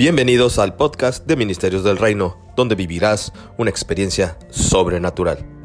Bienvenidos 0.00 0.58
al 0.58 0.76
podcast 0.76 1.26
de 1.26 1.36
Ministerios 1.36 1.84
del 1.84 1.98
Reino, 1.98 2.38
donde 2.56 2.74
vivirás 2.74 3.34
una 3.58 3.68
experiencia 3.68 4.38
sobrenatural. 4.48 5.59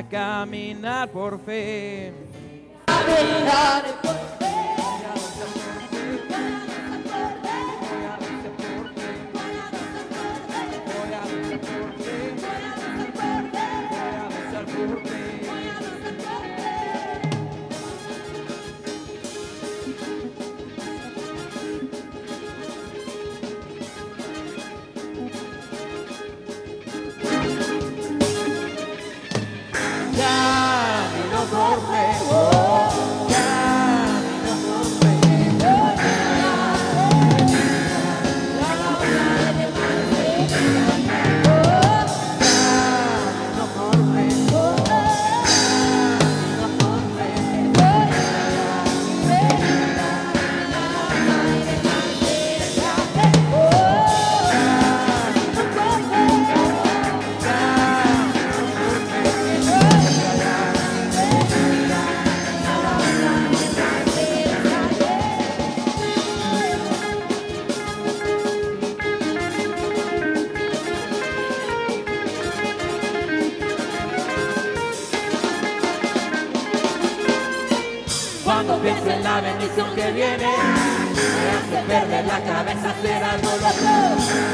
caminar 0.00 1.08
por 1.08 1.38
fe. 1.40 2.12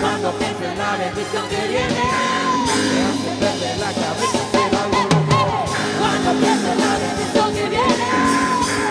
Cuando 0.01 0.31
pienso 0.39 0.65
en 0.65 0.79
la 0.79 0.97
bendición 0.97 1.49
que 1.49 1.69
viene 1.69 2.03
Me 2.89 3.03
hace 3.03 3.31
perder 3.41 3.79
la 3.79 3.93
cabeza 3.93 4.39
pero 4.53 4.79
algo 4.79 5.03
loco 5.03 5.65
Cuando 5.99 6.31
pienso 6.39 6.73
en 6.73 6.79
la 6.79 6.99
bendición 6.99 7.55
que 7.55 7.69
viene 7.69 7.97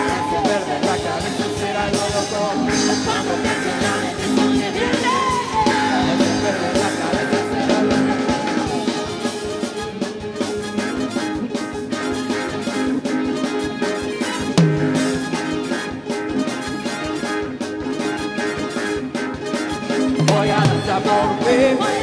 Me 0.04 0.12
hace 0.12 0.38
perder 0.48 0.84
la 0.84 0.96
cabeza 0.96 1.48
algo 1.80 2.04
loco 2.14 2.40
Cuando 3.06 3.34
pienso 3.42 3.68
en 3.70 3.82
la 3.82 3.96
bendición 3.96 4.17
내 21.58 21.97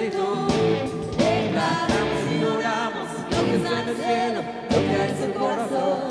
Espíritu. 0.00 0.46
Declaramos 1.18 2.22
y 2.32 2.44
oramos 2.44 3.08
lo 3.30 3.44
que 3.44 3.56
está 3.56 3.82
en 3.82 3.88
el 3.88 3.96
cielo, 3.96 4.42
lo 4.70 4.76
que 4.76 5.02
hay 5.02 5.10
en 5.10 5.32
su 5.32 5.38
corazón. 5.38 6.09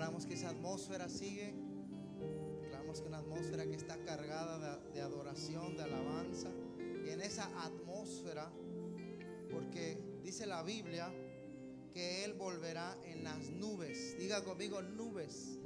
Declaramos 0.00 0.24
que 0.24 0.32
esa 0.32 0.48
atmósfera 0.48 1.10
sigue. 1.10 1.52
Declaramos 2.62 3.02
que 3.02 3.08
una 3.08 3.18
atmósfera 3.18 3.66
que 3.66 3.74
está 3.74 4.02
cargada 4.02 4.78
de, 4.78 4.92
de 4.94 5.02
adoración, 5.02 5.76
de 5.76 5.82
alabanza. 5.82 6.48
Y 7.04 7.10
en 7.10 7.20
esa 7.20 7.44
atmósfera, 7.66 8.50
porque 9.50 9.98
dice 10.24 10.46
la 10.46 10.62
Biblia 10.62 11.12
que 11.92 12.24
Él 12.24 12.32
volverá 12.32 12.96
en 13.04 13.24
las 13.24 13.50
nubes. 13.50 14.16
Diga 14.18 14.42
conmigo 14.42 14.80
nubes. 14.80 15.58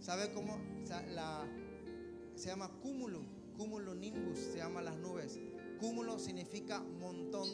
¿Sabe 0.00 0.32
cómo? 0.32 0.58
La, 1.12 1.46
se 2.34 2.48
llama 2.48 2.72
cúmulo, 2.82 3.20
cúmulo 3.56 3.94
nimbus, 3.94 4.36
se 4.36 4.56
llama 4.56 4.82
las 4.82 4.96
nubes. 4.96 5.38
Cúmulo 5.78 6.18
significa 6.18 6.80
montón, 6.80 7.48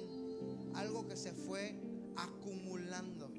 algo 0.76 1.06
que 1.06 1.16
se 1.16 1.34
fue 1.34 1.74
acumulando. 2.16 3.29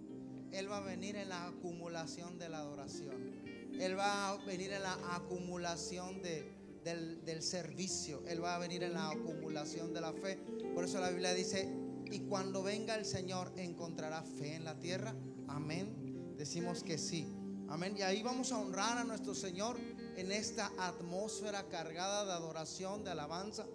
Él 0.51 0.69
va 0.69 0.77
a 0.77 0.81
venir 0.81 1.15
en 1.15 1.29
la 1.29 1.47
acumulación 1.47 2.37
de 2.37 2.49
la 2.49 2.59
adoración. 2.59 3.41
Él 3.79 3.97
va 3.97 4.29
a 4.29 4.37
venir 4.45 4.71
en 4.73 4.83
la 4.83 5.15
acumulación 5.15 6.21
de, 6.21 6.51
del, 6.83 7.23
del 7.23 7.41
servicio. 7.41 8.23
Él 8.27 8.43
va 8.43 8.55
a 8.55 8.59
venir 8.59 8.83
en 8.83 8.93
la 8.93 9.09
acumulación 9.09 9.93
de 9.93 10.01
la 10.01 10.13
fe. 10.13 10.37
Por 10.75 10.83
eso 10.83 10.99
la 10.99 11.09
Biblia 11.09 11.33
dice, 11.33 11.69
y 12.11 12.19
cuando 12.21 12.63
venga 12.63 12.95
el 12.95 13.05
Señor, 13.05 13.53
¿encontrará 13.55 14.23
fe 14.23 14.55
en 14.55 14.65
la 14.65 14.77
tierra? 14.79 15.15
Amén. 15.47 16.35
Decimos 16.37 16.83
que 16.83 16.97
sí. 16.97 17.25
Amén. 17.69 17.95
Y 17.97 18.01
ahí 18.01 18.21
vamos 18.21 18.51
a 18.51 18.57
honrar 18.57 18.97
a 18.97 19.03
nuestro 19.05 19.33
Señor 19.33 19.77
en 20.17 20.31
esta 20.31 20.71
atmósfera 20.77 21.69
cargada 21.69 22.25
de 22.25 22.33
adoración, 22.33 23.03
de 23.05 23.11
alabanza. 23.11 23.65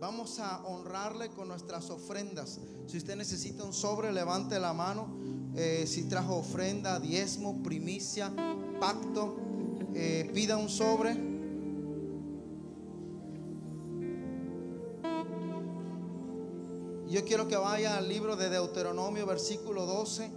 Vamos 0.00 0.40
a 0.40 0.64
honrarle 0.64 1.30
con 1.30 1.48
nuestras 1.48 1.88
ofrendas. 1.90 2.58
Si 2.86 2.98
usted 2.98 3.16
necesita 3.16 3.62
un 3.62 3.72
sobre, 3.72 4.12
levante 4.12 4.58
la 4.58 4.72
mano. 4.72 5.08
Eh, 5.56 5.84
si 5.86 6.08
trajo 6.08 6.36
ofrenda, 6.36 6.98
diezmo, 6.98 7.62
primicia, 7.62 8.32
pacto, 8.80 9.36
eh, 9.94 10.28
pida 10.34 10.56
un 10.56 10.68
sobre. 10.68 11.14
Yo 17.08 17.24
quiero 17.24 17.46
que 17.46 17.56
vaya 17.56 17.96
al 17.96 18.08
libro 18.08 18.34
de 18.34 18.50
Deuteronomio, 18.50 19.24
versículo 19.26 19.86
12. 19.86 20.28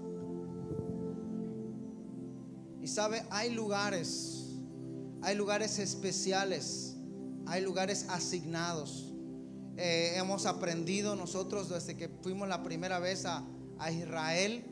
Y 2.83 2.87
sabe, 2.87 3.23
hay 3.31 3.51
lugares, 3.51 4.59
hay 5.23 5.35
lugares 5.35 5.79
especiales, 5.79 6.95
hay 7.47 7.63
lugares 7.63 8.05
asignados. 8.09 9.15
Eh, 9.77 10.13
hemos 10.17 10.45
aprendido 10.45 11.15
nosotros 11.15 11.69
desde 11.69 11.97
que 11.97 12.07
fuimos 12.21 12.47
la 12.47 12.61
primera 12.61 12.99
vez 12.99 13.25
a, 13.25 13.43
a 13.79 13.91
Israel, 13.91 14.63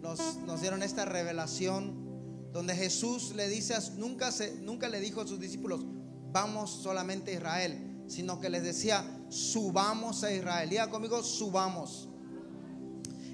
nos, 0.00 0.36
nos, 0.46 0.60
dieron 0.60 0.82
esta 0.82 1.04
revelación 1.04 2.10
donde 2.52 2.74
Jesús 2.74 3.34
le 3.34 3.48
dice, 3.48 3.76
nunca, 3.96 4.32
se, 4.32 4.56
nunca 4.56 4.88
le 4.88 5.00
dijo 5.00 5.20
a 5.20 5.26
sus 5.26 5.38
discípulos, 5.38 5.84
vamos 6.32 6.70
solamente 6.70 7.32
a 7.32 7.34
Israel, 7.34 8.04
sino 8.08 8.40
que 8.40 8.50
les 8.50 8.62
decía, 8.62 9.04
subamos 9.28 10.24
a 10.24 10.32
Israel. 10.32 10.68
Diga 10.68 10.90
conmigo, 10.90 11.22
subamos. 11.22 12.08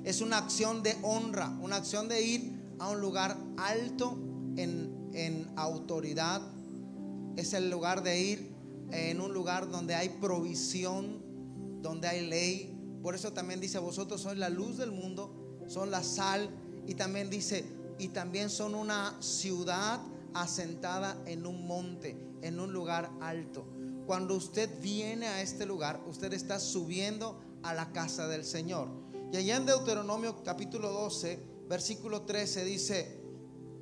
Es 0.05 0.21
una 0.21 0.39
acción 0.39 0.83
de 0.83 0.97
honra, 1.03 1.49
una 1.61 1.77
acción 1.77 2.09
de 2.09 2.23
ir 2.23 2.53
a 2.79 2.91
un 2.91 3.01
lugar 3.01 3.37
alto 3.57 4.19
en, 4.57 5.11
en 5.15 5.51
autoridad. 5.57 6.43
Es 7.37 7.55
el 7.55 7.71
lugar 7.71 8.03
de 8.03 8.21
ir 8.21 8.57
en 8.93 9.21
un 9.21 9.33
lugar 9.33 9.71
donde 9.71 9.95
hay 9.95 10.11
provisión, 10.11 11.23
donde 11.83 12.09
hay 12.09 12.27
ley. 12.27 12.99
Por 13.03 13.15
eso 13.15 13.33
también 13.33 13.61
dice, 13.61 13.79
vosotros 13.79 14.21
sois 14.21 14.39
la 14.39 14.49
luz 14.49 14.77
del 14.77 14.93
mundo, 14.93 15.46
son 15.67 15.91
la 15.91 16.03
sal. 16.03 16.51
Y 16.87 16.95
también 16.95 17.31
dice, 17.31 17.65
y 17.99 18.09
también 18.09 18.51
son 18.51 18.75
una 18.75 19.17
ciudad 19.21 20.01
asentada 20.35 21.17
en 21.27 21.47
un 21.47 21.67
monte, 21.67 22.17
en 22.43 22.61
un 22.61 22.73
lugar 22.73 23.11
alto. 23.21 23.67
Cuando 24.07 24.35
usted 24.35 24.71
viene 24.81 25.27
a 25.27 25.43
este 25.43 25.67
lugar, 25.67 26.01
usted 26.07 26.33
está 26.33 26.61
subiendo 26.61 27.41
a 27.63 27.75
la 27.75 27.93
casa 27.93 28.29
del 28.29 28.45
Señor. 28.45 28.89
Y 29.33 29.37
allá 29.37 29.57
en 29.57 29.67
Deuteronomio 29.67 30.43
capítulo 30.45 30.91
12, 30.93 31.39
versículo 31.69 32.23
13 32.23 32.65
dice, 32.65 33.21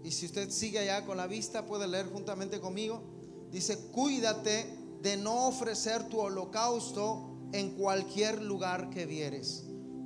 y 0.03 0.11
si 0.11 0.27
usted 0.27 0.51
sigue 0.51 0.79
allá 0.79 1.05
con 1.05 1.17
la 1.17 1.27
vista, 1.27 1.67
puede 1.67 1.87
leer 1.89 2.07
juntamente 2.07 2.61
conmigo, 2.61 3.03
dice, 3.51 3.79
cuídate 3.93 4.79
de 5.03 5.17
no 5.17 5.49
ofrecer 5.49 6.09
tu 6.09 6.21
holocausto 6.21 7.31
en 7.53 7.73
cualquier 7.73 8.43
lugar 8.43 8.91
que 8.91 9.07
vieres. 9.07 9.65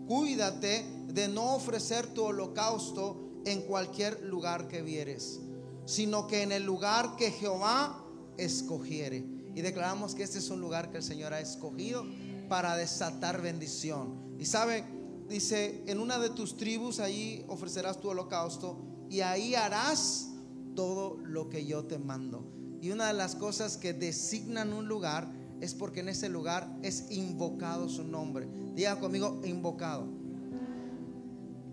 Cuídate 0.08 0.86
de 1.08 1.28
no 1.28 1.54
ofrecer 1.54 2.06
tu 2.06 2.24
holocausto 2.24 3.42
en 3.44 3.60
cualquier 3.60 4.22
lugar 4.24 4.66
que 4.66 4.80
vieres, 4.80 5.38
sino 5.84 6.26
que 6.26 6.42
en 6.42 6.50
el 6.50 6.64
lugar 6.64 7.14
que 7.16 7.30
Jehová 7.30 8.04
escogiere. 8.38 9.24
Y 9.54 9.60
declaramos 9.60 10.14
que 10.14 10.22
este 10.22 10.38
es 10.38 10.48
un 10.48 10.62
lugar 10.62 10.90
que 10.90 10.96
el 10.96 11.02
Señor 11.02 11.34
ha 11.34 11.40
escogido 11.40 12.06
para 12.48 12.74
desatar 12.74 13.42
bendición. 13.42 14.36
Y 14.38 14.46
sabe, 14.46 14.82
dice, 15.28 15.82
en 15.86 16.00
una 16.00 16.18
de 16.18 16.30
tus 16.30 16.56
tribus 16.56 17.00
allí 17.00 17.44
ofrecerás 17.46 18.00
tu 18.00 18.08
holocausto 18.08 18.78
y 19.10 19.20
ahí 19.20 19.54
harás 19.54 20.30
todo 20.74 21.18
lo 21.22 21.50
que 21.50 21.66
yo 21.66 21.84
te 21.84 21.98
mando. 21.98 22.50
Y 22.80 22.92
una 22.92 23.08
de 23.08 23.14
las 23.14 23.34
cosas 23.34 23.76
que 23.76 23.92
designan 23.92 24.72
un 24.72 24.88
lugar 24.88 25.30
es 25.60 25.74
porque 25.74 26.00
en 26.00 26.08
ese 26.08 26.28
lugar 26.28 26.68
es 26.82 27.10
invocado 27.10 27.88
su 27.88 28.04
nombre. 28.04 28.46
Diga 28.74 28.98
conmigo, 29.00 29.40
invocado. 29.44 30.06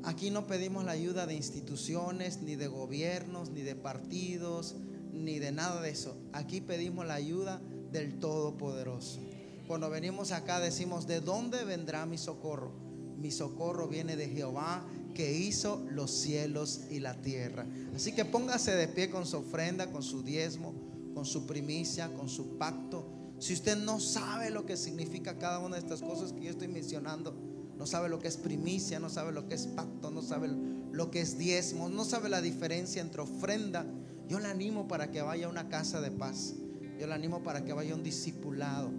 Aquí 0.04 0.30
no 0.30 0.46
pedimos 0.46 0.86
la 0.86 0.92
ayuda 0.92 1.26
de 1.26 1.34
instituciones, 1.34 2.42
ni 2.42 2.56
de 2.56 2.68
gobiernos, 2.68 3.50
ni 3.50 3.62
de 3.62 3.76
partidos, 3.76 4.76
ni 5.12 5.40
de 5.40 5.52
nada 5.52 5.82
de 5.82 5.90
eso. 5.90 6.16
Aquí 6.32 6.62
pedimos 6.62 7.08
la 7.08 7.16
ayuda 7.16 7.60
del 7.92 8.20
Todopoderoso. 8.20 9.20
Cuando 9.68 9.90
venimos 9.90 10.32
acá 10.32 10.60
decimos, 10.60 11.08
¿de 11.08 11.22
dónde 11.22 11.64
vendrá 11.64 12.06
mi 12.06 12.20
socorro? 12.20 12.72
Mi 13.18 13.32
socorro 13.32 13.88
viene 13.88 14.16
de 14.16 14.30
Jehová 14.30 14.86
que 15.16 15.36
hizo 15.36 15.84
los 15.90 16.12
cielos 16.12 16.82
y 16.92 17.00
la 17.00 17.20
tierra. 17.22 17.66
Así 17.96 18.12
que 18.12 18.26
póngase 18.26 18.76
de 18.76 18.88
pie 18.88 19.10
con 19.10 19.26
su 19.26 19.38
ofrenda, 19.38 19.92
con 19.92 20.04
su 20.04 20.22
diezmo, 20.22 20.74
con 21.16 21.26
su 21.26 21.48
primicia, 21.48 22.14
con 22.14 22.30
su 22.30 22.58
pacto. 22.58 23.05
Si 23.40 23.54
usted 23.54 23.78
no 23.78 24.00
sabe 24.00 24.50
lo 24.50 24.66
que 24.66 24.78
significa 24.78 25.38
cada 25.38 25.60
una 25.60 25.76
de 25.76 25.82
estas 25.82 26.02
cosas 26.02 26.32
que 26.32 26.44
yo 26.44 26.52
estoy 26.52 26.68
mencionando, 26.68 27.36
no 27.78 27.86
sabe 27.86 28.08
lo 28.08 28.20
que 28.20 28.28
es 28.28 28.38
primicia, 28.38 29.00
no 29.00 29.10
sabe 29.10 29.32
lo 29.32 29.48
que 29.48 29.56
es 29.56 29.68
pacto, 29.68 30.10
no 30.10 30.22
sabe 30.22 30.50
lo 30.92 31.12
que 31.12 31.20
es 31.20 31.38
diezmo, 31.38 31.90
no 31.90 32.06
sabe 32.06 32.30
la 32.30 32.42
diferencia 32.42 33.02
entre 33.02 33.22
ofrenda. 33.22 33.86
Yo 34.30 34.40
le 34.40 34.48
animo 34.48 34.88
para 34.88 35.12
que 35.12 35.22
vaya 35.22 35.48
a 35.48 35.50
una 35.50 35.68
casa 35.68 36.00
de 36.00 36.12
paz. 36.12 36.56
Yo 37.00 37.08
le 37.08 37.14
animo 37.14 37.44
para 37.44 37.66
que 37.66 37.74
vaya 37.74 37.92
a 37.92 37.96
un 37.96 38.04
discipulado. 38.04 38.92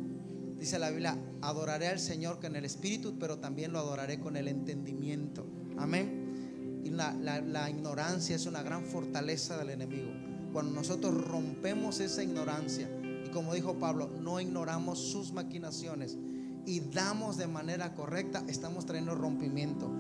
Dice 0.59 0.78
la 0.78 0.91
Biblia, 0.91 1.18
adoraré 1.41 1.89
al 1.89 1.99
Señor 1.99 2.41
con 2.41 2.55
el 2.55 2.64
Espíritu, 2.64 3.18
pero 3.18 3.39
también 3.39 3.72
lo 3.72 3.78
adoraré 3.78 4.20
con 4.20 4.37
el 4.37 4.49
entendimiento. 4.49 5.47
Amén. 5.78 6.82
Y 6.84 6.91
la, 6.91 7.14
la, 7.14 7.41
la 7.41 7.70
ignorancia 7.70 8.37
es 8.37 8.47
una 8.47 8.62
gran 8.62 8.84
fortaleza 8.84 9.57
del 9.57 9.70
enemigo. 9.70 10.11
Cuando 10.53 10.72
nosotros 10.72 11.14
rompemos 11.26 12.01
esa 12.01 12.22
ignorancia, 12.22 12.89
como 13.37 13.53
dijo 13.53 13.74
Pablo, 13.74 14.09
no 14.22 14.41
ignoramos 14.41 14.99
sus 14.99 15.34
maquinaciones 15.34 16.16
y 16.64 16.80
damos 16.80 17.37
de 17.37 17.47
manera 17.47 17.95
correcta, 17.95 18.43
estamos 18.49 18.87
trayendo 18.87 19.14
rompimiento 19.14 19.93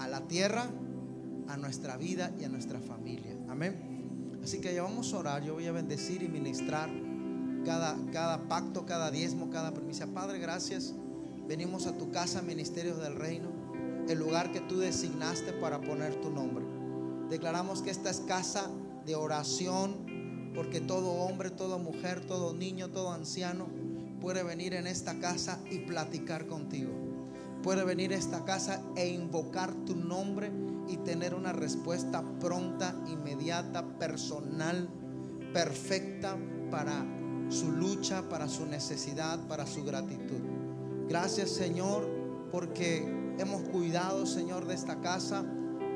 a 0.00 0.08
la 0.08 0.26
tierra, 0.26 0.68
a 1.46 1.56
nuestra 1.56 1.96
vida 1.96 2.32
y 2.40 2.42
a 2.42 2.48
nuestra 2.48 2.80
familia. 2.80 3.38
Amén. 3.48 4.40
Así 4.42 4.60
que 4.60 4.74
ya 4.74 4.82
vamos 4.82 5.14
a 5.14 5.18
orar, 5.18 5.44
yo 5.44 5.54
voy 5.54 5.68
a 5.68 5.72
bendecir 5.72 6.24
y 6.24 6.28
ministrar 6.28 6.90
cada, 7.64 7.96
cada 8.12 8.48
pacto, 8.48 8.86
cada 8.86 9.12
diezmo, 9.12 9.50
cada 9.50 9.72
premisa. 9.72 10.08
Padre, 10.08 10.40
gracias. 10.40 10.92
Venimos 11.46 11.86
a 11.86 11.96
tu 11.96 12.10
casa, 12.10 12.42
Ministerios 12.42 12.98
del 12.98 13.14
Reino, 13.14 13.50
el 14.08 14.18
lugar 14.18 14.50
que 14.50 14.58
tú 14.62 14.78
designaste 14.78 15.52
para 15.52 15.80
poner 15.80 16.20
tu 16.20 16.28
nombre. 16.28 16.64
Declaramos 17.28 17.82
que 17.82 17.90
esta 17.90 18.10
es 18.10 18.18
casa 18.18 18.68
de 19.06 19.14
oración, 19.14 20.09
porque 20.54 20.80
todo 20.80 21.10
hombre, 21.12 21.50
toda 21.50 21.78
mujer, 21.78 22.20
todo 22.26 22.54
niño, 22.54 22.88
todo 22.90 23.12
anciano 23.12 23.66
puede 24.20 24.42
venir 24.42 24.74
en 24.74 24.86
esta 24.86 25.18
casa 25.18 25.60
y 25.70 25.78
platicar 25.78 26.46
contigo. 26.46 26.90
puede 27.62 27.84
venir 27.84 28.12
a 28.12 28.16
esta 28.16 28.44
casa 28.46 28.80
e 28.96 29.08
invocar 29.08 29.74
tu 29.84 29.94
nombre 29.94 30.50
y 30.88 30.96
tener 30.96 31.34
una 31.34 31.52
respuesta 31.52 32.22
pronta, 32.40 32.94
inmediata, 33.06 33.84
personal, 33.98 34.88
perfecta 35.52 36.38
para 36.70 37.04
su 37.50 37.70
lucha, 37.70 38.28
para 38.30 38.48
su 38.48 38.64
necesidad, 38.64 39.46
para 39.46 39.66
su 39.66 39.84
gratitud. 39.84 40.40
Gracias 41.08 41.50
Señor 41.50 42.08
porque 42.50 43.04
hemos 43.38 43.62
cuidado 43.68 44.24
Señor 44.26 44.66
de 44.66 44.74
esta 44.74 45.00
casa 45.00 45.44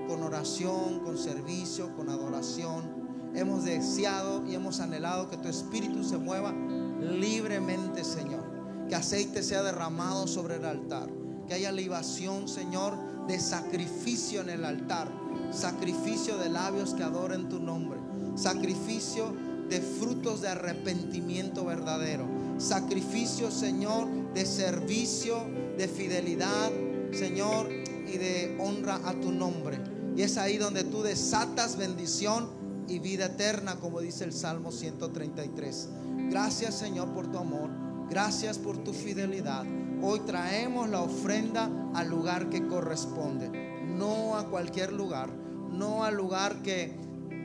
con 0.06 0.22
oración, 0.22 1.00
con 1.00 1.16
servicio, 1.16 1.94
con 1.96 2.10
adoración. 2.10 3.03
Hemos 3.34 3.64
deseado 3.64 4.46
y 4.46 4.54
hemos 4.54 4.80
anhelado 4.80 5.28
que 5.28 5.36
tu 5.36 5.48
espíritu 5.48 6.04
se 6.04 6.18
mueva 6.18 6.54
libremente 7.00 8.04
Señor. 8.04 8.44
Que 8.88 8.94
aceite 8.94 9.42
sea 9.42 9.62
derramado 9.62 10.26
sobre 10.26 10.56
el 10.56 10.64
altar. 10.64 11.08
Que 11.48 11.54
haya 11.54 11.72
libación 11.72 12.48
Señor 12.48 12.96
de 13.26 13.40
sacrificio 13.40 14.40
en 14.42 14.50
el 14.50 14.64
altar. 14.64 15.10
Sacrificio 15.50 16.38
de 16.38 16.48
labios 16.48 16.94
que 16.94 17.02
adoren 17.02 17.48
tu 17.48 17.58
nombre. 17.58 17.98
Sacrificio 18.36 19.32
de 19.68 19.80
frutos 19.80 20.40
de 20.42 20.48
arrepentimiento 20.48 21.64
verdadero. 21.64 22.26
Sacrificio, 22.58 23.50
Señor, 23.50 24.06
de 24.32 24.46
servicio, 24.46 25.44
de 25.76 25.88
fidelidad, 25.88 26.70
Señor, 27.12 27.68
y 27.72 28.18
de 28.18 28.56
honra 28.60 29.00
a 29.04 29.14
tu 29.14 29.32
nombre. 29.32 29.80
Y 30.16 30.22
es 30.22 30.36
ahí 30.36 30.58
donde 30.58 30.84
tú 30.84 31.02
desatas 31.02 31.76
bendición 31.76 32.48
y 32.88 32.98
vida 32.98 33.26
eterna, 33.26 33.76
como 33.76 34.00
dice 34.00 34.24
el 34.24 34.32
Salmo 34.32 34.72
133. 34.72 35.88
Gracias, 36.30 36.74
Señor, 36.74 37.12
por 37.12 37.30
tu 37.30 37.38
amor. 37.38 37.70
Gracias 38.08 38.58
por 38.58 38.78
tu 38.78 38.92
fidelidad. 38.92 39.64
Hoy 40.02 40.20
traemos 40.20 40.88
la 40.88 41.00
ofrenda 41.00 41.70
al 41.94 42.08
lugar 42.08 42.50
que 42.50 42.66
corresponde, 42.66 43.48
no 43.86 44.36
a 44.36 44.48
cualquier 44.50 44.92
lugar, 44.92 45.30
no 45.70 46.04
al 46.04 46.16
lugar 46.16 46.62
que, 46.62 46.94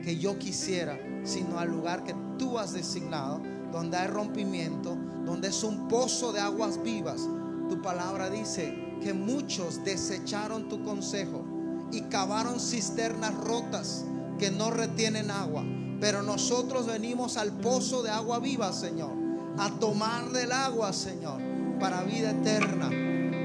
que 0.04 0.18
yo 0.18 0.38
quisiera, 0.38 0.98
sino 1.24 1.58
al 1.58 1.70
lugar 1.70 2.04
que 2.04 2.14
tú 2.38 2.58
has 2.58 2.72
designado, 2.72 3.40
donde 3.72 3.96
hay 3.96 4.08
rompimiento, 4.08 4.96
donde 5.24 5.48
es 5.48 5.64
un 5.64 5.88
pozo 5.88 6.32
de 6.32 6.40
aguas 6.40 6.82
vivas. 6.82 7.22
Tu 7.68 7.80
palabra 7.80 8.28
dice 8.28 8.96
que 9.02 9.14
muchos 9.14 9.82
desecharon 9.84 10.68
tu 10.68 10.82
consejo 10.84 11.44
y 11.92 12.02
cavaron 12.02 12.60
cisternas 12.60 13.34
rotas 13.34 14.04
que 14.40 14.50
no 14.50 14.70
retienen 14.70 15.30
agua. 15.30 15.62
Pero 16.00 16.22
nosotros 16.22 16.86
venimos 16.86 17.36
al 17.36 17.52
pozo 17.52 18.02
de 18.02 18.10
agua 18.10 18.38
viva, 18.40 18.72
Señor, 18.72 19.12
a 19.58 19.68
tomar 19.78 20.30
del 20.32 20.50
agua, 20.50 20.94
Señor, 20.94 21.40
para 21.78 22.02
vida 22.02 22.30
eterna. 22.30 22.88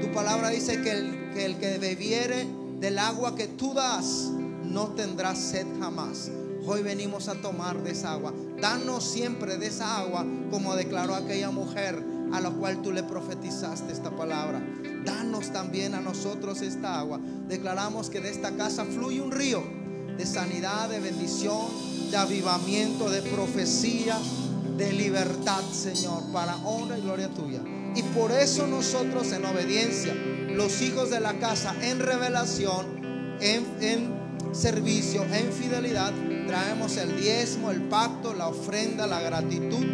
Tu 0.00 0.10
palabra 0.12 0.48
dice 0.48 0.80
que 0.80 0.92
el 0.92 1.26
que, 1.34 1.74
el 1.74 1.78
bebiere 1.78 2.46
del 2.80 2.98
agua 2.98 3.36
que 3.36 3.46
tú 3.46 3.74
das 3.74 4.30
no 4.64 4.88
tendrá 4.88 5.36
sed 5.36 5.66
jamás. 5.78 6.30
Hoy 6.66 6.82
venimos 6.82 7.28
a 7.28 7.34
tomar 7.34 7.82
de 7.82 7.90
esa 7.90 8.12
agua. 8.12 8.32
Danos 8.60 9.04
siempre 9.04 9.58
de 9.58 9.66
esa 9.66 9.98
agua, 9.98 10.24
como 10.50 10.74
declaró 10.74 11.14
aquella 11.14 11.50
mujer 11.50 12.02
a 12.32 12.40
la 12.40 12.50
cual 12.50 12.80
tú 12.80 12.90
le 12.90 13.02
profetizaste 13.02 13.92
esta 13.92 14.10
palabra. 14.10 14.66
Danos 15.04 15.52
también 15.52 15.94
a 15.94 16.00
nosotros 16.00 16.62
esta 16.62 16.98
agua. 16.98 17.20
Declaramos 17.48 18.08
que 18.08 18.20
de 18.20 18.30
esta 18.30 18.56
casa 18.56 18.84
fluye 18.86 19.20
un 19.20 19.30
río 19.30 19.85
de 20.16 20.26
sanidad, 20.26 20.88
de 20.88 21.00
bendición, 21.00 21.66
de 22.10 22.16
avivamiento, 22.16 23.10
de 23.10 23.22
profecía, 23.22 24.16
de 24.76 24.92
libertad, 24.92 25.62
Señor, 25.72 26.22
para 26.32 26.56
honra 26.56 26.98
y 26.98 27.02
gloria 27.02 27.28
tuya. 27.28 27.60
Y 27.94 28.02
por 28.02 28.30
eso 28.32 28.66
nosotros 28.66 29.32
en 29.32 29.44
obediencia, 29.44 30.14
los 30.14 30.82
hijos 30.82 31.10
de 31.10 31.20
la 31.20 31.38
casa, 31.38 31.74
en 31.82 31.98
revelación, 31.98 33.36
en, 33.40 33.64
en 33.80 34.54
servicio, 34.54 35.24
en 35.24 35.52
fidelidad, 35.52 36.12
traemos 36.46 36.96
el 36.96 37.18
diezmo, 37.20 37.70
el 37.70 37.82
pacto, 37.82 38.34
la 38.34 38.48
ofrenda, 38.48 39.06
la 39.06 39.20
gratitud 39.20 39.84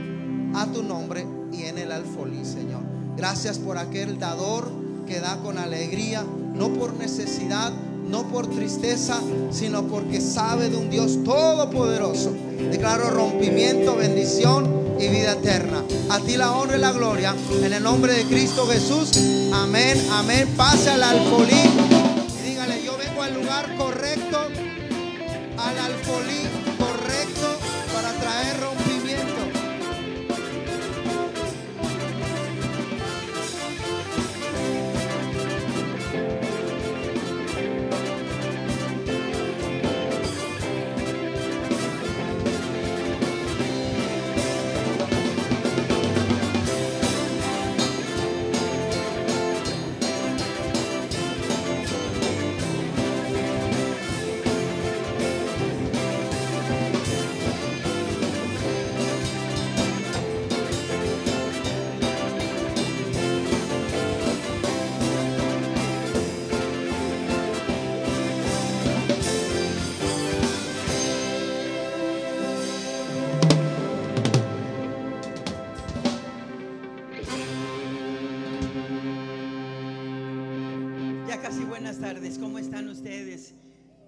a 0.54 0.66
tu 0.66 0.82
nombre 0.82 1.26
y 1.52 1.62
en 1.62 1.78
el 1.78 1.92
alfolí, 1.92 2.44
Señor. 2.44 2.82
Gracias 3.16 3.58
por 3.58 3.78
aquel 3.78 4.18
dador 4.18 4.70
que 5.06 5.20
da 5.20 5.40
con 5.42 5.58
alegría, 5.58 6.24
no 6.54 6.72
por 6.72 6.94
necesidad, 6.94 7.72
no 8.08 8.28
por 8.28 8.46
tristeza, 8.48 9.20
sino 9.50 9.84
porque 9.84 10.20
sabe 10.20 10.68
de 10.68 10.76
un 10.76 10.90
Dios 10.90 11.22
todopoderoso. 11.24 12.32
Declaro 12.70 13.10
rompimiento, 13.10 13.96
bendición 13.96 14.82
y 14.98 15.08
vida 15.08 15.32
eterna. 15.32 15.82
A 16.10 16.20
ti 16.20 16.36
la 16.36 16.52
honra 16.52 16.76
y 16.76 16.80
la 16.80 16.92
gloria. 16.92 17.34
En 17.62 17.72
el 17.72 17.82
nombre 17.82 18.12
de 18.14 18.24
Cristo 18.24 18.66
Jesús. 18.66 19.12
Amén, 19.52 20.00
amén. 20.12 20.48
Pase 20.56 20.90
al 20.90 21.02
alfolí. 21.02 21.91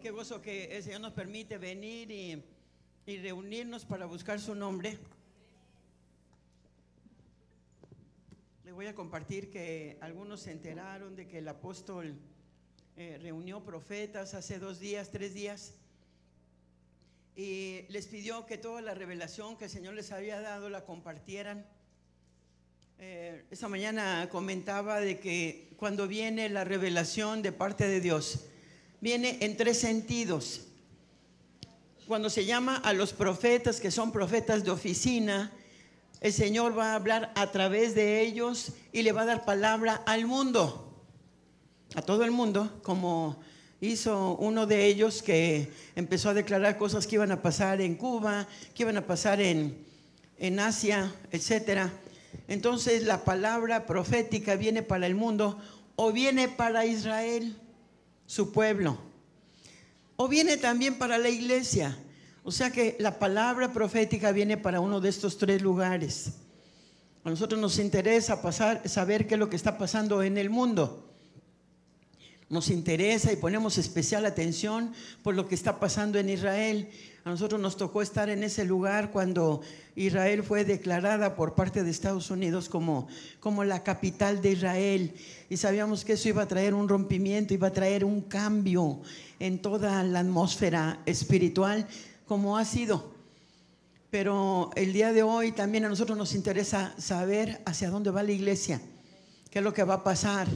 Qué 0.00 0.10
gozo 0.10 0.42
que 0.42 0.76
el 0.76 0.82
Señor 0.82 1.00
nos 1.00 1.12
permite 1.12 1.56
venir 1.58 2.10
y, 2.10 3.16
reunirnos 3.18 3.84
para 3.84 4.06
buscar 4.06 4.38
su 4.38 4.54
nombre. 4.54 4.98
Le 8.64 8.72
voy 8.72 8.86
a 8.86 8.94
compartir 8.94 9.50
que 9.50 9.96
algunos 10.00 10.40
se 10.40 10.52
enteraron 10.52 11.16
de 11.16 11.26
que 11.26 11.38
el 11.38 11.48
apóstol 11.48 12.14
eh, 12.96 13.18
reunió 13.22 13.64
profetas 13.64 14.34
hace 14.34 14.58
dos 14.58 14.78
días, 14.78 15.10
tres 15.10 15.34
días, 15.34 15.74
y 17.34 17.86
les 17.88 18.06
pidió 18.06 18.46
que 18.46 18.58
toda 18.58 18.80
la 18.80 18.94
revelación 18.94 19.56
que 19.56 19.64
el 19.64 19.70
Señor 19.70 19.94
les 19.94 20.12
había 20.12 20.40
dado 20.40 20.68
la 20.68 20.84
compartieran. 20.84 21.66
Eh, 22.98 23.44
esta 23.50 23.68
mañana 23.68 24.28
comentaba 24.30 25.00
de 25.00 25.18
que 25.18 25.74
cuando 25.76 26.06
viene 26.06 26.48
la 26.48 26.64
revelación 26.64 27.42
de 27.42 27.52
parte 27.52 27.88
de 27.88 28.00
Dios, 28.00 28.50
viene 29.04 29.36
en 29.42 29.54
tres 29.58 29.80
sentidos. 29.80 30.62
Cuando 32.08 32.30
se 32.30 32.46
llama 32.46 32.76
a 32.76 32.94
los 32.94 33.12
profetas, 33.12 33.78
que 33.78 33.90
son 33.90 34.10
profetas 34.10 34.64
de 34.64 34.70
oficina, 34.70 35.52
el 36.22 36.32
Señor 36.32 36.76
va 36.76 36.92
a 36.92 36.94
hablar 36.94 37.30
a 37.34 37.50
través 37.52 37.94
de 37.94 38.22
ellos 38.22 38.72
y 38.92 39.02
le 39.02 39.12
va 39.12 39.20
a 39.20 39.26
dar 39.26 39.44
palabra 39.44 40.02
al 40.06 40.24
mundo, 40.24 41.04
a 41.94 42.00
todo 42.00 42.24
el 42.24 42.30
mundo, 42.30 42.80
como 42.82 43.38
hizo 43.82 44.38
uno 44.38 44.64
de 44.64 44.86
ellos 44.86 45.22
que 45.22 45.70
empezó 45.96 46.30
a 46.30 46.34
declarar 46.34 46.78
cosas 46.78 47.06
que 47.06 47.16
iban 47.16 47.30
a 47.30 47.42
pasar 47.42 47.82
en 47.82 47.96
Cuba, 47.96 48.48
que 48.74 48.84
iban 48.84 48.96
a 48.96 49.06
pasar 49.06 49.38
en, 49.42 49.84
en 50.38 50.58
Asia, 50.58 51.14
etcétera. 51.30 51.92
Entonces 52.48 53.02
la 53.02 53.22
palabra 53.22 53.84
profética 53.84 54.56
viene 54.56 54.82
para 54.82 55.06
el 55.06 55.14
mundo 55.14 55.58
o 55.94 56.10
viene 56.10 56.48
para 56.48 56.86
Israel, 56.86 57.54
su 58.26 58.52
pueblo, 58.52 58.98
o 60.16 60.28
viene 60.28 60.56
también 60.56 60.96
para 60.96 61.18
la 61.18 61.28
iglesia. 61.28 61.98
O 62.42 62.52
sea 62.52 62.70
que 62.70 62.96
la 63.00 63.18
palabra 63.18 63.72
profética 63.72 64.30
viene 64.30 64.56
para 64.58 64.80
uno 64.80 65.00
de 65.00 65.08
estos 65.08 65.38
tres 65.38 65.62
lugares. 65.62 66.32
A 67.24 67.30
nosotros 67.30 67.58
nos 67.58 67.78
interesa 67.78 68.42
pasar, 68.42 68.86
saber 68.86 69.26
qué 69.26 69.34
es 69.34 69.40
lo 69.40 69.48
que 69.48 69.56
está 69.56 69.78
pasando 69.78 70.22
en 70.22 70.36
el 70.36 70.50
mundo. 70.50 71.13
Nos 72.50 72.68
interesa 72.68 73.32
y 73.32 73.36
ponemos 73.36 73.78
especial 73.78 74.26
atención 74.26 74.92
por 75.22 75.34
lo 75.34 75.48
que 75.48 75.54
está 75.54 75.80
pasando 75.80 76.18
en 76.18 76.28
Israel. 76.28 76.88
A 77.24 77.30
nosotros 77.30 77.60
nos 77.60 77.76
tocó 77.76 78.02
estar 78.02 78.28
en 78.28 78.44
ese 78.44 78.64
lugar 78.64 79.10
cuando 79.10 79.62
Israel 79.96 80.42
fue 80.42 80.64
declarada 80.64 81.36
por 81.36 81.54
parte 81.54 81.82
de 81.82 81.90
Estados 81.90 82.30
Unidos 82.30 82.68
como, 82.68 83.08
como 83.40 83.64
la 83.64 83.82
capital 83.82 84.42
de 84.42 84.52
Israel. 84.52 85.14
Y 85.48 85.56
sabíamos 85.56 86.04
que 86.04 86.12
eso 86.12 86.28
iba 86.28 86.42
a 86.42 86.48
traer 86.48 86.74
un 86.74 86.88
rompimiento, 86.88 87.54
iba 87.54 87.68
a 87.68 87.72
traer 87.72 88.04
un 88.04 88.20
cambio 88.20 89.00
en 89.40 89.62
toda 89.62 90.02
la 90.02 90.20
atmósfera 90.20 91.00
espiritual, 91.06 91.86
como 92.26 92.58
ha 92.58 92.64
sido. 92.66 93.14
Pero 94.10 94.70
el 94.76 94.92
día 94.92 95.12
de 95.12 95.22
hoy 95.22 95.52
también 95.52 95.86
a 95.86 95.88
nosotros 95.88 96.16
nos 96.18 96.34
interesa 96.34 96.94
saber 96.98 97.62
hacia 97.64 97.90
dónde 97.90 98.10
va 98.10 98.22
la 98.22 98.32
iglesia, 98.32 98.80
qué 99.50 99.60
es 99.60 99.64
lo 99.64 99.72
que 99.72 99.82
va 99.82 99.94
a 99.94 100.04
pasar, 100.04 100.46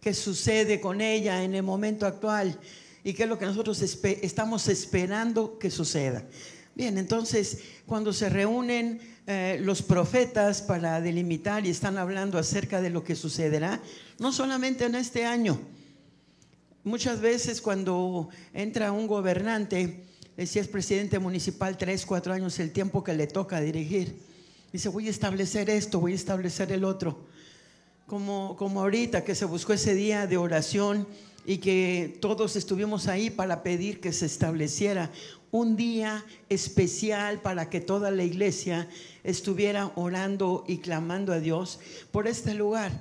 qué 0.00 0.14
sucede 0.14 0.80
con 0.80 1.00
ella 1.00 1.42
en 1.42 1.54
el 1.54 1.62
momento 1.62 2.06
actual 2.06 2.58
y 3.02 3.14
qué 3.14 3.24
es 3.24 3.28
lo 3.28 3.38
que 3.38 3.46
nosotros 3.46 3.80
estamos 4.02 4.68
esperando 4.68 5.58
que 5.58 5.70
suceda. 5.70 6.24
Bien, 6.74 6.98
entonces 6.98 7.60
cuando 7.86 8.12
se 8.12 8.28
reúnen 8.28 9.00
eh, 9.26 9.58
los 9.62 9.80
profetas 9.80 10.60
para 10.60 11.00
delimitar 11.00 11.64
y 11.64 11.70
están 11.70 11.98
hablando 11.98 12.38
acerca 12.38 12.80
de 12.80 12.90
lo 12.90 13.02
que 13.02 13.16
sucederá, 13.16 13.80
no 14.18 14.32
solamente 14.32 14.84
en 14.84 14.94
este 14.94 15.24
año, 15.24 15.58
muchas 16.84 17.20
veces 17.20 17.60
cuando 17.60 18.28
entra 18.52 18.92
un 18.92 19.06
gobernante, 19.06 20.04
eh, 20.36 20.46
si 20.46 20.58
es 20.58 20.68
presidente 20.68 21.18
municipal, 21.18 21.78
tres, 21.78 22.04
cuatro 22.04 22.32
años, 22.32 22.58
el 22.58 22.72
tiempo 22.72 23.02
que 23.02 23.14
le 23.14 23.26
toca 23.26 23.60
dirigir, 23.60 24.16
dice, 24.72 24.88
voy 24.88 25.08
a 25.08 25.10
establecer 25.10 25.70
esto, 25.70 25.98
voy 25.98 26.12
a 26.12 26.16
establecer 26.16 26.70
el 26.72 26.84
otro. 26.84 27.26
Como, 28.06 28.56
como 28.56 28.82
ahorita 28.82 29.24
que 29.24 29.34
se 29.34 29.44
buscó 29.46 29.72
ese 29.72 29.94
día 29.94 30.28
de 30.28 30.36
oración 30.36 31.08
y 31.44 31.58
que 31.58 32.18
todos 32.20 32.54
estuvimos 32.54 33.08
ahí 33.08 33.30
para 33.30 33.64
pedir 33.64 34.00
que 34.00 34.12
se 34.12 34.26
estableciera 34.26 35.10
un 35.50 35.76
día 35.76 36.24
especial 36.48 37.40
para 37.40 37.70
que 37.70 37.80
toda 37.80 38.10
la 38.10 38.22
iglesia 38.22 38.88
estuviera 39.24 39.90
orando 39.96 40.64
y 40.68 40.78
clamando 40.78 41.32
a 41.32 41.40
Dios 41.40 41.80
por 42.12 42.28
este 42.28 42.54
lugar. 42.54 42.92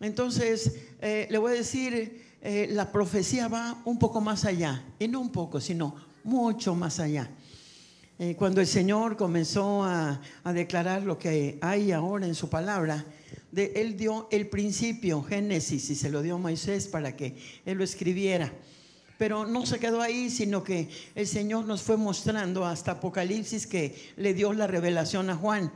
Entonces, 0.00 0.76
eh, 1.00 1.26
le 1.30 1.38
voy 1.38 1.52
a 1.52 1.56
decir, 1.56 2.22
eh, 2.42 2.68
la 2.70 2.90
profecía 2.90 3.48
va 3.48 3.80
un 3.84 3.98
poco 3.98 4.20
más 4.20 4.44
allá, 4.44 4.84
y 4.98 5.08
no 5.08 5.20
un 5.20 5.30
poco, 5.30 5.60
sino 5.60 5.94
mucho 6.24 6.74
más 6.74 7.00
allá. 7.00 7.30
Eh, 8.18 8.34
cuando 8.36 8.60
el 8.60 8.66
Señor 8.66 9.16
comenzó 9.16 9.82
a, 9.84 10.20
a 10.42 10.52
declarar 10.52 11.02
lo 11.02 11.18
que 11.18 11.58
hay 11.60 11.92
ahora 11.92 12.26
en 12.26 12.34
su 12.34 12.48
palabra, 12.48 13.04
él 13.56 13.96
dio 13.96 14.28
el 14.30 14.48
principio, 14.48 15.22
Génesis, 15.22 15.90
y 15.90 15.94
se 15.94 16.10
lo 16.10 16.22
dio 16.22 16.36
a 16.36 16.38
Moisés 16.38 16.88
para 16.88 17.16
que 17.16 17.36
él 17.64 17.78
lo 17.78 17.84
escribiera. 17.84 18.52
Pero 19.18 19.46
no 19.46 19.64
se 19.64 19.78
quedó 19.78 20.00
ahí, 20.00 20.28
sino 20.30 20.64
que 20.64 20.88
el 21.14 21.26
Señor 21.26 21.66
nos 21.66 21.82
fue 21.82 21.96
mostrando 21.96 22.64
hasta 22.64 22.92
Apocalipsis 22.92 23.66
que 23.66 24.12
le 24.16 24.34
dio 24.34 24.52
la 24.52 24.66
revelación 24.66 25.30
a 25.30 25.36
Juan. 25.36 25.72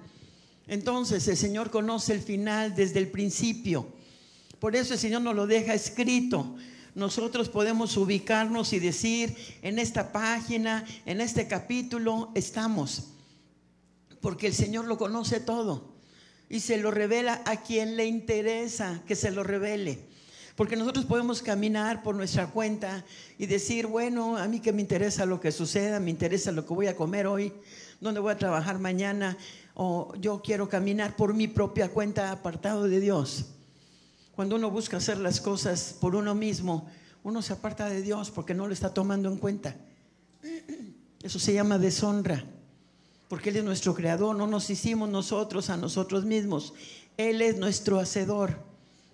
Entonces 0.66 1.26
el 1.28 1.36
Señor 1.36 1.70
conoce 1.70 2.14
el 2.14 2.20
final 2.20 2.74
desde 2.74 2.98
el 2.98 3.08
principio. 3.08 3.88
Por 4.58 4.74
eso 4.74 4.94
el 4.94 4.98
Señor 4.98 5.22
nos 5.22 5.36
lo 5.36 5.46
deja 5.46 5.72
escrito. 5.74 6.56
Nosotros 6.94 7.48
podemos 7.48 7.96
ubicarnos 7.96 8.72
y 8.72 8.80
decir, 8.80 9.36
en 9.62 9.78
esta 9.78 10.10
página, 10.10 10.84
en 11.06 11.20
este 11.20 11.46
capítulo, 11.46 12.32
estamos. 12.34 13.12
Porque 14.20 14.48
el 14.48 14.54
Señor 14.54 14.86
lo 14.86 14.98
conoce 14.98 15.38
todo 15.38 15.97
y 16.50 16.60
se 16.60 16.78
lo 16.78 16.90
revela 16.90 17.42
a 17.44 17.56
quien 17.62 17.96
le 17.96 18.06
interesa 18.06 19.02
que 19.06 19.14
se 19.14 19.30
lo 19.30 19.42
revele. 19.42 20.06
Porque 20.56 20.76
nosotros 20.76 21.04
podemos 21.04 21.40
caminar 21.40 22.02
por 22.02 22.16
nuestra 22.16 22.48
cuenta 22.48 23.04
y 23.38 23.46
decir, 23.46 23.86
bueno, 23.86 24.36
a 24.36 24.48
mí 24.48 24.58
que 24.58 24.72
me 24.72 24.80
interesa 24.80 25.24
lo 25.24 25.40
que 25.40 25.52
suceda, 25.52 26.00
me 26.00 26.10
interesa 26.10 26.50
lo 26.50 26.66
que 26.66 26.74
voy 26.74 26.88
a 26.88 26.96
comer 26.96 27.26
hoy, 27.26 27.52
dónde 28.00 28.20
voy 28.20 28.32
a 28.32 28.38
trabajar 28.38 28.78
mañana, 28.78 29.36
o 29.74 30.12
yo 30.16 30.42
quiero 30.42 30.68
caminar 30.68 31.14
por 31.14 31.32
mi 31.32 31.46
propia 31.46 31.88
cuenta 31.90 32.32
apartado 32.32 32.88
de 32.88 32.98
Dios. 32.98 33.46
Cuando 34.34 34.56
uno 34.56 34.70
busca 34.70 34.96
hacer 34.96 35.18
las 35.18 35.40
cosas 35.40 35.94
por 36.00 36.16
uno 36.16 36.34
mismo, 36.34 36.88
uno 37.22 37.40
se 37.40 37.52
aparta 37.52 37.88
de 37.88 38.02
Dios 38.02 38.30
porque 38.32 38.54
no 38.54 38.66
lo 38.66 38.72
está 38.72 38.92
tomando 38.92 39.30
en 39.30 39.36
cuenta. 39.36 39.76
Eso 41.22 41.38
se 41.38 41.52
llama 41.52 41.78
deshonra 41.78 42.44
porque 43.28 43.50
Él 43.50 43.56
es 43.56 43.64
nuestro 43.64 43.94
creador, 43.94 44.34
no 44.34 44.46
nos 44.46 44.70
hicimos 44.70 45.08
nosotros 45.08 45.70
a 45.70 45.76
nosotros 45.76 46.24
mismos, 46.24 46.74
Él 47.16 47.42
es 47.42 47.58
nuestro 47.58 48.00
hacedor. 48.00 48.66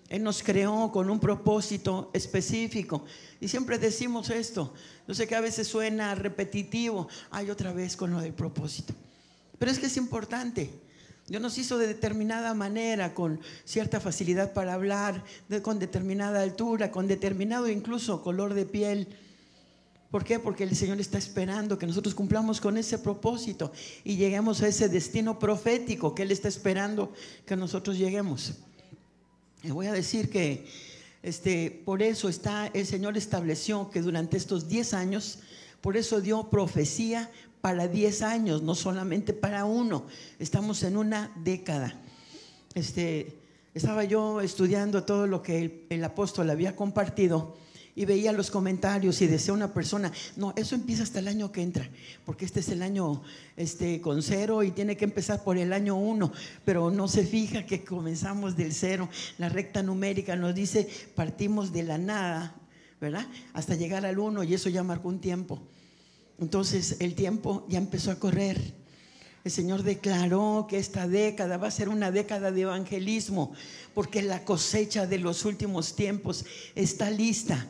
Él 0.07 0.23
nos 0.23 0.43
creó 0.43 0.91
con 0.91 1.09
un 1.09 1.19
propósito 1.19 2.11
específico. 2.13 3.05
Y 3.41 3.47
siempre 3.47 3.79
decimos 3.79 4.29
esto. 4.29 4.73
Yo 5.07 5.15
sé 5.15 5.27
que 5.27 5.35
a 5.35 5.41
veces 5.41 5.67
suena 5.67 6.13
repetitivo. 6.13 7.07
Hay 7.31 7.49
otra 7.49 7.73
vez 7.73 7.97
con 7.97 8.11
lo 8.11 8.21
del 8.21 8.33
propósito. 8.33 8.93
Pero 9.57 9.71
es 9.71 9.79
que 9.79 9.87
es 9.87 9.97
importante. 9.97 10.69
Dios 11.27 11.41
nos 11.41 11.57
hizo 11.57 11.79
de 11.79 11.87
determinada 11.87 12.53
manera, 12.53 13.15
con 13.15 13.39
cierta 13.63 13.99
facilidad 13.99 14.53
para 14.53 14.75
hablar, 14.75 15.23
con 15.63 15.79
determinada 15.79 16.43
altura, 16.43 16.91
con 16.91 17.07
determinado 17.07 17.67
incluso 17.67 18.21
color 18.21 18.53
de 18.53 18.65
piel. 18.67 19.07
¿Por 20.15 20.23
qué? 20.23 20.39
Porque 20.39 20.63
el 20.63 20.73
Señor 20.77 21.01
está 21.01 21.17
esperando 21.17 21.77
que 21.77 21.85
nosotros 21.85 22.15
cumplamos 22.15 22.61
con 22.61 22.77
ese 22.77 22.97
propósito 22.97 23.73
y 24.05 24.15
lleguemos 24.15 24.61
a 24.61 24.69
ese 24.69 24.87
destino 24.87 25.37
profético 25.37 26.15
que 26.15 26.21
Él 26.21 26.31
está 26.31 26.47
esperando 26.47 27.11
que 27.45 27.57
nosotros 27.57 27.97
lleguemos. 27.97 28.53
Le 29.61 29.73
voy 29.73 29.87
a 29.87 29.91
decir 29.91 30.29
que 30.29 30.67
este, 31.21 31.81
por 31.83 32.01
eso 32.01 32.29
está, 32.29 32.67
el 32.67 32.85
Señor 32.85 33.17
estableció 33.17 33.89
que 33.89 34.01
durante 34.01 34.37
estos 34.37 34.69
10 34.69 34.93
años, 34.93 35.39
por 35.81 35.97
eso 35.97 36.21
dio 36.21 36.49
profecía 36.49 37.29
para 37.59 37.89
10 37.89 38.21
años, 38.21 38.61
no 38.61 38.73
solamente 38.73 39.33
para 39.33 39.65
uno. 39.65 40.05
Estamos 40.39 40.81
en 40.83 40.95
una 40.95 41.33
década. 41.43 41.93
Este, 42.73 43.37
estaba 43.73 44.05
yo 44.05 44.39
estudiando 44.39 45.03
todo 45.03 45.27
lo 45.27 45.41
que 45.41 45.61
el, 45.61 45.85
el 45.89 46.01
apóstol 46.05 46.49
había 46.51 46.73
compartido 46.73 47.64
y 47.95 48.03
veía 48.03 48.33
los 48.33 48.51
comentarios 48.51 49.21
y 49.21 49.27
decía 49.27 49.53
una 49.53 49.73
persona, 49.73 50.11
no, 50.35 50.53
eso 50.57 50.75
empieza 50.75 51.03
hasta 51.03 51.19
el 51.19 51.29
año 51.29 51.51
que 51.51 51.61
entra, 51.61 51.89
porque 52.25 52.43
este 52.43 52.59
es 52.59 52.69
el 52.69 52.81
año 52.81 53.23
este, 53.55 54.01
con 54.01 54.21
cero 54.21 54.63
y 54.63 54.71
tiene 54.71 54.97
que 54.97 55.05
empezar 55.05 55.43
por 55.43 55.57
el 55.57 55.71
año 55.71 55.95
uno, 55.95 56.33
pero 56.65 56.91
no 56.91 57.07
se 57.07 57.25
fija 57.25 57.65
que 57.65 57.85
comenzamos 57.85 58.57
del 58.57 58.73
cero. 58.73 59.09
La 59.37 59.47
recta 59.47 59.81
numérica 59.81 60.35
nos 60.35 60.53
dice, 60.53 60.87
partimos 61.15 61.71
de 61.71 61.83
la 61.83 61.97
nada, 61.97 62.55
¿verdad? 62.99 63.25
Hasta 63.53 63.75
llegar 63.75 64.05
al 64.05 64.19
uno 64.19 64.43
y 64.43 64.53
eso 64.53 64.69
ya 64.69 64.83
marcó 64.83 65.07
un 65.07 65.19
tiempo. 65.19 65.61
Entonces 66.37 66.97
el 66.99 67.15
tiempo 67.15 67.65
ya 67.69 67.77
empezó 67.77 68.11
a 68.11 68.19
correr. 68.19 68.84
El 69.45 69.51
Señor 69.51 69.83
declaró 69.83 70.65
que 70.67 70.79
esta 70.79 71.07
década 71.07 71.57
va 71.57 71.67
a 71.67 71.71
ser 71.71 71.87
una 71.87 72.09
década 72.09 72.51
de 72.51 72.61
evangelismo, 72.61 73.53
porque 73.93 74.23
la 74.23 74.43
cosecha 74.43 75.05
de 75.05 75.19
los 75.19 75.45
últimos 75.45 75.95
tiempos 75.95 76.45
está 76.73 77.11
lista. 77.11 77.67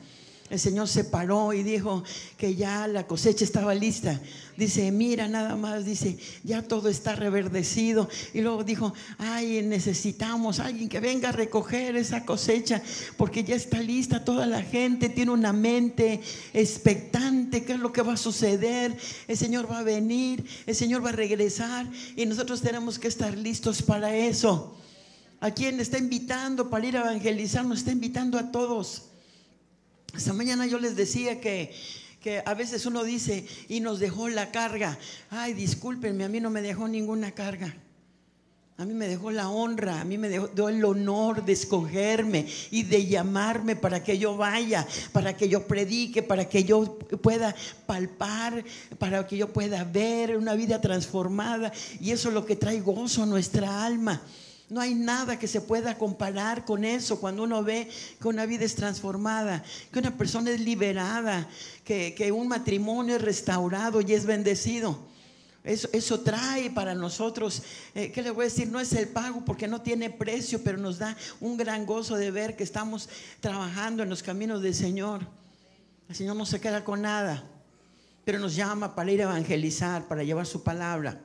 El 0.48 0.60
Señor 0.60 0.88
se 0.88 1.04
paró 1.04 1.54
y 1.54 1.64
dijo 1.64 2.04
que 2.38 2.54
ya 2.54 2.88
la 2.88 3.08
cosecha 3.08 3.43
estaba 3.43 3.74
lista. 3.74 4.22
Dice, 4.56 4.91
mira 4.91 5.28
nada 5.28 5.56
más, 5.56 5.86
dice, 5.86 6.20
ya 6.43 6.62
todo 6.62 6.88
está 6.88 7.16
reverdecido. 7.16 8.08
Y 8.32 8.41
luego 8.41 8.64
dijo, 8.64 8.93
ay, 9.18 9.64
necesitamos 9.64 10.60
alguien 10.60 10.88
que 10.88 11.00
venga 11.00 11.30
a 11.30 11.32
recoger 11.32 11.96
esa 11.96 12.26
cosecha, 12.26 12.80
porque 13.18 13.43
ya 13.43 13.56
está 13.56 13.80
lista 13.80 14.24
toda 14.24 14.46
la 14.46 14.62
gente, 14.62 15.10
tiene 15.10 15.32
una 15.32 15.52
mente 15.52 16.22
expectante, 16.54 17.66
qué 17.66 17.74
es 17.74 17.80
lo 17.80 17.91
que 17.91 18.04
va 18.04 18.14
a 18.14 18.18
suceder. 18.18 18.96
El 19.28 19.38
Señor 19.38 19.70
va 19.70 19.80
a 19.80 19.84
venir, 19.84 20.46
el 20.68 20.76
Señor 20.76 21.04
va 21.04 21.10
a 21.10 21.14
regresar 21.14 21.88
y 22.16 22.28
nosotros 22.28 22.62
tenemos 22.62 23.00
que 23.00 23.08
estar 23.08 23.36
listos 23.36 23.82
para 23.82 24.16
eso. 24.16 24.78
¿A 25.39 25.50
quién 25.50 25.80
está 25.80 25.98
invitando 25.98 26.70
para 26.70 26.86
ir 26.86 26.98
a 26.98 27.02
evangelizar? 27.02 27.66
Nos 27.66 27.80
está 27.80 27.91
invitando 27.91 28.38
a 28.38 28.52
todos. 28.52 29.10
Esta 30.16 30.34
mañana 30.34 30.66
yo 30.66 30.80
les 30.80 30.95
decía 30.95 31.41
que, 31.41 31.74
que 32.22 32.41
a 32.45 32.53
veces 32.53 32.86
uno 32.86 33.03
dice, 33.03 33.45
y 33.68 33.82
nos 33.82 33.99
dejó 33.99 34.30
la 34.30 34.51
carga. 34.51 34.97
Ay, 35.30 35.53
discúlpenme, 35.53 36.24
a 36.24 36.30
mí 36.30 36.39
no 36.39 36.49
me 36.49 36.61
dejó 36.61 36.88
ninguna 36.88 37.32
carga. 37.32 37.76
A 38.78 38.84
mí 38.84 38.93
me 38.93 39.07
dejó 39.07 39.32
la 39.32 39.49
honra, 39.49 40.01
a 40.01 40.03
mí 40.03 40.18
me 40.18 40.28
dejó 40.28 40.68
el 40.68 40.84
honor 40.84 41.45
de 41.45 41.53
escogerme 41.53 42.45
y 42.72 42.84
de 42.84 43.05
llamarme 43.05 43.78
para 43.78 44.03
que 44.03 44.18
yo 44.18 44.36
vaya, 44.36 44.86
para 45.13 45.38
que 45.38 45.47
yo 45.47 45.66
predique, 45.66 46.22
para 46.22 46.49
que 46.49 46.66
yo 46.66 46.97
pueda 47.22 47.55
palpar, 47.86 48.66
para 48.99 49.26
que 49.26 49.38
yo 49.38 49.53
pueda 49.53 49.86
ver 49.86 50.36
una 50.36 50.55
vida 50.55 50.82
transformada. 50.82 51.72
Y 52.01 52.11
eso 52.11 52.28
es 52.28 52.34
lo 52.34 52.45
que 52.45 52.57
trae 52.57 52.82
gozo 52.82 53.24
a 53.24 53.26
nuestra 53.26 53.86
alma. 53.86 54.22
No 54.70 54.82
hay 54.82 54.95
nada 54.95 55.38
que 55.38 55.47
se 55.47 55.61
pueda 55.61 55.97
comparar 55.97 56.66
con 56.66 56.86
eso 56.86 57.20
cuando 57.20 57.43
uno 57.43 57.63
ve 57.63 57.88
que 58.20 58.28
una 58.28 58.47
vida 58.47 58.66
es 58.66 58.76
transformada, 58.76 59.63
que 59.91 59.99
una 59.99 60.18
persona 60.18 60.49
es 60.49 60.59
liberada, 60.59 61.47
que, 61.84 62.32
un 62.32 62.47
matrimonio 62.47 63.16
es 63.16 63.22
restaurado 63.22 64.01
y 64.01 64.13
es 64.13 64.26
bendecido. 64.26 64.97
Eso, 65.63 65.88
eso 65.93 66.20
trae 66.20 66.70
para 66.72 66.95
nosotros, 66.95 67.63
eh, 67.93 68.11
¿qué 68.11 68.22
le 68.22 68.32
voy 68.32 68.43
a 68.43 68.49
decir? 68.49 68.68
No 68.68 68.80
es 68.80 68.93
el 68.93 69.07
pago 69.07 69.43
porque 69.45 69.68
no 69.68 69.82
tiene 69.82 70.09
precio, 70.09 70.63
pero 70.63 70.78
nos 70.78 70.99
da 70.99 71.16
un 71.39 71.57
gran 71.57 71.86
gozo 71.86 72.16
de 72.16 72.30
ver 72.32 72.55
que 72.55 72.63
estamos 72.63 73.09
trabajando 73.39 74.03
en 74.03 74.09
los 74.09 74.22
caminos 74.22 74.61
del 74.61 74.76
Señor. 74.76 75.28
El 76.07 76.16
Señor 76.16 76.36
no 76.36 76.45
se 76.45 76.59
queda 76.59 76.84
con 76.84 77.01
nada, 77.01 77.43
pero 78.24 78.39
nos 78.39 78.55
llama 78.55 78.95
para 78.95 79.11
ir 79.11 79.22
a 79.22 79.26
evangelizar, 79.26 80.07
para 80.07 80.24
llevar 80.24 80.45
su 80.45 80.63
palabra. 80.63 81.20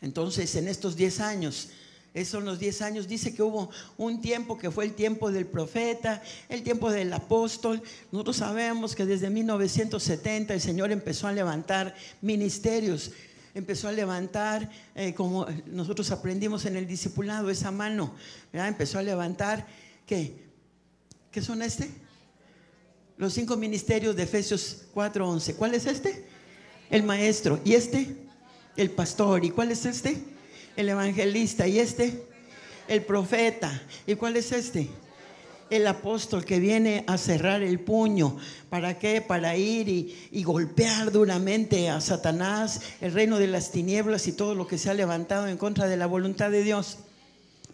Entonces, 0.00 0.54
en 0.56 0.66
estos 0.68 0.96
10 0.96 1.20
años, 1.20 1.70
esos 2.14 2.32
son 2.32 2.44
los 2.44 2.58
10 2.58 2.82
años, 2.82 3.08
dice 3.08 3.34
que 3.34 3.42
hubo 3.42 3.70
un 3.96 4.20
tiempo 4.20 4.58
que 4.58 4.70
fue 4.70 4.84
el 4.84 4.92
tiempo 4.92 5.32
del 5.32 5.46
profeta, 5.46 6.22
el 6.50 6.62
tiempo 6.62 6.90
del 6.90 7.10
apóstol. 7.12 7.82
Nosotros 8.10 8.36
sabemos 8.36 8.94
que 8.94 9.06
desde 9.06 9.30
1970 9.30 10.52
el 10.52 10.60
Señor 10.60 10.92
empezó 10.92 11.26
a 11.26 11.32
levantar 11.32 11.94
ministerios, 12.20 13.12
empezó 13.54 13.88
a 13.88 13.92
levantar, 13.92 14.70
eh, 14.94 15.14
como 15.14 15.46
nosotros 15.66 16.10
aprendimos 16.10 16.66
en 16.66 16.76
el 16.76 16.86
discipulado, 16.86 17.48
esa 17.48 17.70
mano, 17.70 18.14
¿verdad? 18.52 18.68
Empezó 18.68 18.98
a 18.98 19.02
levantar, 19.02 19.66
¿qué? 20.06 20.34
¿Qué 21.30 21.40
son 21.40 21.62
este? 21.62 21.90
Los 23.16 23.32
cinco 23.32 23.56
ministerios 23.56 24.14
de 24.16 24.24
Efesios 24.24 24.84
4:11. 24.92 25.54
¿Cuál 25.54 25.74
es 25.74 25.86
este? 25.86 26.26
El 26.90 27.04
maestro. 27.04 27.58
¿Y 27.64 27.72
este? 27.72 28.16
El 28.76 28.90
pastor. 28.90 29.44
¿Y 29.46 29.50
cuál 29.50 29.70
es 29.70 29.86
este? 29.86 30.31
El 30.76 30.88
evangelista. 30.88 31.66
¿Y 31.66 31.78
este? 31.78 32.24
El 32.88 33.02
profeta. 33.02 33.82
¿Y 34.06 34.14
cuál 34.14 34.36
es 34.36 34.52
este? 34.52 34.88
El 35.70 35.86
apóstol 35.86 36.44
que 36.44 36.60
viene 36.60 37.04
a 37.06 37.18
cerrar 37.18 37.62
el 37.62 37.80
puño. 37.80 38.36
¿Para 38.68 38.98
qué? 38.98 39.20
Para 39.20 39.56
ir 39.56 39.88
y, 39.88 40.42
golpear 40.44 41.12
duramente 41.12 41.88
a 41.88 42.00
Satanás, 42.00 42.80
el 43.00 43.12
reino 43.12 43.38
de 43.38 43.46
las 43.46 43.70
tinieblas 43.70 44.26
y 44.26 44.32
todo 44.32 44.54
lo 44.54 44.66
que 44.66 44.78
se 44.78 44.90
ha 44.90 44.94
levantado 44.94 45.48
en 45.48 45.56
contra 45.56 45.86
de 45.86 45.96
la 45.96 46.06
voluntad 46.06 46.50
de 46.50 46.62
Dios. 46.62 46.98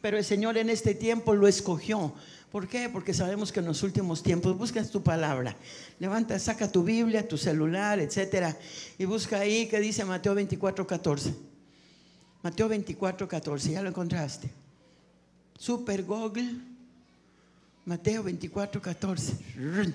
Pero 0.00 0.16
el 0.16 0.24
Señor 0.24 0.58
en 0.58 0.70
este 0.70 0.94
tiempo 0.94 1.34
lo 1.34 1.48
escogió. 1.48 2.14
¿Por 2.52 2.66
qué? 2.66 2.88
Porque 2.88 3.12
sabemos 3.12 3.52
que 3.52 3.60
en 3.60 3.66
los 3.66 3.82
últimos 3.82 4.22
tiempos 4.22 4.56
buscas 4.56 4.90
tu 4.90 5.02
palabra. 5.02 5.56
Levanta, 5.98 6.38
saca 6.38 6.70
tu 6.70 6.82
Biblia, 6.82 7.28
tu 7.28 7.36
celular, 7.36 7.98
etcétera, 7.98 8.56
y 8.96 9.04
busca 9.04 9.40
ahí 9.40 9.66
que 9.66 9.80
dice 9.80 10.04
Mateo 10.04 10.34
24, 10.34 10.86
14. 10.86 11.57
Mateo 12.42 12.68
24, 12.68 13.26
14, 13.26 13.72
ya 13.72 13.82
lo 13.82 13.88
encontraste. 13.88 14.50
Super 15.58 16.04
Google, 16.04 16.54
Mateo 17.84 18.22
24, 18.22 18.80
14. 18.80 19.32
Rrr, 19.56 19.94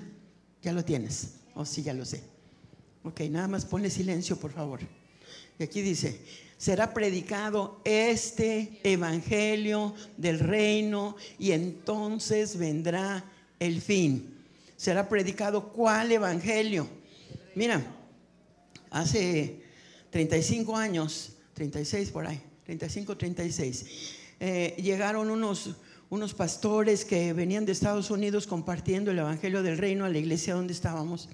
Ya 0.62 0.72
lo 0.72 0.84
tienes. 0.84 1.34
Oh, 1.54 1.64
sí, 1.64 1.82
ya 1.82 1.94
lo 1.94 2.04
sé. 2.04 2.22
Ok, 3.04 3.20
nada 3.30 3.48
más 3.48 3.64
ponle 3.64 3.88
silencio, 3.88 4.36
por 4.36 4.52
favor. 4.52 4.80
Y 5.58 5.62
aquí 5.62 5.80
dice, 5.80 6.20
será 6.58 6.92
predicado 6.92 7.80
este 7.84 8.80
evangelio 8.82 9.94
del 10.16 10.40
reino 10.40 11.16
y 11.38 11.52
entonces 11.52 12.56
vendrá 12.56 13.24
el 13.60 13.80
fin. 13.80 14.34
Será 14.76 15.08
predicado 15.08 15.72
cuál 15.72 16.12
evangelio. 16.12 16.88
Mira, 17.54 17.80
hace 18.90 19.62
35 20.10 20.76
años, 20.76 21.33
36 21.54 22.10
por 22.10 22.26
ahí, 22.26 22.40
35, 22.64 23.16
36, 23.16 23.86
eh, 24.40 24.74
llegaron 24.82 25.30
unos, 25.30 25.76
unos 26.10 26.34
pastores 26.34 27.04
que 27.04 27.32
venían 27.32 27.64
de 27.64 27.72
Estados 27.72 28.10
Unidos 28.10 28.46
compartiendo 28.46 29.12
el 29.12 29.20
evangelio 29.20 29.62
del 29.62 29.78
reino 29.78 30.04
a 30.04 30.08
la 30.08 30.18
iglesia 30.18 30.54
donde 30.54 30.72
estábamos. 30.72 31.28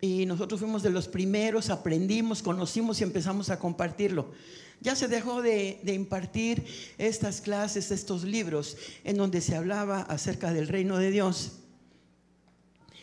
Y 0.00 0.26
nosotros 0.26 0.60
fuimos 0.60 0.82
de 0.82 0.90
los 0.90 1.08
primeros, 1.08 1.70
aprendimos, 1.70 2.42
conocimos 2.42 3.00
y 3.00 3.04
empezamos 3.04 3.50
a 3.50 3.58
compartirlo. 3.58 4.32
Ya 4.80 4.96
se 4.96 5.08
dejó 5.08 5.40
de, 5.40 5.78
de, 5.82 5.94
impartir 5.94 6.64
estas 6.98 7.40
clases, 7.40 7.90
estos 7.90 8.24
libros, 8.24 8.76
en 9.04 9.16
donde 9.16 9.40
se 9.40 9.56
hablaba 9.56 10.00
acerca 10.02 10.52
del 10.52 10.68
reino 10.68 10.98
de 10.98 11.10
Dios. 11.10 11.52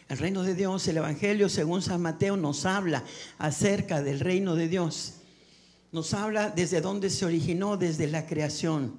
El 0.10 0.18
reino 0.18 0.44
de 0.44 0.54
Dios, 0.54 0.88
el 0.88 0.98
Evangelio 0.98 1.48
según 1.50 1.82
San 1.82 2.02
Mateo 2.02 2.36
nos 2.36 2.66
habla 2.66 3.04
acerca 3.38 4.02
del 4.02 4.20
reino 4.20 4.56
de 4.56 4.68
Dios. 4.68 5.21
Nos 5.92 6.14
habla 6.14 6.50
desde 6.50 6.82
dónde 6.82 7.10
se 7.10 7.26
originó, 7.26 7.78
desde 7.78 8.08
la 8.08 8.26
creación, 8.26 8.96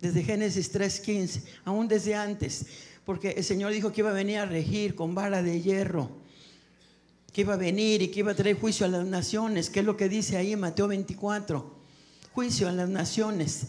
desde 0.00 0.22
Génesis 0.22 0.72
3.15, 0.72 1.42
aún 1.64 1.88
desde 1.88 2.14
antes, 2.14 2.66
porque 3.04 3.30
el 3.30 3.44
Señor 3.44 3.72
dijo 3.72 3.92
que 3.92 4.00
iba 4.00 4.10
a 4.10 4.14
venir 4.14 4.38
a 4.38 4.46
regir 4.46 4.94
con 4.94 5.14
vara 5.14 5.42
de 5.42 5.60
hierro 5.60 6.20
que 7.32 7.42
iba 7.42 7.54
a 7.54 7.56
venir 7.56 8.02
y 8.02 8.08
que 8.08 8.20
iba 8.20 8.32
a 8.32 8.34
traer 8.34 8.58
juicio 8.58 8.86
a 8.86 8.88
las 8.88 9.06
naciones, 9.06 9.70
que 9.70 9.80
es 9.80 9.86
lo 9.86 9.96
que 9.96 10.08
dice 10.08 10.36
ahí 10.36 10.52
en 10.52 10.60
Mateo 10.60 10.88
24, 10.88 11.74
juicio 12.32 12.68
a 12.68 12.72
las 12.72 12.88
naciones. 12.88 13.68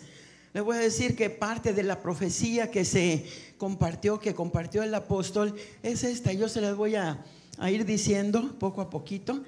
Les 0.53 0.63
voy 0.63 0.77
a 0.77 0.79
decir 0.79 1.15
que 1.15 1.29
parte 1.29 1.71
de 1.73 1.83
la 1.83 2.01
profecía 2.01 2.71
que 2.71 2.83
se 2.83 3.25
compartió, 3.57 4.19
que 4.19 4.33
compartió 4.33 4.83
el 4.83 4.93
apóstol, 4.93 5.55
es 5.83 6.03
esta. 6.03 6.33
Yo 6.33 6.49
se 6.49 6.61
las 6.61 6.75
voy 6.75 6.95
a, 6.95 7.23
a 7.57 7.71
ir 7.71 7.85
diciendo 7.85 8.55
poco 8.59 8.81
a 8.81 8.89
poquito, 8.89 9.43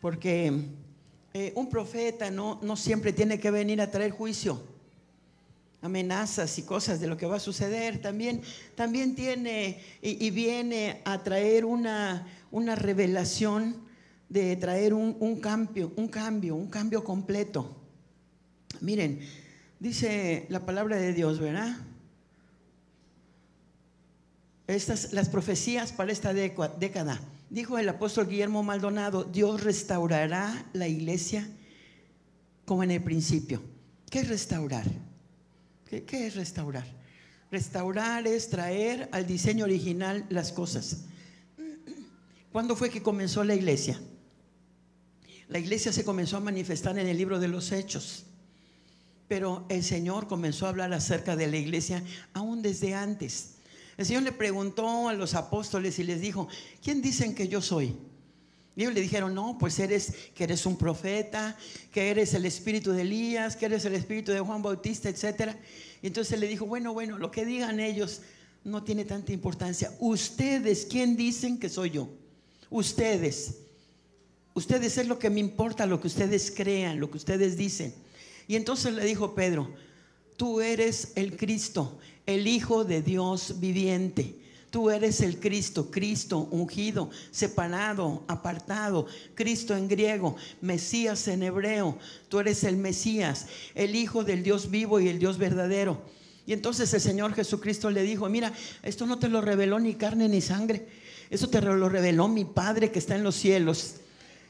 porque 0.00 0.52
eh, 1.34 1.52
un 1.56 1.68
profeta 1.68 2.30
no, 2.30 2.58
no 2.62 2.76
siempre 2.76 3.12
tiene 3.12 3.38
que 3.40 3.50
venir 3.50 3.80
a 3.80 3.90
traer 3.90 4.10
juicio 4.10 4.72
amenazas 5.82 6.56
y 6.58 6.62
cosas 6.62 7.00
de 7.00 7.08
lo 7.08 7.16
que 7.16 7.26
va 7.26 7.36
a 7.36 7.40
suceder, 7.40 8.00
también, 8.00 8.40
también 8.76 9.16
tiene 9.16 9.82
y, 10.00 10.30
viene 10.30 11.02
a 11.04 11.22
traer 11.24 11.64
una, 11.64 12.26
una 12.52 12.76
revelación 12.76 13.76
de 14.28 14.56
traer 14.56 14.94
un, 14.94 15.16
un, 15.18 15.40
cambio, 15.40 15.92
un 15.96 16.06
cambio, 16.06 16.54
un 16.54 16.68
cambio 16.68 17.02
completo. 17.02 17.76
Miren, 18.80 19.20
dice 19.80 20.46
la 20.48 20.64
palabra 20.64 20.96
de 20.96 21.12
Dios, 21.12 21.40
¿verdad? 21.40 21.76
Estas, 24.68 25.12
las 25.12 25.28
profecías 25.28 25.92
para 25.92 26.12
esta 26.12 26.32
década. 26.32 27.20
Dijo 27.52 27.76
el 27.76 27.86
apóstol 27.86 28.28
Guillermo 28.28 28.62
Maldonado, 28.62 29.24
Dios 29.24 29.62
restaurará 29.62 30.70
la 30.72 30.88
iglesia 30.88 31.46
como 32.64 32.82
en 32.82 32.90
el 32.90 33.02
principio. 33.02 33.62
¿Qué 34.08 34.20
es 34.20 34.28
restaurar? 34.28 34.86
¿Qué, 35.84 36.26
es 36.26 36.34
restaurar? 36.34 36.86
Restaurar 37.50 38.26
es 38.26 38.48
traer 38.48 39.06
al 39.12 39.26
diseño 39.26 39.66
original 39.66 40.24
las 40.30 40.50
cosas. 40.50 41.04
¿Cuándo 42.52 42.74
fue 42.74 42.88
que 42.88 43.02
comenzó 43.02 43.44
la 43.44 43.54
iglesia? 43.54 44.00
La 45.48 45.58
iglesia 45.58 45.92
se 45.92 46.06
comenzó 46.06 46.38
a 46.38 46.40
manifestar 46.40 46.98
en 46.98 47.06
el 47.06 47.18
libro 47.18 47.38
de 47.38 47.48
los 47.48 47.70
Hechos, 47.70 48.24
pero 49.28 49.66
el 49.68 49.84
Señor 49.84 50.26
comenzó 50.26 50.64
a 50.64 50.70
hablar 50.70 50.94
acerca 50.94 51.36
de 51.36 51.48
la 51.48 51.58
iglesia 51.58 52.02
aún 52.32 52.62
desde 52.62 52.94
antes. 52.94 53.56
El 54.02 54.06
Señor 54.06 54.24
le 54.24 54.32
preguntó 54.32 55.08
a 55.08 55.12
los 55.12 55.34
apóstoles 55.34 55.96
y 56.00 56.02
les 56.02 56.20
dijo, 56.20 56.48
¿quién 56.82 57.00
dicen 57.00 57.36
que 57.36 57.46
yo 57.46 57.62
soy? 57.62 57.94
Y 58.74 58.82
ellos 58.82 58.94
le 58.94 59.00
dijeron, 59.00 59.32
no, 59.32 59.56
pues 59.60 59.78
eres 59.78 60.12
que 60.34 60.42
eres 60.42 60.66
un 60.66 60.76
profeta, 60.76 61.56
que 61.92 62.10
eres 62.10 62.34
el 62.34 62.44
espíritu 62.44 62.90
de 62.90 63.02
Elías, 63.02 63.54
que 63.54 63.66
eres 63.66 63.84
el 63.84 63.94
espíritu 63.94 64.32
de 64.32 64.40
Juan 64.40 64.60
Bautista, 64.60 65.08
etc. 65.08 65.54
Y 66.02 66.08
entonces 66.08 66.40
le 66.40 66.48
dijo, 66.48 66.66
bueno, 66.66 66.92
bueno, 66.92 67.16
lo 67.16 67.30
que 67.30 67.44
digan 67.44 67.78
ellos 67.78 68.22
no 68.64 68.82
tiene 68.82 69.04
tanta 69.04 69.32
importancia. 69.32 69.92
Ustedes, 70.00 70.84
¿quién 70.90 71.16
dicen 71.16 71.60
que 71.60 71.68
soy 71.68 71.90
yo? 71.90 72.08
Ustedes. 72.70 73.58
Ustedes 74.52 74.98
es 74.98 75.06
lo 75.06 75.20
que 75.20 75.30
me 75.30 75.38
importa, 75.38 75.86
lo 75.86 76.00
que 76.00 76.08
ustedes 76.08 76.50
crean, 76.50 76.98
lo 76.98 77.08
que 77.08 77.18
ustedes 77.18 77.56
dicen. 77.56 77.94
Y 78.48 78.56
entonces 78.56 78.94
le 78.94 79.04
dijo 79.04 79.36
Pedro, 79.36 79.72
tú 80.42 80.60
eres 80.60 81.12
el 81.14 81.36
Cristo, 81.36 82.00
el 82.26 82.48
Hijo 82.48 82.82
de 82.82 83.00
Dios 83.00 83.60
viviente. 83.60 84.34
Tú 84.70 84.90
eres 84.90 85.20
el 85.20 85.38
Cristo, 85.38 85.88
Cristo 85.88 86.48
ungido, 86.50 87.10
separado, 87.30 88.24
apartado, 88.26 89.06
Cristo 89.36 89.76
en 89.76 89.86
griego, 89.86 90.34
Mesías 90.60 91.28
en 91.28 91.44
hebreo. 91.44 91.96
Tú 92.28 92.40
eres 92.40 92.64
el 92.64 92.76
Mesías, 92.76 93.46
el 93.76 93.94
Hijo 93.94 94.24
del 94.24 94.42
Dios 94.42 94.68
vivo 94.68 94.98
y 94.98 95.06
el 95.06 95.20
Dios 95.20 95.38
verdadero. 95.38 96.02
Y 96.44 96.54
entonces 96.54 96.92
el 96.92 97.00
Señor 97.00 97.34
Jesucristo 97.34 97.88
le 97.90 98.02
dijo, 98.02 98.28
mira, 98.28 98.52
esto 98.82 99.06
no 99.06 99.20
te 99.20 99.28
lo 99.28 99.42
reveló 99.42 99.78
ni 99.78 99.94
carne 99.94 100.28
ni 100.28 100.40
sangre, 100.40 100.88
eso 101.30 101.50
te 101.50 101.62
lo 101.62 101.88
reveló 101.88 102.26
mi 102.26 102.44
Padre 102.44 102.90
que 102.90 102.98
está 102.98 103.14
en 103.14 103.22
los 103.22 103.36
cielos. 103.36 103.98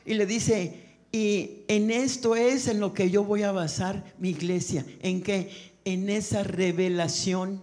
Y 0.06 0.14
le 0.14 0.24
dice, 0.24 0.74
y 1.12 1.64
en 1.68 1.90
esto 1.90 2.34
es 2.34 2.66
en 2.66 2.80
lo 2.80 2.94
que 2.94 3.10
yo 3.10 3.22
voy 3.24 3.42
a 3.42 3.52
basar 3.52 4.14
mi 4.18 4.30
iglesia. 4.30 4.86
¿En 5.02 5.20
qué? 5.22 5.71
En 5.84 6.08
esa 6.10 6.42
revelación 6.42 7.60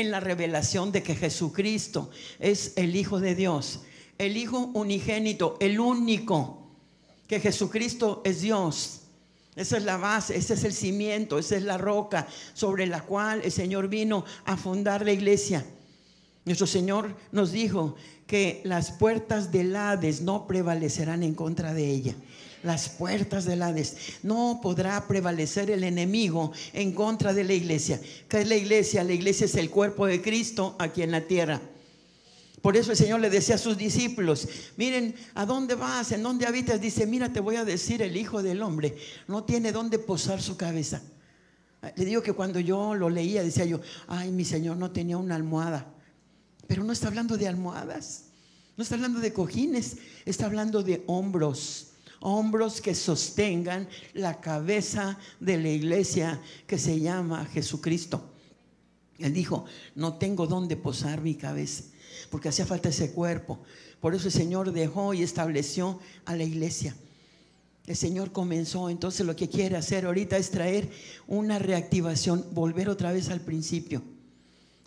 en 0.00 0.10
la 0.10 0.20
revelación 0.20 0.92
de 0.92 1.02
que 1.02 1.14
Jesucristo 1.14 2.10
es 2.38 2.74
el 2.76 2.96
Hijo 2.96 3.18
de 3.18 3.34
Dios, 3.34 3.80
el 4.18 4.36
Hijo 4.36 4.70
unigénito, 4.74 5.56
el 5.58 5.80
único, 5.80 6.66
que 7.26 7.40
Jesucristo 7.40 8.20
es 8.24 8.42
Dios. 8.42 9.00
Esa 9.56 9.78
es 9.78 9.84
la 9.84 9.96
base, 9.96 10.36
ese 10.36 10.52
es 10.52 10.64
el 10.64 10.74
cimiento, 10.74 11.38
esa 11.38 11.56
es 11.56 11.62
la 11.62 11.78
roca 11.78 12.28
sobre 12.52 12.86
la 12.86 13.00
cual 13.00 13.40
el 13.42 13.50
Señor 13.50 13.88
vino 13.88 14.26
a 14.44 14.58
fundar 14.58 15.02
la 15.02 15.12
iglesia. 15.12 15.64
Nuestro 16.44 16.66
Señor 16.66 17.16
nos 17.32 17.52
dijo 17.52 17.96
que 18.26 18.60
las 18.64 18.92
puertas 18.92 19.50
del 19.50 19.74
Hades 19.74 20.20
no 20.20 20.46
prevalecerán 20.46 21.22
en 21.22 21.34
contra 21.34 21.72
de 21.72 21.90
ella. 21.90 22.14
Las 22.66 22.88
puertas 22.88 23.44
del 23.44 23.62
Hades. 23.62 23.96
No 24.22 24.60
podrá 24.62 25.06
prevalecer 25.06 25.70
el 25.70 25.84
enemigo 25.84 26.52
en 26.72 26.92
contra 26.92 27.32
de 27.32 27.44
la 27.44 27.54
iglesia. 27.54 28.00
¿Qué 28.28 28.40
es 28.40 28.48
la 28.48 28.56
iglesia? 28.56 29.04
La 29.04 29.12
iglesia 29.12 29.46
es 29.46 29.54
el 29.54 29.70
cuerpo 29.70 30.06
de 30.06 30.20
Cristo 30.20 30.76
aquí 30.78 31.02
en 31.02 31.12
la 31.12 31.22
tierra. 31.22 31.60
Por 32.60 32.76
eso 32.76 32.90
el 32.90 32.96
Señor 32.96 33.20
le 33.20 33.30
decía 33.30 33.54
a 33.54 33.58
sus 33.58 33.78
discípulos, 33.78 34.48
miren, 34.76 35.14
¿a 35.34 35.46
dónde 35.46 35.76
vas? 35.76 36.10
¿En 36.10 36.22
dónde 36.22 36.46
habitas? 36.46 36.80
Dice, 36.80 37.06
mira, 37.06 37.32
te 37.32 37.38
voy 37.38 37.56
a 37.56 37.64
decir, 37.64 38.02
el 38.02 38.16
Hijo 38.16 38.42
del 38.42 38.60
Hombre 38.60 38.96
no 39.28 39.44
tiene 39.44 39.70
dónde 39.70 40.00
posar 40.00 40.42
su 40.42 40.56
cabeza. 40.56 41.00
Le 41.94 42.04
digo 42.04 42.22
que 42.22 42.32
cuando 42.32 42.58
yo 42.58 42.94
lo 42.96 43.08
leía, 43.08 43.44
decía 43.44 43.64
yo, 43.64 43.80
ay, 44.08 44.32
mi 44.32 44.44
Señor 44.44 44.76
no 44.78 44.90
tenía 44.90 45.16
una 45.16 45.36
almohada. 45.36 45.86
Pero 46.66 46.82
no 46.82 46.92
está 46.92 47.06
hablando 47.06 47.36
de 47.36 47.46
almohadas, 47.46 48.24
no 48.76 48.82
está 48.82 48.96
hablando 48.96 49.20
de 49.20 49.32
cojines, 49.32 49.98
está 50.24 50.46
hablando 50.46 50.82
de 50.82 51.04
hombros. 51.06 51.92
Hombros 52.28 52.80
que 52.80 52.92
sostengan 52.96 53.88
la 54.12 54.40
cabeza 54.40 55.16
de 55.38 55.58
la 55.58 55.68
iglesia 55.68 56.42
que 56.66 56.76
se 56.76 56.98
llama 56.98 57.44
Jesucristo. 57.44 58.32
Él 59.18 59.32
dijo, 59.32 59.64
no 59.94 60.14
tengo 60.14 60.48
dónde 60.48 60.76
posar 60.76 61.20
mi 61.20 61.36
cabeza 61.36 61.84
porque 62.30 62.48
hacía 62.48 62.66
falta 62.66 62.88
ese 62.88 63.12
cuerpo. 63.12 63.60
Por 64.00 64.14
eso 64.14 64.26
el 64.26 64.32
Señor 64.32 64.72
dejó 64.72 65.14
y 65.14 65.22
estableció 65.22 66.00
a 66.24 66.34
la 66.34 66.42
iglesia. 66.42 66.96
El 67.86 67.94
Señor 67.94 68.32
comenzó, 68.32 68.90
entonces 68.90 69.24
lo 69.24 69.36
que 69.36 69.48
quiere 69.48 69.76
hacer 69.76 70.06
ahorita 70.06 70.36
es 70.36 70.50
traer 70.50 70.90
una 71.28 71.60
reactivación, 71.60 72.44
volver 72.50 72.88
otra 72.88 73.12
vez 73.12 73.30
al 73.30 73.40
principio. 73.40 74.02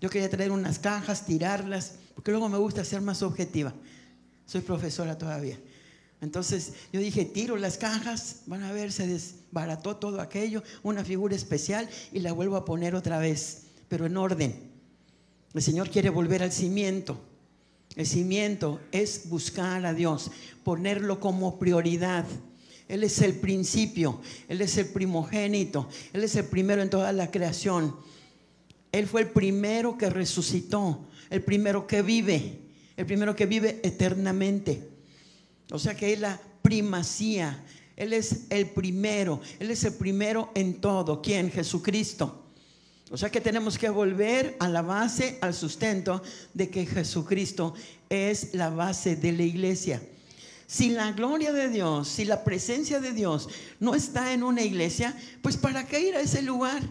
Yo 0.01 0.09
quería 0.09 0.29
traer 0.29 0.51
unas 0.51 0.79
cajas, 0.79 1.25
tirarlas, 1.25 1.95
porque 2.15 2.31
luego 2.31 2.49
me 2.49 2.57
gusta 2.57 2.83
ser 2.83 2.99
más 3.01 3.21
objetiva. 3.21 3.73
Soy 4.45 4.61
profesora 4.61 5.17
todavía. 5.17 5.57
Entonces 6.21 6.73
yo 6.91 6.99
dije, 6.99 7.23
tiro 7.25 7.55
las 7.55 7.77
cajas, 7.77 8.41
van 8.45 8.63
a 8.63 8.71
ver, 8.71 8.91
se 8.91 9.07
desbarató 9.07 9.95
todo 9.97 10.19
aquello, 10.19 10.63
una 10.83 11.05
figura 11.05 11.35
especial 11.35 11.87
y 12.11 12.19
la 12.19 12.33
vuelvo 12.33 12.57
a 12.57 12.65
poner 12.65 12.93
otra 12.93 13.19
vez, 13.19 13.63
pero 13.87 14.05
en 14.05 14.17
orden. 14.17 14.69
El 15.53 15.61
Señor 15.61 15.89
quiere 15.89 16.09
volver 16.09 16.43
al 16.43 16.51
cimiento. 16.51 17.19
El 17.95 18.05
cimiento 18.05 18.79
es 18.91 19.29
buscar 19.29 19.85
a 19.85 19.93
Dios, 19.93 20.29
ponerlo 20.63 21.19
como 21.19 21.57
prioridad. 21.57 22.25
Él 22.87 23.03
es 23.03 23.21
el 23.21 23.35
principio, 23.35 24.19
Él 24.47 24.61
es 24.61 24.77
el 24.77 24.87
primogénito, 24.87 25.87
Él 26.11 26.23
es 26.23 26.35
el 26.35 26.45
primero 26.45 26.81
en 26.81 26.89
toda 26.89 27.13
la 27.13 27.31
creación. 27.31 27.95
Él 28.91 29.07
fue 29.07 29.21
el 29.21 29.29
primero 29.29 29.97
que 29.97 30.09
resucitó, 30.09 31.07
el 31.29 31.43
primero 31.43 31.87
que 31.87 32.01
vive, 32.01 32.59
el 32.97 33.05
primero 33.05 33.35
que 33.35 33.45
vive 33.45 33.79
eternamente. 33.83 34.88
O 35.71 35.79
sea 35.79 35.95
que 35.95 36.13
es 36.13 36.19
la 36.19 36.39
primacía, 36.61 37.63
Él 37.95 38.13
es 38.13 38.45
el 38.49 38.67
primero, 38.69 39.41
Él 39.59 39.71
es 39.71 39.83
el 39.83 39.93
primero 39.93 40.51
en 40.55 40.81
todo. 40.81 41.21
¿Quién? 41.21 41.51
Jesucristo. 41.51 42.45
O 43.11 43.17
sea 43.17 43.31
que 43.31 43.41
tenemos 43.41 43.77
que 43.77 43.89
volver 43.89 44.55
a 44.59 44.67
la 44.67 44.81
base, 44.81 45.39
al 45.41 45.53
sustento 45.53 46.21
de 46.53 46.69
que 46.69 46.85
Jesucristo 46.85 47.73
es 48.09 48.53
la 48.53 48.69
base 48.69 49.15
de 49.15 49.31
la 49.31 49.43
iglesia. 49.43 50.01
Si 50.67 50.89
la 50.89 51.11
gloria 51.13 51.51
de 51.51 51.69
Dios, 51.69 52.07
si 52.07 52.25
la 52.25 52.43
presencia 52.43 52.99
de 52.99 53.11
Dios 53.11 53.49
no 53.79 53.95
está 53.95 54.33
en 54.33 54.43
una 54.43 54.61
iglesia, 54.61 55.17
pues 55.41 55.57
¿para 55.57 55.87
qué 55.87 55.99
ir 55.99 56.15
a 56.15 56.21
ese 56.21 56.43
lugar? 56.43 56.83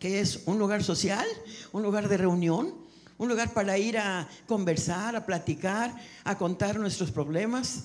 Que 0.00 0.18
es 0.18 0.40
un 0.46 0.58
lugar 0.58 0.82
social, 0.82 1.26
un 1.70 1.84
lugar 1.84 2.08
de 2.08 2.16
reunión, 2.16 2.81
un 3.18 3.28
lugar 3.28 3.52
para 3.52 3.78
ir 3.78 3.98
a 3.98 4.28
conversar, 4.46 5.16
a 5.16 5.26
platicar, 5.26 5.94
a 6.24 6.36
contar 6.36 6.78
nuestros 6.78 7.10
problemas, 7.10 7.84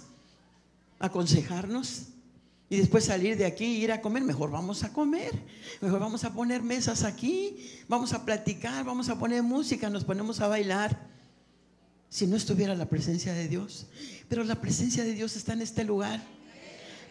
aconsejarnos 0.99 2.07
y 2.69 2.77
después 2.77 3.05
salir 3.05 3.37
de 3.37 3.45
aquí 3.45 3.63
e 3.63 3.79
ir 3.79 3.91
a 3.91 4.01
comer, 4.01 4.23
mejor 4.23 4.51
vamos 4.51 4.83
a 4.83 4.91
comer, 4.91 5.31
mejor 5.79 5.99
vamos 5.99 6.23
a 6.25 6.33
poner 6.33 6.61
mesas 6.61 7.03
aquí, 7.03 7.57
vamos 7.87 8.13
a 8.13 8.25
platicar, 8.25 8.83
vamos 8.83 9.07
a 9.09 9.17
poner 9.17 9.41
música, 9.41 9.89
nos 9.89 10.03
ponemos 10.03 10.41
a 10.41 10.47
bailar. 10.47 11.07
Si 12.09 12.25
no 12.25 12.35
estuviera 12.37 12.73
la 12.73 12.85
presencia 12.85 13.33
de 13.33 13.47
Dios, 13.47 13.87
pero 14.29 14.43
la 14.43 14.55
presencia 14.55 15.03
de 15.03 15.13
Dios 15.13 15.35
está 15.35 15.53
en 15.53 15.61
este 15.61 15.83
lugar. 15.83 16.21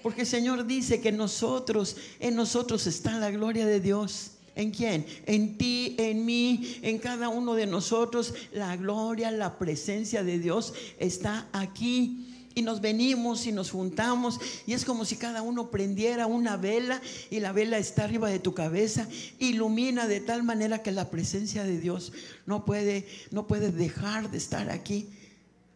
Porque 0.03 0.23
el 0.23 0.27
Señor 0.27 0.67
dice 0.67 1.01
que 1.01 1.11
nosotros, 1.11 1.97
en 2.21 2.37
nosotros 2.37 2.87
está 2.87 3.19
la 3.19 3.31
gloria 3.31 3.67
de 3.67 3.81
Dios. 3.81 4.36
¿En 4.57 4.71
quién? 4.71 5.07
En 5.27 5.59
ti, 5.59 5.95
en 5.99 6.25
mí, 6.25 6.79
en 6.83 6.99
cada 6.99 7.29
uno 7.29 7.55
de 7.55 7.67
nosotros. 7.67 8.35
La 8.53 8.75
gloria, 8.77 9.31
la 9.31 9.59
presencia 9.59 10.25
de 10.25 10.39
Dios 10.39 10.73
está 10.99 11.47
aquí 11.53 12.27
y 12.55 12.63
nos 12.63 12.81
venimos 12.81 13.47
y 13.47 13.53
nos 13.53 13.71
juntamos 13.71 14.41
y 14.67 14.73
es 14.73 14.87
como 14.87 15.05
si 15.05 15.17
cada 15.17 15.43
uno 15.43 15.71
prendiera 15.71 16.27
una 16.27 16.57
vela 16.57 17.03
y 17.29 17.41
la 17.41 17.53
vela 17.53 17.77
está 17.77 18.05
arriba 18.05 18.31
de 18.31 18.39
tu 18.39 18.55
cabeza, 18.55 19.07
ilumina 19.39 20.09
de 20.09 20.21
tal 20.21 20.43
manera 20.43 20.83
que 20.83 20.91
la 20.91 21.11
presencia 21.11 21.65
de 21.65 21.79
Dios 21.79 22.15
no 22.47 22.65
puede 22.65 23.07
no 23.31 23.47
puede 23.47 23.73
dejar 23.73 24.31
de 24.31 24.39
estar 24.39 24.71
aquí. 24.71 25.11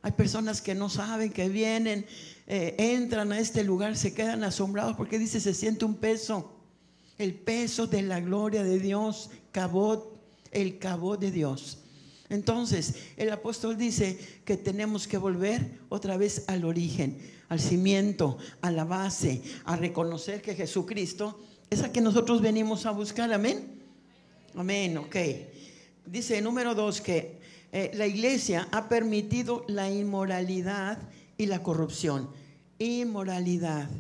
Hay 0.01 0.13
personas 0.13 0.63
que 0.63 0.75
no 0.75 0.89
saben 0.89 1.31
que 1.31 1.51
vienen, 1.51 2.07
eh, 2.47 2.77
entran 2.79 3.31
a 3.33 3.41
este 3.41 3.63
lugar, 3.63 3.95
se 3.95 4.15
quedan 4.15 4.43
asombrados 4.43 4.97
porque 4.97 5.19
dice 5.19 5.39
se 5.39 5.53
siente 5.53 5.85
un 5.85 5.97
peso, 5.97 6.60
el 7.21 7.35
peso 7.35 7.87
de 7.87 8.01
la 8.01 8.19
gloria 8.19 8.65
de 8.65 8.79
Dios, 8.79 9.29
cabot, 9.53 10.19
el 10.53 10.79
cabot 10.79 11.21
de 11.21 11.31
Dios. 11.31 11.79
Entonces, 12.31 12.95
el 13.19 13.31
apóstol 13.31 13.77
dice 13.77 14.19
que 14.47 14.57
tenemos 14.57 15.07
que 15.07 15.19
volver 15.19 15.81
otra 15.91 16.17
vez 16.17 16.45
al 16.47 16.65
origen, 16.65 17.19
al 17.51 17.61
cimiento, 17.61 18.39
a 18.63 18.71
la 18.71 18.85
base, 18.85 19.43
a 19.65 19.77
reconocer 19.77 20.41
que 20.41 20.55
Jesucristo 20.55 21.39
es 21.69 21.83
a 21.83 21.93
que 21.93 22.01
nosotros 22.01 22.41
venimos 22.41 22.87
a 22.87 22.91
buscar. 22.91 23.31
Amén. 23.31 23.83
Amén, 24.55 24.97
ok. 24.97 25.17
Dice 26.07 26.41
número 26.41 26.75
dos 26.75 27.03
que 27.03 27.39
eh, 27.71 27.91
la 27.95 28.07
iglesia 28.07 28.67
ha 28.73 28.89
permitido 28.89 29.67
la 29.69 29.91
inmoralidad 29.91 30.99
y 31.37 31.45
la 31.45 31.63
corrupción. 31.63 32.31
Inmoralidad. 32.79 33.91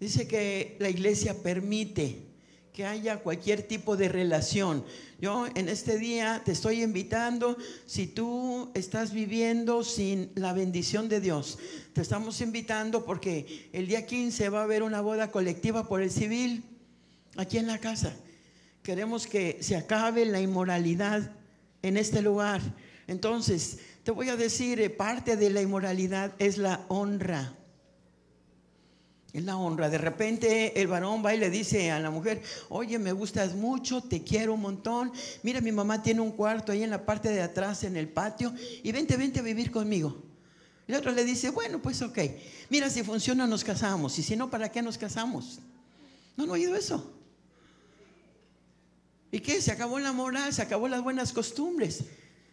Dice 0.00 0.26
que 0.26 0.76
la 0.80 0.90
iglesia 0.90 1.40
permite 1.40 2.31
que 2.72 2.86
haya 2.86 3.18
cualquier 3.18 3.62
tipo 3.62 3.96
de 3.96 4.08
relación. 4.08 4.84
Yo 5.20 5.46
en 5.54 5.68
este 5.68 5.98
día 5.98 6.42
te 6.44 6.52
estoy 6.52 6.82
invitando, 6.82 7.56
si 7.86 8.06
tú 8.06 8.70
estás 8.74 9.12
viviendo 9.12 9.84
sin 9.84 10.30
la 10.34 10.52
bendición 10.52 11.08
de 11.08 11.20
Dios, 11.20 11.58
te 11.92 12.00
estamos 12.00 12.40
invitando 12.40 13.04
porque 13.04 13.68
el 13.72 13.86
día 13.86 14.06
15 14.06 14.48
va 14.48 14.60
a 14.60 14.64
haber 14.64 14.82
una 14.82 15.02
boda 15.02 15.30
colectiva 15.30 15.86
por 15.86 16.00
el 16.00 16.10
civil 16.10 16.64
aquí 17.36 17.58
en 17.58 17.66
la 17.66 17.78
casa. 17.78 18.16
Queremos 18.82 19.26
que 19.26 19.58
se 19.60 19.76
acabe 19.76 20.24
la 20.24 20.40
inmoralidad 20.40 21.30
en 21.82 21.96
este 21.96 22.22
lugar. 22.22 22.60
Entonces, 23.06 23.78
te 24.02 24.10
voy 24.10 24.30
a 24.30 24.36
decir, 24.36 24.80
eh, 24.80 24.90
parte 24.90 25.36
de 25.36 25.50
la 25.50 25.60
inmoralidad 25.60 26.32
es 26.38 26.58
la 26.58 26.84
honra. 26.88 27.54
Es 29.32 29.44
la 29.44 29.56
honra. 29.56 29.88
De 29.88 29.98
repente 29.98 30.80
el 30.80 30.88
varón 30.88 31.24
va 31.24 31.34
y 31.34 31.38
le 31.38 31.48
dice 31.48 31.90
a 31.90 31.98
la 32.00 32.10
mujer, 32.10 32.42
oye, 32.68 32.98
me 32.98 33.12
gustas 33.12 33.54
mucho, 33.54 34.02
te 34.02 34.22
quiero 34.22 34.54
un 34.54 34.60
montón. 34.60 35.12
Mira, 35.42 35.60
mi 35.60 35.72
mamá 35.72 36.02
tiene 36.02 36.20
un 36.20 36.32
cuarto 36.32 36.72
ahí 36.72 36.82
en 36.82 36.90
la 36.90 37.06
parte 37.06 37.30
de 37.30 37.40
atrás, 37.40 37.84
en 37.84 37.96
el 37.96 38.08
patio, 38.08 38.52
y 38.82 38.92
vente, 38.92 39.16
vente 39.16 39.40
a 39.40 39.42
vivir 39.42 39.70
conmigo. 39.70 40.22
El 40.86 40.96
otro 40.96 41.12
le 41.12 41.24
dice, 41.24 41.50
bueno, 41.50 41.80
pues 41.80 42.02
ok, 42.02 42.18
mira, 42.68 42.90
si 42.90 43.02
funciona 43.02 43.46
nos 43.46 43.64
casamos, 43.64 44.18
y 44.18 44.22
si 44.22 44.36
no, 44.36 44.50
¿para 44.50 44.70
qué 44.70 44.82
nos 44.82 44.98
casamos? 44.98 45.60
No, 46.36 46.44
he 46.44 46.50
oído 46.50 46.74
eso. 46.76 47.10
¿Y 49.30 49.40
qué? 49.40 49.62
Se 49.62 49.72
acabó 49.72 49.98
la 49.98 50.12
moral, 50.12 50.52
se 50.52 50.60
acabó 50.60 50.88
las 50.88 51.02
buenas 51.02 51.32
costumbres. 51.32 52.04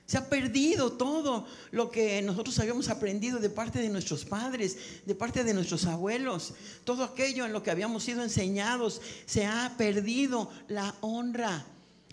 Se 0.09 0.17
ha 0.17 0.27
perdido 0.27 0.93
todo 0.93 1.45
lo 1.69 1.91
que 1.91 2.19
nosotros 2.23 2.57
habíamos 2.57 2.89
aprendido 2.89 3.37
de 3.37 3.51
parte 3.51 3.77
de 3.77 3.89
nuestros 3.89 4.25
padres, 4.25 4.75
de 5.05 5.13
parte 5.13 5.43
de 5.43 5.53
nuestros 5.53 5.85
abuelos. 5.85 6.55
Todo 6.83 7.03
aquello 7.03 7.45
en 7.45 7.53
lo 7.53 7.61
que 7.61 7.69
habíamos 7.69 8.05
sido 8.05 8.23
enseñados. 8.23 9.03
Se 9.27 9.45
ha 9.45 9.75
perdido 9.77 10.49
la 10.67 10.95
honra. 11.01 11.63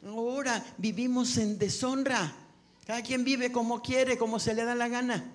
Ahora 0.05 0.62
vivimos 0.76 1.38
en 1.38 1.57
deshonra. 1.57 2.36
Cada 2.86 3.01
quien 3.01 3.24
vive 3.24 3.51
como 3.51 3.80
quiere, 3.80 4.18
como 4.18 4.38
se 4.40 4.53
le 4.53 4.64
da 4.64 4.74
la 4.74 4.88
gana. 4.88 5.32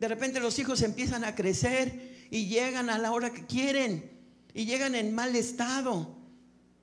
De 0.00 0.08
repente 0.08 0.40
los 0.40 0.58
hijos 0.58 0.80
empiezan 0.80 1.22
a 1.22 1.34
crecer 1.34 2.28
y 2.30 2.46
llegan 2.46 2.88
a 2.88 2.96
la 2.96 3.12
hora 3.12 3.30
que 3.30 3.44
quieren 3.44 4.10
y 4.54 4.64
llegan 4.64 4.94
en 4.94 5.14
mal 5.14 5.36
estado. 5.36 6.21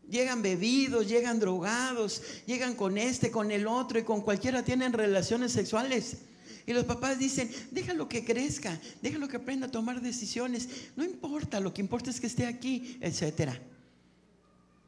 Llegan 0.10 0.42
bebidos, 0.42 1.08
llegan 1.08 1.40
drogados, 1.40 2.22
llegan 2.46 2.76
con 2.76 2.98
este, 2.98 3.30
con 3.30 3.52
el 3.52 3.68
otro 3.68 4.00
y 4.00 4.04
con 4.04 4.22
cualquiera 4.22 4.64
tienen 4.64 4.94
relaciones 4.94 5.52
sexuales. 5.52 6.18
Y 6.66 6.74
los 6.74 6.86
papás 6.86 7.18
dicen, 7.18 7.52
déjalo 7.72 8.08
que 8.08 8.24
crezca, 8.24 8.80
déjalo 9.02 9.28
que 9.28 9.38
aprenda 9.38 9.68
a 9.68 9.72
tomar 9.72 10.02
decisiones. 10.02 10.70
No 10.96 11.04
importa, 11.04 11.60
lo 11.60 11.74
que 11.74 11.82
importa 11.82 12.10
es 12.10 12.20
que 12.20 12.28
esté 12.28 12.46
aquí, 12.46 12.98
etc. 13.02 13.54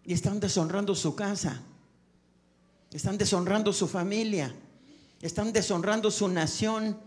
Y 0.05 0.13
están 0.13 0.39
deshonrando 0.39 0.95
su 0.95 1.15
casa, 1.15 1.61
están 2.91 3.17
deshonrando 3.17 3.73
su 3.73 3.87
familia, 3.87 4.53
están 5.21 5.53
deshonrando 5.53 6.11
su 6.11 6.27
nación, 6.27 6.97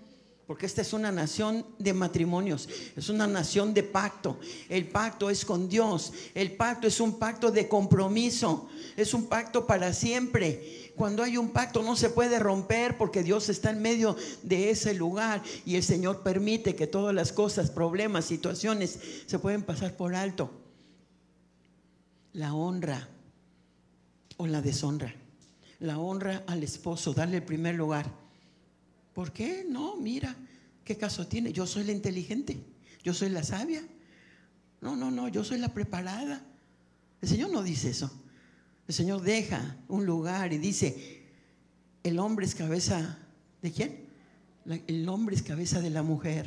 Porque 0.47 0.66
esta 0.66 0.82
es 0.82 0.92
una 0.92 1.11
nación 1.11 1.64
de 1.78 1.95
matrimonios, 1.95 2.68
es 2.97 3.09
una 3.09 3.26
nación 3.26 3.72
de 3.72 3.82
pacto. 3.82 4.38
El 4.68 4.88
pacto 4.88 5.30
es 5.30 5.42
con 5.42 5.70
Dios, 5.70 6.12
el 6.34 6.53
pacto 6.53 6.86
es 6.86 7.01
un 7.01 7.18
pacto 7.18 7.51
de 7.51 7.66
compromiso, 7.66 8.68
es 8.95 9.14
un 9.14 9.24
pacto 9.26 9.66
para 9.66 9.95
siempre. 9.95 10.92
Cuando 10.97 11.22
hay 11.22 11.38
un 11.38 11.49
pacto 11.49 11.82
no 11.82 11.97
se 11.97 12.11
puede 12.11 12.38
romper 12.38 12.99
porque 12.99 13.22
Dios 13.22 13.49
está 13.49 13.70
en 13.70 13.80
medio 13.80 14.16
de 14.42 14.68
ese 14.68 14.92
lugar 14.92 15.42
y 15.64 15.76
el 15.76 15.82
Señor 15.82 16.22
permite 16.22 16.76
que 16.76 16.86
todas 16.86 17.14
las 17.14 17.32
cosas, 17.32 17.70
problemas, 17.70 18.26
situaciones 18.26 18.99
se 19.24 19.38
pueden 19.38 19.62
pasar 19.62 19.97
por 19.97 20.14
alto. 20.14 20.51
La 22.34 22.53
honra 22.53 23.09
o 24.36 24.47
la 24.47 24.61
deshonra. 24.61 25.14
La 25.80 25.99
honra 25.99 26.45
al 26.47 26.62
esposo, 26.62 27.14
darle 27.14 27.38
el 27.38 27.45
primer 27.45 27.74
lugar 27.76 28.23
¿Por 29.14 29.32
qué? 29.32 29.64
No, 29.66 29.96
mira, 29.96 30.36
¿qué 30.84 30.96
caso 30.96 31.26
tiene? 31.26 31.52
Yo 31.52 31.66
soy 31.66 31.84
la 31.84 31.92
inteligente, 31.92 32.62
yo 33.02 33.14
soy 33.14 33.30
la 33.30 33.44
sabia. 33.44 33.82
No, 34.80 34.96
no, 34.96 35.10
no, 35.10 35.28
yo 35.28 35.44
soy 35.44 35.58
la 35.58 35.72
preparada. 35.72 36.44
El 37.22 37.28
Señor 37.28 37.50
no 37.50 37.62
dice 37.62 37.90
eso. 37.90 38.10
El 38.86 38.94
Señor 38.94 39.22
deja 39.22 39.78
un 39.88 40.04
lugar 40.04 40.52
y 40.52 40.58
dice, 40.58 41.22
el 42.02 42.18
hombre 42.18 42.44
es 42.44 42.54
cabeza 42.54 43.18
de 43.62 43.72
quién? 43.72 44.04
el 44.86 45.08
hombre 45.10 45.36
es 45.36 45.42
cabeza 45.42 45.80
de 45.80 45.90
la 45.90 46.02
mujer. 46.02 46.46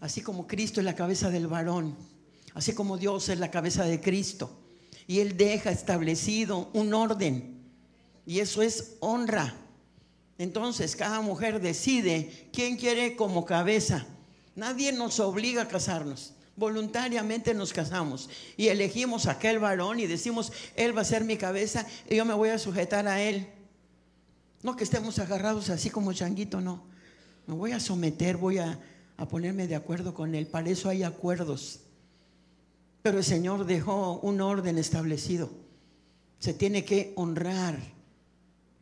Así 0.00 0.20
como 0.20 0.46
Cristo 0.46 0.80
es 0.80 0.84
la 0.84 0.94
cabeza 0.94 1.30
del 1.30 1.46
varón, 1.46 1.96
así 2.54 2.74
como 2.74 2.98
Dios 2.98 3.28
es 3.28 3.38
la 3.38 3.50
cabeza 3.50 3.84
de 3.84 4.00
Cristo. 4.00 4.58
Y 5.06 5.20
Él 5.20 5.36
deja 5.36 5.70
establecido 5.70 6.70
un 6.74 6.92
orden. 6.94 7.62
Y 8.26 8.40
eso 8.40 8.62
es 8.62 8.96
honra. 9.00 9.54
Entonces 10.38 10.96
cada 10.96 11.20
mujer 11.20 11.60
decide 11.60 12.48
quién 12.52 12.76
quiere 12.76 13.16
como 13.16 13.44
cabeza. 13.44 14.06
Nadie 14.54 14.92
nos 14.92 15.20
obliga 15.20 15.62
a 15.62 15.68
casarnos. 15.68 16.34
Voluntariamente 16.56 17.54
nos 17.54 17.72
casamos 17.72 18.28
y 18.58 18.68
elegimos 18.68 19.26
a 19.26 19.32
aquel 19.32 19.58
varón 19.58 20.00
y 20.00 20.06
decimos, 20.06 20.52
él 20.76 20.96
va 20.96 21.00
a 21.00 21.04
ser 21.04 21.24
mi 21.24 21.36
cabeza 21.36 21.86
y 22.08 22.16
yo 22.16 22.24
me 22.24 22.34
voy 22.34 22.50
a 22.50 22.58
sujetar 22.58 23.08
a 23.08 23.22
él. 23.22 23.48
No 24.62 24.76
que 24.76 24.84
estemos 24.84 25.18
agarrados 25.18 25.70
así 25.70 25.88
como 25.88 26.12
changuito, 26.12 26.60
no. 26.60 26.84
Me 27.46 27.54
voy 27.54 27.72
a 27.72 27.80
someter, 27.80 28.36
voy 28.36 28.58
a, 28.58 28.78
a 29.16 29.26
ponerme 29.26 29.66
de 29.66 29.76
acuerdo 29.76 30.14
con 30.14 30.34
él. 30.34 30.46
Para 30.46 30.68
eso 30.68 30.88
hay 30.88 31.02
acuerdos. 31.02 31.80
Pero 33.02 33.18
el 33.18 33.24
Señor 33.24 33.64
dejó 33.64 34.20
un 34.20 34.40
orden 34.40 34.78
establecido. 34.78 35.50
Se 36.38 36.54
tiene 36.54 36.84
que 36.84 37.12
honrar 37.16 37.78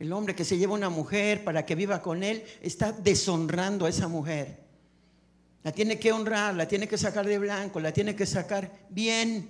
el 0.01 0.11
hombre 0.13 0.33
que 0.33 0.43
se 0.43 0.57
lleva 0.57 0.73
una 0.73 0.89
mujer 0.89 1.43
para 1.43 1.63
que 1.63 1.75
viva 1.75 2.01
con 2.01 2.23
él 2.23 2.43
está 2.63 2.91
deshonrando 2.91 3.85
a 3.85 3.89
esa 3.89 4.07
mujer. 4.07 4.57
La 5.61 5.71
tiene 5.71 5.99
que 5.99 6.11
honrar, 6.11 6.55
la 6.55 6.67
tiene 6.67 6.87
que 6.87 6.97
sacar 6.97 7.23
de 7.27 7.37
blanco, 7.37 7.79
la 7.79 7.93
tiene 7.93 8.15
que 8.15 8.25
sacar 8.25 8.71
bien 8.89 9.47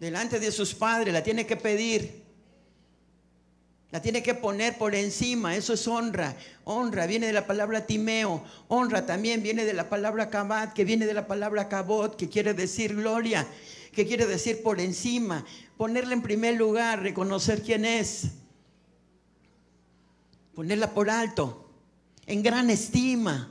delante 0.00 0.40
de 0.40 0.50
sus 0.50 0.74
padres, 0.74 1.14
la 1.14 1.22
tiene 1.22 1.46
que 1.46 1.54
pedir. 1.54 2.24
La 3.92 4.02
tiene 4.02 4.20
que 4.20 4.34
poner 4.34 4.76
por 4.76 4.96
encima, 4.96 5.54
eso 5.54 5.74
es 5.74 5.86
honra. 5.86 6.34
Honra 6.64 7.06
viene 7.06 7.28
de 7.28 7.32
la 7.32 7.46
palabra 7.46 7.86
timeo. 7.86 8.42
Honra 8.66 9.06
también 9.06 9.44
viene 9.44 9.64
de 9.64 9.74
la 9.74 9.88
palabra 9.88 10.28
kabat, 10.28 10.72
que 10.72 10.84
viene 10.84 11.06
de 11.06 11.14
la 11.14 11.28
palabra 11.28 11.68
kabot, 11.68 12.16
que 12.16 12.28
quiere 12.28 12.52
decir 12.52 12.96
gloria, 12.96 13.46
que 13.92 14.08
quiere 14.08 14.26
decir 14.26 14.60
por 14.60 14.80
encima. 14.80 15.46
Ponerla 15.76 16.14
en 16.14 16.22
primer 16.22 16.56
lugar, 16.56 17.00
reconocer 17.00 17.62
quién 17.62 17.84
es 17.84 18.32
ponerla 20.58 20.92
por 20.92 21.08
alto, 21.08 21.70
en 22.26 22.42
gran 22.42 22.68
estima, 22.68 23.48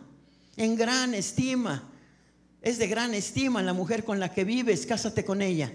en 0.57 0.75
gran 0.75 1.13
estima. 1.13 1.89
Es 2.61 2.79
de 2.79 2.87
gran 2.87 3.13
estima 3.13 3.63
la 3.63 3.71
mujer 3.71 4.03
con 4.03 4.19
la 4.19 4.33
que 4.33 4.43
vives, 4.43 4.85
cásate 4.85 5.23
con 5.23 5.41
ella. 5.41 5.71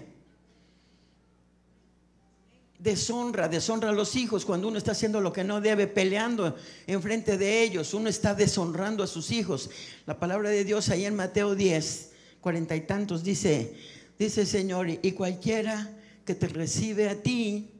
Deshonra, 2.77 3.47
deshonra 3.47 3.89
a 3.89 3.93
los 3.93 4.15
hijos 4.15 4.45
cuando 4.45 4.67
uno 4.67 4.77
está 4.77 4.91
haciendo 4.91 5.21
lo 5.21 5.33
que 5.33 5.43
no 5.43 5.59
debe, 5.59 5.87
peleando 5.87 6.55
enfrente 6.85 7.35
de 7.35 7.63
ellos, 7.63 7.95
uno 7.95 8.09
está 8.09 8.35
deshonrando 8.35 9.01
a 9.01 9.07
sus 9.07 9.31
hijos. 9.31 9.71
La 10.05 10.19
palabra 10.19 10.51
de 10.51 10.63
Dios 10.63 10.89
ahí 10.89 11.03
en 11.05 11.15
Mateo 11.15 11.55
10, 11.55 12.11
cuarenta 12.41 12.75
y 12.75 12.81
tantos 12.81 13.23
dice, 13.23 13.73
dice 14.19 14.45
Señor, 14.45 14.87
y 14.87 15.11
cualquiera 15.13 15.97
que 16.25 16.35
te 16.35 16.47
recibe 16.47 17.09
a 17.09 17.23
ti, 17.23 17.71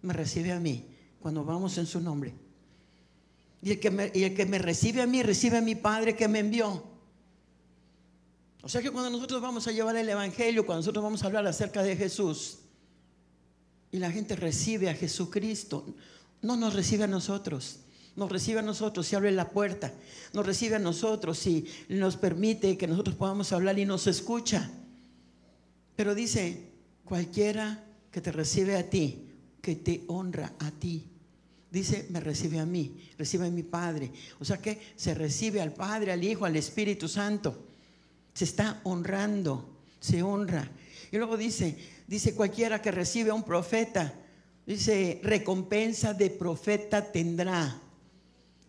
me 0.00 0.14
recibe 0.14 0.52
a 0.52 0.60
mí, 0.60 0.86
cuando 1.20 1.44
vamos 1.44 1.76
en 1.76 1.84
su 1.84 2.00
nombre. 2.00 2.45
Y 3.62 3.72
el, 3.72 3.80
que 3.80 3.90
me, 3.90 4.06
el 4.14 4.34
que 4.34 4.46
me 4.46 4.58
recibe 4.58 5.02
a 5.02 5.06
mí, 5.06 5.22
recibe 5.22 5.58
a 5.58 5.60
mi 5.60 5.74
Padre 5.74 6.14
que 6.14 6.28
me 6.28 6.40
envió. 6.40 6.84
O 8.62 8.68
sea 8.68 8.82
que 8.82 8.90
cuando 8.90 9.10
nosotros 9.10 9.40
vamos 9.40 9.66
a 9.68 9.72
llevar 9.72 9.96
el 9.96 10.08
Evangelio, 10.08 10.66
cuando 10.66 10.80
nosotros 10.80 11.02
vamos 11.02 11.22
a 11.22 11.26
hablar 11.26 11.46
acerca 11.46 11.82
de 11.82 11.96
Jesús, 11.96 12.58
y 13.92 13.98
la 13.98 14.10
gente 14.10 14.34
recibe 14.36 14.90
a 14.90 14.94
Jesucristo, 14.94 15.86
no 16.42 16.56
nos 16.56 16.74
recibe 16.74 17.04
a 17.04 17.06
nosotros, 17.06 17.78
nos 18.16 18.30
recibe 18.30 18.58
a 18.58 18.62
nosotros 18.62 19.06
si 19.06 19.14
abre 19.14 19.30
la 19.30 19.50
puerta, 19.50 19.94
nos 20.32 20.44
recibe 20.44 20.76
a 20.76 20.80
nosotros 20.80 21.38
si 21.38 21.66
nos 21.88 22.16
permite 22.16 22.76
que 22.76 22.88
nosotros 22.88 23.16
podamos 23.16 23.52
hablar 23.52 23.78
y 23.78 23.84
nos 23.84 24.06
escucha. 24.06 24.70
Pero 25.94 26.14
dice, 26.14 26.72
cualquiera 27.04 27.84
que 28.10 28.20
te 28.20 28.32
recibe 28.32 28.76
a 28.76 28.90
ti, 28.90 29.28
que 29.62 29.76
te 29.76 30.04
honra 30.08 30.54
a 30.58 30.70
ti 30.72 31.08
dice, 31.76 32.06
me 32.08 32.20
recibe 32.20 32.58
a 32.58 32.66
mí, 32.66 32.96
recibe 33.18 33.46
a 33.46 33.50
mi 33.50 33.62
Padre. 33.62 34.10
O 34.40 34.44
sea 34.44 34.58
que 34.58 34.80
se 34.96 35.14
recibe 35.14 35.60
al 35.60 35.72
Padre, 35.72 36.12
al 36.12 36.24
Hijo, 36.24 36.44
al 36.44 36.56
Espíritu 36.56 37.06
Santo. 37.08 37.66
Se 38.32 38.44
está 38.44 38.80
honrando, 38.84 39.76
se 40.00 40.22
honra. 40.22 40.70
Y 41.12 41.18
luego 41.18 41.36
dice, 41.36 41.76
dice 42.06 42.34
cualquiera 42.34 42.80
que 42.80 42.90
recibe 42.90 43.30
a 43.30 43.34
un 43.34 43.44
profeta, 43.44 44.14
dice, 44.66 45.20
recompensa 45.22 46.14
de 46.14 46.30
profeta 46.30 47.12
tendrá. 47.12 47.80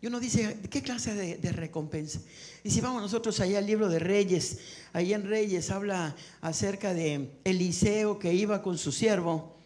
Y 0.01 0.07
uno 0.07 0.19
dice, 0.19 0.59
¿qué 0.69 0.81
clase 0.81 1.15
de, 1.15 1.37
de, 1.37 1.51
recompensa? 1.51 2.21
Y 2.63 2.69
si 2.69 2.81
vamos 2.81 3.01
nosotros 3.01 3.39
allá 3.39 3.57
al 3.57 3.65
libro 3.65 3.89
de 3.89 3.99
Reyes, 3.99 4.59
ahí 4.93 5.13
en 5.13 5.27
Reyes 5.27 5.71
habla 5.71 6.15
acerca 6.41 6.93
de 6.93 7.39
Eliseo 7.43 8.19
que 8.19 8.33
iba 8.33 8.61
con 8.61 8.77
su 8.77 8.91
siervo 8.91 9.56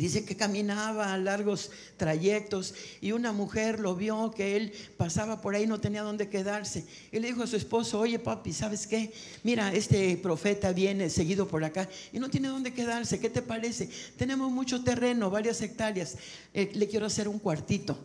dice 0.00 0.24
que 0.24 0.36
caminaba 0.36 1.12
a 1.12 1.18
largos 1.18 1.70
trayectos 1.96 2.74
y 3.00 3.12
una 3.12 3.32
mujer 3.32 3.80
lo 3.80 3.94
vio 3.94 4.30
que 4.30 4.56
él 4.56 4.72
pasaba 4.96 5.40
por 5.40 5.54
ahí, 5.54 5.66
no 5.66 5.80
tenía 5.80 6.02
dónde 6.02 6.28
quedarse. 6.28 6.86
Y 7.10 7.18
le 7.18 7.28
dijo 7.28 7.42
a 7.42 7.46
su 7.46 7.56
esposo, 7.56 8.00
oye 8.00 8.18
papi, 8.18 8.52
¿sabes 8.52 8.86
qué? 8.86 9.12
Mira, 9.42 9.72
este 9.72 10.16
profeta 10.16 10.72
viene 10.72 11.10
seguido 11.10 11.46
por 11.46 11.62
acá 11.64 11.88
y 12.12 12.18
no 12.18 12.30
tiene 12.30 12.48
dónde 12.48 12.72
quedarse. 12.72 13.20
¿Qué 13.20 13.30
te 13.30 13.42
parece? 13.42 13.88
Tenemos 14.16 14.50
mucho 14.50 14.82
terreno, 14.82 15.30
varias 15.30 15.60
hectáreas. 15.60 16.16
Eh, 16.54 16.70
le 16.74 16.88
quiero 16.88 17.06
hacer 17.06 17.28
un 17.28 17.38
cuartito. 17.38 17.98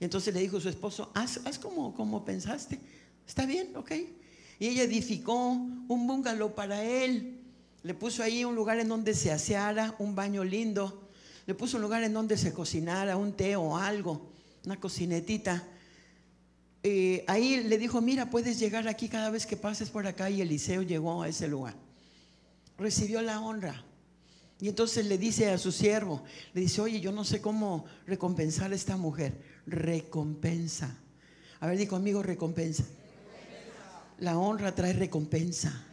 Y 0.00 0.04
entonces 0.04 0.32
le 0.34 0.40
dijo 0.40 0.56
a 0.56 0.60
su 0.60 0.68
esposo, 0.68 1.10
haz, 1.14 1.40
haz 1.44 1.58
como, 1.58 1.94
como 1.94 2.24
pensaste. 2.24 2.80
Está 3.26 3.46
bien, 3.46 3.76
ok. 3.76 3.92
Y 4.58 4.68
ella 4.68 4.84
edificó 4.84 5.50
un 5.50 6.06
bungalow 6.06 6.54
para 6.54 6.82
él. 6.84 7.40
Le 7.82 7.94
puso 7.94 8.22
ahí 8.22 8.44
un 8.44 8.54
lugar 8.54 8.78
en 8.78 8.88
donde 8.88 9.14
se 9.14 9.30
aseara, 9.30 9.94
un 9.98 10.14
baño 10.14 10.42
lindo 10.42 11.03
le 11.46 11.54
puso 11.54 11.76
un 11.76 11.82
lugar 11.82 12.02
en 12.02 12.12
donde 12.12 12.36
se 12.36 12.52
cocinara 12.52 13.16
un 13.16 13.32
té 13.32 13.56
o 13.56 13.76
algo, 13.76 14.30
una 14.64 14.80
cocinetita. 14.80 15.62
Ahí 17.26 17.62
le 17.64 17.78
dijo, 17.78 18.00
mira, 18.00 18.30
puedes 18.30 18.58
llegar 18.58 18.88
aquí 18.88 19.08
cada 19.08 19.30
vez 19.30 19.46
que 19.46 19.56
pases 19.56 19.90
por 19.90 20.06
acá 20.06 20.30
y 20.30 20.40
Eliseo 20.40 20.82
llegó 20.82 21.22
a 21.22 21.28
ese 21.28 21.48
lugar. 21.48 21.74
Recibió 22.78 23.22
la 23.22 23.40
honra. 23.40 23.84
Y 24.60 24.68
entonces 24.68 25.06
le 25.06 25.18
dice 25.18 25.50
a 25.50 25.58
su 25.58 25.72
siervo, 25.72 26.22
le 26.54 26.62
dice, 26.62 26.80
oye, 26.80 27.00
yo 27.00 27.12
no 27.12 27.24
sé 27.24 27.40
cómo 27.40 27.84
recompensar 28.06 28.72
a 28.72 28.74
esta 28.74 28.96
mujer. 28.96 29.34
Recompensa. 29.66 30.96
A 31.60 31.66
ver, 31.66 31.76
di 31.78 31.86
conmigo, 31.86 32.22
recompensa. 32.22 32.84
La 34.18 34.38
honra 34.38 34.74
trae 34.74 34.92
recompensa. 34.92 35.84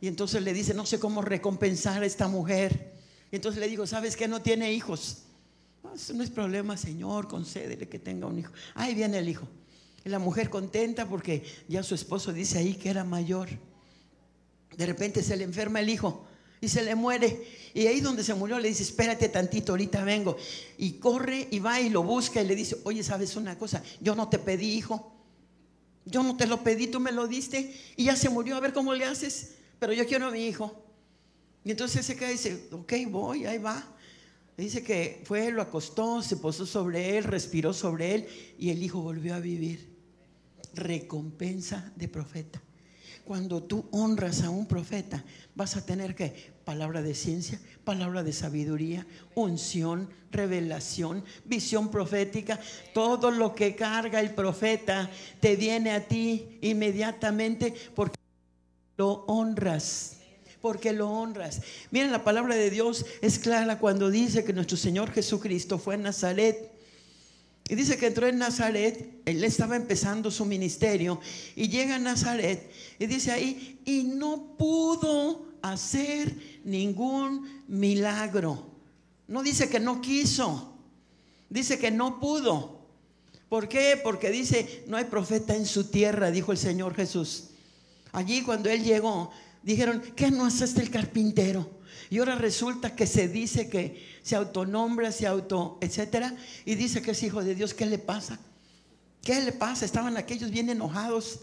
Y 0.00 0.08
entonces 0.08 0.42
le 0.42 0.52
dice, 0.52 0.74
no 0.74 0.84
sé 0.84 0.98
cómo 0.98 1.22
recompensar 1.22 2.02
a 2.02 2.06
esta 2.06 2.28
mujer. 2.28 2.95
Y 3.30 3.36
entonces 3.36 3.60
le 3.60 3.68
digo, 3.68 3.86
¿sabes 3.86 4.16
que 4.16 4.28
no 4.28 4.40
tiene 4.40 4.72
hijos? 4.72 5.22
No 6.12 6.22
es 6.22 6.30
problema, 6.30 6.76
Señor, 6.76 7.28
concédele 7.28 7.88
que 7.88 7.98
tenga 7.98 8.26
un 8.26 8.38
hijo. 8.38 8.52
Ahí 8.74 8.94
viene 8.94 9.18
el 9.18 9.28
hijo. 9.28 9.46
Y 10.04 10.08
la 10.08 10.18
mujer 10.18 10.50
contenta 10.50 11.08
porque 11.08 11.44
ya 11.68 11.82
su 11.82 11.94
esposo 11.94 12.32
dice 12.32 12.58
ahí 12.58 12.74
que 12.74 12.90
era 12.90 13.04
mayor. 13.04 13.48
De 14.76 14.86
repente 14.86 15.22
se 15.22 15.36
le 15.36 15.44
enferma 15.44 15.80
el 15.80 15.88
hijo 15.88 16.26
y 16.60 16.68
se 16.68 16.82
le 16.82 16.94
muere. 16.94 17.44
Y 17.74 17.86
ahí 17.86 18.00
donde 18.00 18.22
se 18.22 18.34
murió 18.34 18.58
le 18.58 18.68
dice, 18.68 18.82
espérate 18.82 19.28
tantito, 19.28 19.72
ahorita 19.72 20.04
vengo. 20.04 20.36
Y 20.78 20.92
corre 20.94 21.48
y 21.50 21.58
va 21.58 21.80
y 21.80 21.90
lo 21.90 22.02
busca 22.02 22.40
y 22.40 22.46
le 22.46 22.54
dice, 22.54 22.76
oye, 22.84 23.02
¿sabes 23.02 23.36
una 23.36 23.58
cosa? 23.58 23.82
Yo 24.00 24.14
no 24.14 24.28
te 24.28 24.38
pedí 24.38 24.72
hijo. 24.72 25.12
Yo 26.04 26.22
no 26.22 26.36
te 26.36 26.46
lo 26.46 26.62
pedí, 26.62 26.86
tú 26.86 27.00
me 27.00 27.10
lo 27.10 27.26
diste. 27.26 27.74
Y 27.96 28.04
ya 28.04 28.16
se 28.16 28.28
murió, 28.28 28.56
a 28.56 28.60
ver 28.60 28.72
cómo 28.72 28.94
le 28.94 29.04
haces. 29.04 29.54
Pero 29.80 29.92
yo 29.92 30.06
quiero 30.06 30.26
a 30.26 30.30
mi 30.30 30.46
hijo. 30.46 30.85
Y 31.66 31.72
entonces 31.72 32.06
se 32.06 32.14
queda 32.14 32.28
y 32.28 32.34
dice, 32.34 32.68
ok, 32.70 32.92
voy, 33.10 33.44
ahí 33.44 33.58
va. 33.58 33.84
Dice 34.56 34.84
que 34.84 35.20
fue, 35.24 35.50
lo 35.50 35.60
acostó, 35.60 36.22
se 36.22 36.36
posó 36.36 36.64
sobre 36.64 37.18
él, 37.18 37.24
respiró 37.24 37.72
sobre 37.72 38.14
él 38.14 38.28
y 38.56 38.70
el 38.70 38.80
hijo 38.84 39.00
volvió 39.00 39.34
a 39.34 39.40
vivir. 39.40 39.96
recompensa 40.74 41.90
de 41.96 42.06
profeta. 42.06 42.62
Cuando 43.24 43.64
tú 43.64 43.88
honras 43.90 44.42
a 44.42 44.50
un 44.50 44.66
profeta, 44.66 45.24
vas 45.56 45.76
a 45.76 45.84
tener 45.84 46.14
que 46.14 46.52
palabra 46.64 47.02
de 47.02 47.16
ciencia, 47.16 47.60
palabra 47.82 48.22
de 48.22 48.32
sabiduría, 48.32 49.04
unción, 49.34 50.08
revelación, 50.30 51.24
visión 51.46 51.90
profética. 51.90 52.60
Todo 52.94 53.32
lo 53.32 53.56
que 53.56 53.74
carga 53.74 54.20
el 54.20 54.34
profeta 54.36 55.10
te 55.40 55.56
viene 55.56 55.90
a 55.90 56.06
ti 56.06 56.60
inmediatamente 56.60 57.74
porque 57.96 58.20
lo 58.96 59.24
honras 59.26 60.15
porque 60.66 60.92
lo 60.92 61.08
honras. 61.08 61.60
Miren, 61.92 62.10
la 62.10 62.24
palabra 62.24 62.56
de 62.56 62.70
Dios 62.70 63.06
es 63.20 63.38
clara 63.38 63.78
cuando 63.78 64.10
dice 64.10 64.42
que 64.42 64.52
nuestro 64.52 64.76
Señor 64.76 65.12
Jesucristo 65.12 65.78
fue 65.78 65.94
en 65.94 66.02
Nazaret. 66.02 66.72
Y 67.68 67.76
dice 67.76 67.96
que 67.96 68.08
entró 68.08 68.26
en 68.26 68.38
Nazaret, 68.38 69.08
él 69.26 69.44
estaba 69.44 69.76
empezando 69.76 70.28
su 70.28 70.44
ministerio, 70.44 71.20
y 71.54 71.68
llega 71.68 71.94
a 71.94 71.98
Nazaret, 72.00 72.68
y 72.98 73.06
dice 73.06 73.30
ahí, 73.30 73.78
y 73.84 74.02
no 74.02 74.56
pudo 74.58 75.46
hacer 75.62 76.34
ningún 76.64 77.62
milagro. 77.68 78.66
No 79.28 79.44
dice 79.44 79.68
que 79.68 79.78
no 79.78 80.00
quiso, 80.00 80.76
dice 81.48 81.78
que 81.78 81.92
no 81.92 82.18
pudo. 82.18 82.80
¿Por 83.48 83.68
qué? 83.68 84.00
Porque 84.02 84.32
dice, 84.32 84.82
no 84.88 84.96
hay 84.96 85.04
profeta 85.04 85.54
en 85.54 85.64
su 85.64 85.84
tierra, 85.84 86.32
dijo 86.32 86.50
el 86.50 86.58
Señor 86.58 86.96
Jesús. 86.96 87.50
Allí 88.10 88.42
cuando 88.42 88.68
él 88.68 88.82
llegó, 88.82 89.30
dijeron, 89.66 90.00
¿qué 90.14 90.30
no 90.30 90.46
hace 90.46 90.64
este 90.64 90.80
el 90.80 90.90
carpintero? 90.90 91.68
Y 92.08 92.18
ahora 92.18 92.36
resulta 92.36 92.94
que 92.94 93.06
se 93.06 93.26
dice 93.26 93.68
que 93.68 94.00
se 94.22 94.36
autonombra, 94.36 95.10
se 95.10 95.26
auto, 95.26 95.78
etcétera, 95.80 96.36
y 96.64 96.76
dice 96.76 97.02
que 97.02 97.10
es 97.10 97.22
hijo 97.24 97.42
de 97.42 97.56
Dios. 97.56 97.74
¿Qué 97.74 97.84
le 97.84 97.98
pasa? 97.98 98.38
¿Qué 99.22 99.40
le 99.40 99.50
pasa? 99.50 99.84
Estaban 99.84 100.16
aquellos 100.16 100.52
bien 100.52 100.70
enojados. 100.70 101.40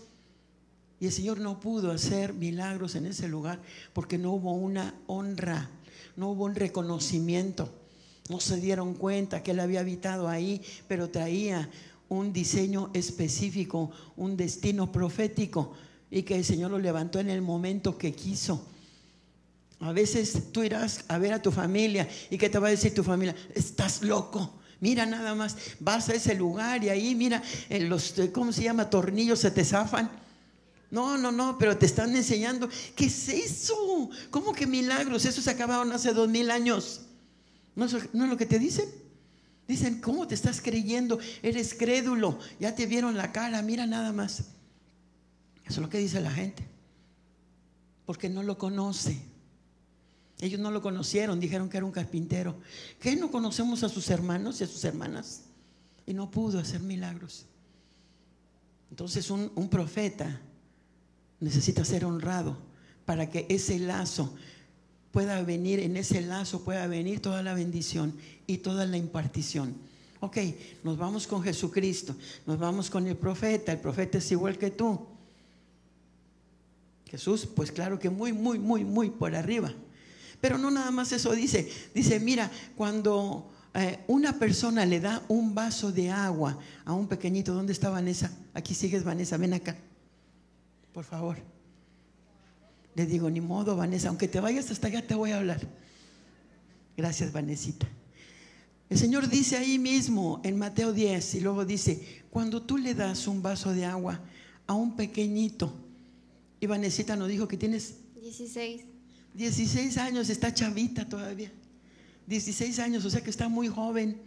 Y 1.01 1.07
el 1.07 1.11
Señor 1.11 1.41
no 1.41 1.59
pudo 1.59 1.91
hacer 1.91 2.33
milagros 2.33 2.95
en 2.95 3.07
ese 3.07 3.27
lugar 3.27 3.61
porque 3.91 4.17
no 4.17 4.31
hubo 4.31 4.53
una 4.53 4.95
honra, 5.07 5.69
no 6.15 6.29
hubo 6.29 6.45
un 6.45 6.55
reconocimiento. 6.55 7.73
No 8.29 8.39
se 8.39 8.55
dieron 8.55 8.93
cuenta 8.93 9.43
que 9.43 9.51
Él 9.51 9.59
había 9.59 9.81
habitado 9.81 10.29
ahí, 10.29 10.61
pero 10.87 11.09
traía 11.09 11.69
un 12.07 12.31
diseño 12.31 12.89
específico, 12.93 13.91
un 14.15 14.37
destino 14.37 14.93
profético 14.93 15.73
y 16.13 16.21
que 16.21 16.35
el 16.35 16.45
Señor 16.45 16.69
lo 16.69 16.77
levantó 16.77 17.19
en 17.19 17.31
el 17.31 17.41
momento 17.41 17.97
que 17.97 18.13
quiso. 18.13 18.63
A 19.79 19.91
veces 19.91 20.51
tú 20.51 20.63
irás 20.63 21.05
a 21.07 21.17
ver 21.17 21.33
a 21.33 21.41
tu 21.41 21.51
familia 21.51 22.07
y 22.29 22.37
que 22.37 22.49
te 22.49 22.59
va 22.59 22.67
a 22.67 22.71
decir 22.71 22.93
tu 22.93 23.03
familia, 23.03 23.35
estás 23.55 24.03
loco. 24.03 24.59
Mira 24.79 25.07
nada 25.07 25.33
más, 25.33 25.57
vas 25.79 26.09
a 26.09 26.13
ese 26.13 26.35
lugar 26.35 26.83
y 26.83 26.89
ahí 26.89 27.15
mira, 27.15 27.41
los, 27.67 28.13
¿cómo 28.31 28.51
se 28.51 28.61
llama? 28.61 28.91
Tornillos 28.91 29.39
se 29.39 29.49
te 29.49 29.65
zafan. 29.65 30.11
No, 30.91 31.17
no, 31.17 31.31
no, 31.31 31.57
pero 31.57 31.75
te 31.79 31.87
están 31.87 32.15
enseñando, 32.15 32.69
¿qué 32.95 33.05
es 33.05 33.29
eso? 33.29 34.11
¿Cómo 34.29 34.53
que 34.53 34.67
milagros? 34.67 35.25
Eso 35.25 35.41
se 35.41 35.49
acabaron 35.49 35.91
hace 35.93 36.13
dos 36.13 36.29
mil 36.29 36.51
años. 36.51 37.01
¿No 37.75 37.85
es, 37.85 38.13
¿No 38.13 38.25
es 38.25 38.29
lo 38.29 38.37
que 38.37 38.45
te 38.45 38.59
dicen? 38.59 38.85
Dicen, 39.67 39.99
¿cómo 39.99 40.27
te 40.27 40.35
estás 40.35 40.61
creyendo? 40.61 41.17
Eres 41.41 41.73
crédulo, 41.73 42.37
ya 42.59 42.75
te 42.75 42.85
vieron 42.85 43.17
la 43.17 43.31
cara, 43.31 43.63
mira 43.63 43.87
nada 43.87 44.13
más. 44.13 44.43
Eso 45.65 45.75
es 45.75 45.77
lo 45.79 45.89
que 45.89 45.97
dice 45.97 46.21
la 46.21 46.31
gente. 46.31 46.67
Porque 48.05 48.29
no 48.29 48.43
lo 48.43 48.57
conoce. 48.57 49.21
Ellos 50.39 50.59
no 50.59 50.71
lo 50.71 50.81
conocieron, 50.81 51.39
dijeron 51.39 51.69
que 51.69 51.77
era 51.77 51.85
un 51.85 51.91
carpintero. 51.91 52.57
¿Qué 52.99 53.15
no 53.15 53.31
conocemos 53.31 53.83
a 53.83 53.89
sus 53.89 54.09
hermanos 54.09 54.59
y 54.59 54.65
a 54.65 54.67
sus 54.67 54.83
hermanas? 54.83 55.43
Y 56.05 56.13
no 56.13 56.29
pudo 56.29 56.59
hacer 56.59 56.81
milagros. 56.81 57.45
Entonces 58.89 59.31
un, 59.31 59.49
profeta 59.69 60.41
necesita 61.39 61.85
ser 61.85 62.05
honrado 62.05 62.57
para 63.05 63.29
que 63.29 63.45
ese 63.49 63.79
lazo 63.79 64.35
pueda 65.11 65.41
venir, 65.43 65.79
en 65.79 65.97
ese 65.97 66.21
lazo 66.21 66.63
pueda 66.63 66.87
venir 66.87 67.19
toda 67.19 67.41
la 67.41 67.53
bendición 67.53 68.15
y 68.45 68.57
toda 68.57 68.85
la 68.85 68.97
impartición. 68.97 69.75
Ok, 70.19 70.37
nos 70.83 70.97
vamos 70.97 71.25
con 71.25 71.41
Jesucristo, 71.41 72.15
nos 72.45 72.59
vamos 72.59 72.89
con 72.89 73.07
el 73.07 73.17
profeta, 73.17 73.71
el 73.71 73.79
profeta 73.79 74.19
es 74.19 74.31
igual 74.31 74.57
que 74.57 74.71
tú. 74.71 74.99
Jesús, 77.13 77.45
pues 77.45 77.71
claro 77.71 77.99
que 77.99 78.09
muy, 78.09 78.33
muy, 78.33 78.57
muy, 78.57 78.83
muy 78.83 79.11
por 79.11 79.35
arriba. 79.35 79.71
Pero 80.41 80.57
no 80.57 80.71
nada 80.71 80.89
más 80.89 81.11
eso 81.11 81.31
dice. 81.33 81.71
Dice, 81.93 82.19
mira, 82.19 82.49
cuando 82.75 83.51
eh, 83.75 83.99
una 84.07 84.39
persona 84.39 84.83
le 84.83 84.99
da 84.99 85.21
un 85.27 85.53
vaso 85.53 85.91
de 85.91 86.09
agua 86.09 86.57
a 86.83 86.91
un 86.93 87.07
pequeñito, 87.07 87.53
¿dónde 87.53 87.71
está 87.71 87.91
Vanessa? 87.91 88.35
Aquí 88.55 88.73
sigues, 88.73 89.03
Vanessa, 89.03 89.37
ven 89.37 89.53
acá. 89.53 89.77
Por 90.91 91.03
favor. 91.03 91.37
Le 92.95 93.05
digo, 93.05 93.29
ni 93.29 93.41
modo, 93.41 93.75
Vanessa, 93.75 94.09
aunque 94.09 94.27
te 94.27 94.39
vayas 94.39 94.71
hasta 94.71 94.87
allá, 94.87 95.05
te 95.05 95.13
voy 95.13 95.33
a 95.33 95.37
hablar. 95.37 95.61
Gracias, 96.97 97.31
Vanesita. 97.31 97.87
El 98.89 98.97
Señor 98.97 99.29
dice 99.29 99.55
ahí 99.57 99.77
mismo 99.77 100.41
en 100.43 100.57
Mateo 100.57 100.93
10 100.93 101.35
y 101.35 101.41
luego 101.41 101.63
dice, 101.63 102.23
cuando 102.31 102.63
tú 102.63 102.79
le 102.79 102.95
das 102.95 103.27
un 103.27 103.43
vaso 103.43 103.71
de 103.71 103.85
agua 103.85 104.19
a 104.65 104.73
un 104.73 104.95
pequeñito, 104.95 105.82
y 106.63 106.65
Vanesita 106.65 107.17
nos 107.17 107.27
dijo 107.27 107.45
que 107.45 107.57
tienes 107.57 107.95
16. 108.21 108.83
16 109.33 109.97
años, 109.97 110.29
está 110.29 110.53
chavita 110.53 111.03
todavía. 111.09 111.51
16 112.27 112.79
años, 112.79 113.03
o 113.03 113.09
sea 113.09 113.21
que 113.21 113.31
está 113.31 113.49
muy 113.49 113.67
joven. 113.67 114.21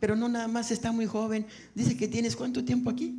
Pero 0.00 0.16
no 0.16 0.30
nada 0.30 0.48
más 0.48 0.70
está 0.70 0.92
muy 0.92 1.04
joven. 1.04 1.46
Dice 1.74 1.94
que 1.94 2.08
tienes 2.08 2.36
cuánto 2.36 2.64
tiempo 2.64 2.88
aquí? 2.88 3.14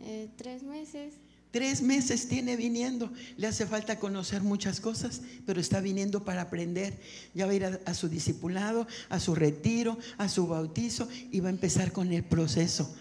Eh, 0.00 0.28
tres 0.36 0.62
meses. 0.62 1.14
Tres 1.50 1.80
meses 1.80 2.28
tiene 2.28 2.56
viniendo. 2.56 3.10
Le 3.38 3.46
hace 3.46 3.64
falta 3.64 3.98
conocer 3.98 4.42
muchas 4.42 4.80
cosas, 4.80 5.22
pero 5.46 5.58
está 5.58 5.80
viniendo 5.80 6.22
para 6.22 6.42
aprender. 6.42 7.00
Ya 7.32 7.46
va 7.46 7.52
a 7.52 7.54
ir 7.54 7.64
a, 7.64 7.80
a, 7.86 7.94
su 7.94 8.10
discipulado, 8.10 8.86
a 9.08 9.18
su 9.18 9.34
retiro, 9.34 9.96
a 10.18 10.28
su 10.28 10.46
bautizo 10.46 11.08
y 11.30 11.40
va 11.40 11.48
a 11.48 11.52
empezar 11.52 11.90
con 11.90 12.12
el 12.12 12.22
proceso. 12.22 12.94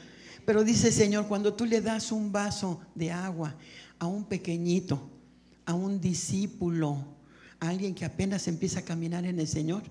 Pero 0.45 0.63
dice 0.63 0.93
Señor, 0.93 1.27
cuando 1.27 1.55
tú 1.55 1.65
le 1.65 1.81
das 1.81 2.13
un 2.13 2.31
vaso 2.31 2.79
de 2.95 3.11
agua 3.11 3.57
a 3.99 4.07
un 4.07 4.23
pequeñito, 4.23 5.09
a 5.65 5.73
un 5.73 6.01
discípulo, 6.01 7.05
a 7.59 7.69
alguien 7.69 7.93
que 7.93 8.05
apenas 8.05 8.47
empieza 8.47 8.79
a 8.79 8.85
caminar 8.85 9.25
en 9.25 9.39
el 9.39 9.47
Señor, 9.47 9.83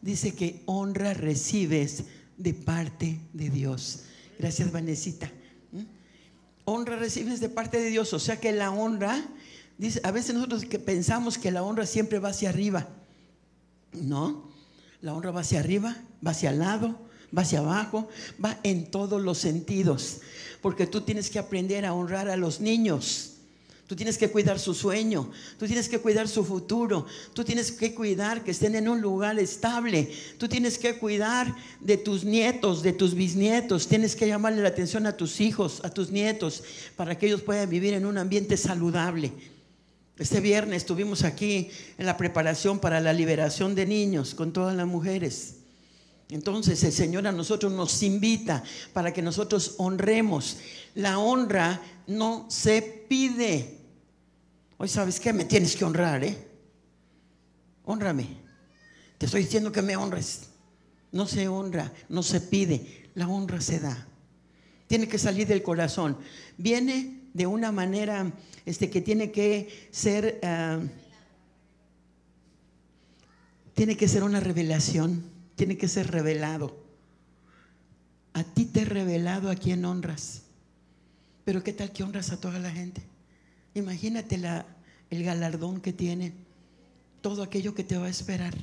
dice 0.00 0.34
que 0.34 0.62
honra 0.66 1.14
recibes 1.14 2.04
de 2.36 2.54
parte 2.54 3.20
de 3.32 3.50
Dios. 3.50 4.04
Gracias, 4.38 4.70
Vanesita. 4.70 5.30
¿Mm? 5.72 5.82
Honra 6.64 6.96
recibes 6.96 7.40
de 7.40 7.48
parte 7.48 7.80
de 7.80 7.90
Dios, 7.90 8.12
o 8.12 8.18
sea 8.18 8.40
que 8.40 8.52
la 8.52 8.70
honra, 8.70 9.22
dice, 9.76 10.00
a 10.04 10.12
veces 10.12 10.34
nosotros 10.34 10.64
que 10.64 10.78
pensamos 10.78 11.36
que 11.38 11.50
la 11.50 11.62
honra 11.62 11.86
siempre 11.86 12.20
va 12.20 12.30
hacia 12.30 12.50
arriba. 12.50 12.88
No, 13.92 14.50
la 15.00 15.14
honra 15.14 15.32
va 15.32 15.40
hacia 15.40 15.60
arriba, 15.60 15.96
va 16.24 16.30
hacia 16.30 16.50
el 16.50 16.60
lado, 16.60 17.08
va 17.36 17.42
hacia 17.42 17.58
abajo, 17.58 18.08
va 18.42 18.58
en 18.62 18.90
todos 18.90 19.20
los 19.20 19.38
sentidos, 19.38 20.20
porque 20.62 20.86
tú 20.86 21.00
tienes 21.00 21.30
que 21.30 21.38
aprender 21.38 21.84
a 21.84 21.94
honrar 21.94 22.28
a 22.28 22.36
los 22.36 22.60
niños. 22.60 23.37
Tú 23.88 23.96
tienes 23.96 24.18
que 24.18 24.28
cuidar 24.28 24.58
su 24.58 24.74
sueño, 24.74 25.30
tú 25.58 25.64
tienes 25.64 25.88
que 25.88 25.98
cuidar 25.98 26.28
su 26.28 26.44
futuro, 26.44 27.06
tú 27.32 27.42
tienes 27.42 27.72
que 27.72 27.94
cuidar 27.94 28.44
que 28.44 28.50
estén 28.50 28.74
en 28.74 28.86
un 28.86 29.00
lugar 29.00 29.38
estable, 29.38 30.12
tú 30.36 30.46
tienes 30.46 30.76
que 30.76 30.98
cuidar 30.98 31.56
de 31.80 31.96
tus 31.96 32.22
nietos, 32.22 32.82
de 32.82 32.92
tus 32.92 33.14
bisnietos, 33.14 33.88
tienes 33.88 34.14
que 34.14 34.28
llamarle 34.28 34.60
la 34.60 34.68
atención 34.68 35.06
a 35.06 35.16
tus 35.16 35.40
hijos, 35.40 35.80
a 35.84 35.88
tus 35.88 36.10
nietos, 36.10 36.62
para 36.96 37.16
que 37.16 37.28
ellos 37.28 37.40
puedan 37.40 37.70
vivir 37.70 37.94
en 37.94 38.04
un 38.04 38.18
ambiente 38.18 38.58
saludable. 38.58 39.32
Este 40.18 40.40
viernes 40.40 40.82
estuvimos 40.82 41.24
aquí 41.24 41.70
en 41.96 42.04
la 42.04 42.18
preparación 42.18 42.80
para 42.80 43.00
la 43.00 43.14
liberación 43.14 43.74
de 43.74 43.86
niños 43.86 44.34
con 44.34 44.52
todas 44.52 44.76
las 44.76 44.86
mujeres. 44.86 45.54
Entonces 46.28 46.84
el 46.84 46.92
Señor 46.92 47.26
a 47.26 47.32
nosotros 47.32 47.72
nos 47.72 48.02
invita 48.02 48.62
para 48.92 49.14
que 49.14 49.22
nosotros 49.22 49.76
honremos. 49.78 50.58
La 50.94 51.18
honra 51.18 51.80
no 52.06 52.44
se 52.50 52.82
pide. 52.82 53.77
Hoy 54.80 54.86
sabes 54.86 55.18
qué, 55.18 55.32
me 55.32 55.44
tienes 55.44 55.74
que 55.74 55.84
honrar, 55.84 56.22
¿eh? 56.22 56.38
Honrame. 57.84 58.28
Te 59.18 59.26
estoy 59.26 59.42
diciendo 59.42 59.72
que 59.72 59.82
me 59.82 59.96
honres. 59.96 60.50
No 61.10 61.26
se 61.26 61.48
honra, 61.48 61.92
no 62.08 62.22
se 62.22 62.40
pide. 62.40 63.10
La 63.14 63.26
honra 63.28 63.60
se 63.60 63.80
da. 63.80 64.06
Tiene 64.86 65.08
que 65.08 65.18
salir 65.18 65.48
del 65.48 65.64
corazón. 65.64 66.16
Viene 66.56 67.28
de 67.34 67.46
una 67.48 67.72
manera 67.72 68.32
este, 68.64 68.88
que 68.88 69.00
tiene 69.00 69.32
que 69.32 69.88
ser, 69.90 70.40
uh, 70.44 70.86
tiene 73.74 73.96
que 73.96 74.06
ser 74.06 74.22
una 74.22 74.38
revelación, 74.38 75.24
tiene 75.56 75.76
que 75.76 75.88
ser 75.88 76.08
revelado. 76.12 76.84
A 78.32 78.44
ti 78.44 78.64
te 78.64 78.82
he 78.82 78.84
revelado 78.84 79.50
a 79.50 79.56
quien 79.56 79.84
honras. 79.84 80.42
Pero 81.44 81.64
¿qué 81.64 81.72
tal 81.72 81.92
que 81.92 82.04
honras 82.04 82.30
a 82.30 82.40
toda 82.40 82.60
la 82.60 82.70
gente? 82.70 83.17
Imagínate 83.74 84.38
la, 84.38 84.66
el 85.10 85.24
galardón 85.24 85.80
que 85.80 85.92
tiene, 85.92 86.32
todo 87.20 87.42
aquello 87.42 87.74
que 87.74 87.84
te 87.84 87.96
va 87.96 88.06
a 88.06 88.10
esperar. 88.10 88.54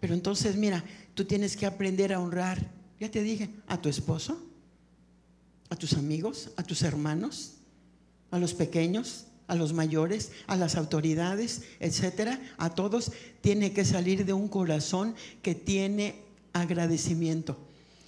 Pero 0.00 0.14
entonces, 0.14 0.56
mira, 0.56 0.84
tú 1.14 1.24
tienes 1.24 1.56
que 1.56 1.66
aprender 1.66 2.12
a 2.12 2.20
honrar, 2.20 2.70
ya 2.98 3.10
te 3.10 3.22
dije, 3.22 3.50
a 3.66 3.80
tu 3.80 3.88
esposo, 3.88 4.42
a 5.70 5.76
tus 5.76 5.94
amigos, 5.94 6.50
a 6.56 6.62
tus 6.62 6.82
hermanos, 6.82 7.54
a 8.30 8.38
los 8.38 8.54
pequeños, 8.54 9.26
a 9.46 9.54
los 9.54 9.72
mayores, 9.72 10.32
a 10.46 10.56
las 10.56 10.76
autoridades, 10.76 11.62
etcétera, 11.80 12.40
a 12.58 12.70
todos, 12.70 13.12
tiene 13.40 13.72
que 13.72 13.84
salir 13.84 14.24
de 14.24 14.32
un 14.32 14.48
corazón 14.48 15.14
que 15.42 15.54
tiene 15.54 16.16
agradecimiento. 16.52 17.58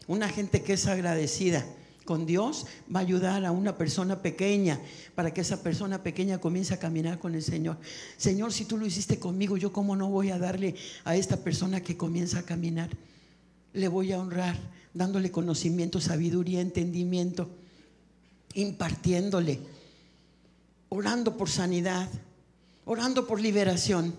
Una 0.07 0.29
gente 0.29 0.63
que 0.63 0.75
es 0.75 0.87
agradecida 0.87 1.65
con 2.05 2.27
Dios 2.27 2.67
va 2.95 3.01
a 3.01 3.03
ayudar 3.03 3.45
a 3.45 3.53
una 3.53 3.77
persona 3.77 4.23
pequeña 4.23 4.81
para 5.15 5.33
que 5.33 5.41
esa 5.41 5.63
persona 5.63 6.03
pequeña 6.03 6.39
comience 6.39 6.75
a 6.75 6.79
caminar 6.79 7.19
con 7.19 7.35
el 7.35 7.43
Señor. 7.43 7.79
Señor, 8.17 8.53
si 8.53 8.65
tú 8.65 8.77
lo 8.77 8.87
hiciste 8.87 9.19
conmigo, 9.19 9.57
yo 9.57 9.73
cómo 9.73 9.97
no 9.97 10.09
voy 10.09 10.31
a 10.31 10.39
darle 10.39 10.75
a 11.05 11.17
esta 11.17 11.39
persona 11.39 11.81
que 11.81 11.97
comienza 11.97 12.41
a 12.41 12.43
caminar. 12.43 12.91
Le 13.73 13.89
voy 13.89 14.13
a 14.13 14.21
honrar 14.21 14.57
dándole 14.93 15.31
conocimiento, 15.31 16.01
sabiduría, 16.01 16.61
entendimiento, 16.61 17.49
impartiéndole, 18.55 19.61
orando 20.89 21.37
por 21.37 21.49
sanidad, 21.49 22.09
orando 22.85 23.27
por 23.27 23.41
liberación. 23.41 24.15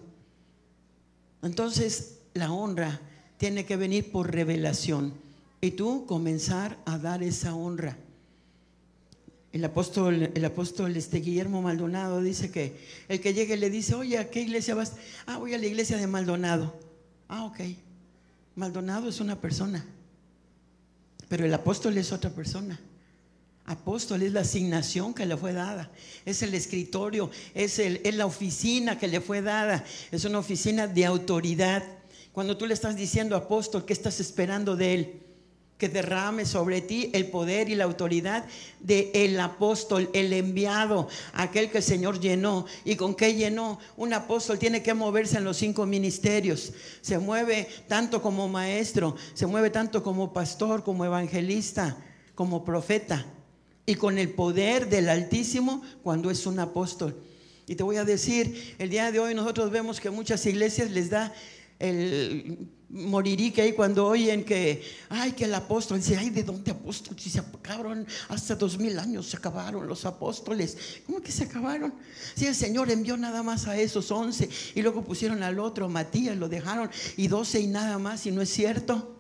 Entonces, 1.41 2.19
la 2.33 2.51
honra 2.51 2.99
tiene 3.37 3.65
que 3.65 3.77
venir 3.77 4.11
por 4.11 4.31
revelación 4.31 5.24
y 5.65 5.71
tú 5.71 6.05
comenzar 6.05 6.77
a 6.85 6.97
dar 6.97 7.23
esa 7.23 7.55
honra. 7.55 7.97
El 9.51 9.63
apóstol, 9.65 10.31
el 10.33 10.45
apóstol 10.45 10.95
este 10.95 11.19
Guillermo 11.19 11.61
Maldonado 11.61 12.21
dice 12.21 12.51
que 12.51 12.77
el 13.07 13.21
que 13.21 13.33
llegue 13.33 13.57
le 13.57 13.69
dice, 13.69 13.95
oye, 13.95 14.17
¿a 14.17 14.29
qué 14.29 14.41
iglesia 14.41 14.75
vas? 14.75 14.93
Ah, 15.25 15.37
voy 15.37 15.53
a 15.53 15.57
la 15.57 15.65
iglesia 15.65 15.97
de 15.97 16.07
Maldonado. 16.07 16.77
Ah, 17.29 17.45
ok. 17.45 17.61
Maldonado 18.55 19.09
es 19.09 19.19
una 19.19 19.39
persona, 19.39 19.85
pero 21.27 21.45
el 21.45 21.53
apóstol 21.53 21.97
es 21.97 22.11
otra 22.11 22.29
persona. 22.29 22.79
Apóstol 23.65 24.21
es 24.21 24.33
la 24.33 24.41
asignación 24.41 25.13
que 25.13 25.25
le 25.25 25.35
fue 25.35 25.51
dada, 25.51 25.89
es 26.23 26.43
el 26.43 26.53
escritorio, 26.53 27.31
es, 27.55 27.79
el, 27.79 27.99
es 28.03 28.15
la 28.15 28.27
oficina 28.27 28.99
que 28.99 29.07
le 29.07 29.19
fue 29.19 29.41
dada, 29.41 29.83
es 30.11 30.23
una 30.25 30.37
oficina 30.37 30.85
de 30.85 31.05
autoridad. 31.05 31.83
Cuando 32.31 32.55
tú 32.55 32.67
le 32.67 32.75
estás 32.75 32.95
diciendo 32.95 33.35
apóstol, 33.35 33.85
¿qué 33.85 33.93
estás 33.93 34.19
esperando 34.19 34.75
de 34.75 34.93
él? 34.93 35.24
Que 35.77 35.89
derrame 35.89 36.45
sobre 36.45 36.79
ti 36.81 37.09
el 37.13 37.27
poder 37.27 37.69
y 37.69 37.75
la 37.75 37.83
autoridad 37.83 38.45
de 38.79 39.11
el 39.13 39.37
apóstol, 39.39 40.09
el 40.13 40.31
enviado, 40.31 41.09
aquel 41.33 41.69
que 41.69 41.79
el 41.79 41.83
Señor 41.83 42.21
llenó. 42.21 42.65
¿Y 42.85 42.95
con 42.95 43.13
qué 43.13 43.33
llenó? 43.33 43.79
Un 43.97 44.13
apóstol 44.13 44.57
tiene 44.57 44.81
que 44.81 44.93
moverse 44.93 45.37
en 45.37 45.43
los 45.43 45.57
cinco 45.57 45.85
ministerios. 45.85 46.71
Se 47.01 47.17
mueve 47.17 47.67
tanto 47.89 48.21
como 48.21 48.47
maestro, 48.47 49.17
se 49.33 49.47
mueve 49.47 49.69
tanto 49.69 50.01
como 50.01 50.31
pastor, 50.31 50.83
como 50.83 51.03
evangelista, 51.03 51.97
como 52.35 52.63
profeta. 52.63 53.25
Y 53.85 53.95
con 53.95 54.17
el 54.17 54.29
poder 54.29 54.89
del 54.89 55.09
Altísimo 55.09 55.81
cuando 56.03 56.31
es 56.31 56.45
un 56.45 56.59
apóstol. 56.59 57.15
Y 57.67 57.75
te 57.75 57.83
voy 57.83 57.97
a 57.97 58.05
decir, 58.05 58.75
el 58.77 58.89
día 58.89 59.11
de 59.11 59.19
hoy 59.19 59.33
nosotros 59.33 59.71
vemos 59.71 59.99
que 59.99 60.09
muchas 60.09 60.45
iglesias 60.45 60.91
les 60.91 61.09
da 61.09 61.33
el 61.79 62.69
morirí 62.89 63.51
que 63.51 63.61
hay 63.61 63.73
cuando 63.73 64.05
oyen 64.07 64.43
que, 64.43 64.83
ay, 65.09 65.33
que 65.33 65.45
el 65.45 65.53
apóstol, 65.53 65.97
dice, 65.97 66.17
ay, 66.17 66.29
¿de 66.29 66.43
dónde 66.43 66.71
apóstol? 66.71 67.15
Si 67.19 67.29
se 67.29 67.39
acabaron, 67.39 68.05
dos 68.57 68.77
mil 68.77 68.97
años 68.99 69.27
se 69.27 69.37
acabaron 69.37 69.87
los 69.87 70.05
apóstoles. 70.05 70.77
¿Cómo 71.05 71.21
que 71.21 71.31
se 71.31 71.45
acabaron? 71.45 71.93
Si 72.35 72.45
el 72.45 72.55
Señor 72.55 72.91
envió 72.91 73.17
nada 73.17 73.43
más 73.43 73.67
a 73.67 73.77
esos 73.77 74.11
once 74.11 74.49
y 74.75 74.81
luego 74.81 75.03
pusieron 75.03 75.43
al 75.43 75.59
otro, 75.59 75.89
Matías, 75.89 76.37
lo 76.37 76.47
dejaron, 76.47 76.89
y 77.17 77.27
doce 77.27 77.59
y 77.59 77.67
nada 77.67 77.97
más, 77.97 78.25
y 78.25 78.31
no 78.31 78.41
es 78.41 78.49
cierto. 78.49 79.15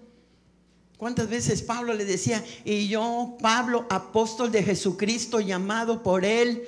¿Cuántas 0.97 1.27
veces 1.27 1.61
Pablo 1.61 1.93
le 1.93 2.05
decía, 2.05 2.43
y 2.63 2.87
yo, 2.87 3.37
Pablo, 3.41 3.85
apóstol 3.89 4.51
de 4.51 4.63
Jesucristo, 4.63 5.41
llamado 5.41 6.03
por 6.03 6.23
él, 6.23 6.63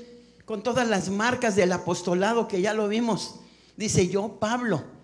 con 0.45 0.63
todas 0.63 0.87
las 0.87 1.09
marcas 1.09 1.55
del 1.55 1.71
apostolado 1.71 2.47
que 2.47 2.61
ya 2.61 2.73
lo 2.73 2.87
vimos? 2.87 3.35
Dice 3.77 4.07
yo, 4.09 4.37
Pablo. 4.39 4.96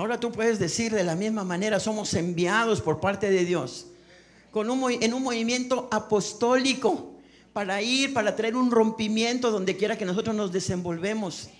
Ahora 0.00 0.18
tú 0.18 0.32
puedes 0.32 0.58
decir 0.58 0.94
de 0.94 1.04
la 1.04 1.14
misma 1.14 1.44
manera, 1.44 1.78
somos 1.78 2.14
enviados 2.14 2.80
por 2.80 3.00
parte 3.00 3.30
de 3.30 3.44
Dios, 3.44 3.84
con 4.50 4.70
un, 4.70 4.90
en 4.90 5.12
un 5.12 5.22
movimiento 5.22 5.88
apostólico, 5.92 7.10
para 7.52 7.82
ir, 7.82 8.14
para 8.14 8.34
traer 8.34 8.56
un 8.56 8.70
rompimiento 8.70 9.50
donde 9.50 9.76
quiera 9.76 9.98
que 9.98 10.06
nosotros 10.06 10.34
nos 10.34 10.52
desenvolvemos 10.52 11.50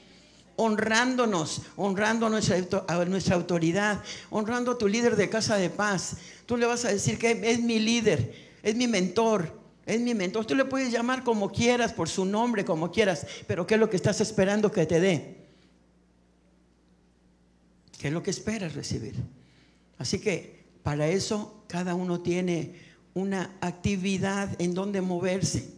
honrándonos, 0.57 1.61
honrando 1.77 2.29
a 2.29 2.31
nuestra, 2.31 2.57
a 2.89 3.05
nuestra, 3.05 3.37
autoridad, 3.37 4.03
honrando 4.31 4.71
a 4.71 4.79
tu 4.79 4.89
líder 4.89 5.17
de 5.17 5.29
casa 5.29 5.57
de 5.57 5.69
paz. 5.69 6.17
Tú 6.47 6.57
le 6.57 6.65
vas 6.65 6.87
a 6.87 6.89
decir 6.89 7.19
que 7.19 7.39
es 7.45 7.61
mi 7.61 7.79
líder, 7.79 8.35
es 8.62 8.75
mi 8.75 8.89
mentor, 8.89 9.55
es 9.85 10.01
mi 10.01 10.15
mentor. 10.15 10.47
Tú 10.47 10.55
le 10.55 10.65
puedes 10.65 10.91
llamar 10.91 11.25
como 11.25 11.53
quieras, 11.53 11.93
por 11.93 12.09
su 12.09 12.25
nombre, 12.25 12.65
como 12.65 12.91
quieras, 12.91 13.27
pero 13.47 13.67
¿qué 13.67 13.75
es 13.75 13.81
lo 13.81 13.91
que 13.91 13.97
estás 13.97 14.23
esperando 14.23 14.73
que 14.73 14.87
te 14.87 14.99
dé? 14.99 15.40
¿Qué 18.01 18.09
es 18.09 18.15
lo 18.15 18.23
que 18.23 18.31
esperas 18.31 18.75
recibir? 18.75 19.15
Así 19.99 20.21
que 20.21 20.65
para 20.83 21.09
eso 21.09 21.63
cada 21.67 21.95
uno 21.95 22.23
tiene 22.23 22.75
una 23.13 23.59
actividad 23.61 24.59
en 24.59 24.73
donde 24.73 25.03
moverse. 25.03 25.71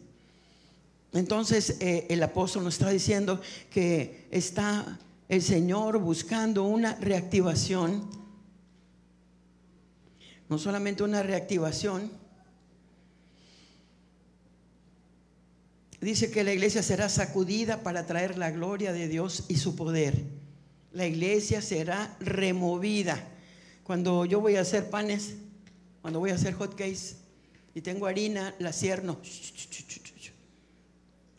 Entonces 1.12 1.78
eh, 1.80 2.06
el 2.10 2.22
apóstol 2.22 2.62
nos 2.62 2.74
está 2.74 2.90
diciendo 2.90 3.40
que 3.70 4.28
está 4.30 5.00
el 5.28 5.42
Señor 5.42 5.98
buscando 5.98 6.62
una 6.62 6.94
reactivación, 6.94 8.08
no 10.48 10.58
solamente 10.58 11.02
una 11.02 11.24
reactivación, 11.24 12.08
dice 16.00 16.30
que 16.30 16.44
la 16.44 16.52
iglesia 16.52 16.84
será 16.84 17.08
sacudida 17.08 17.82
para 17.82 18.06
traer 18.06 18.38
la 18.38 18.52
gloria 18.52 18.92
de 18.92 19.08
Dios 19.08 19.46
y 19.48 19.56
su 19.56 19.74
poder. 19.74 20.41
La 20.92 21.06
iglesia 21.06 21.62
será 21.62 22.16
removida. 22.20 23.28
Cuando 23.84 24.24
yo 24.24 24.40
voy 24.40 24.56
a 24.56 24.60
hacer 24.60 24.90
panes, 24.90 25.34
cuando 26.00 26.20
voy 26.20 26.30
a 26.30 26.34
hacer 26.34 26.54
hot 26.54 26.74
cakes 26.74 27.16
y 27.74 27.80
tengo 27.80 28.06
harina, 28.06 28.54
la 28.58 28.72
cierno 28.72 29.18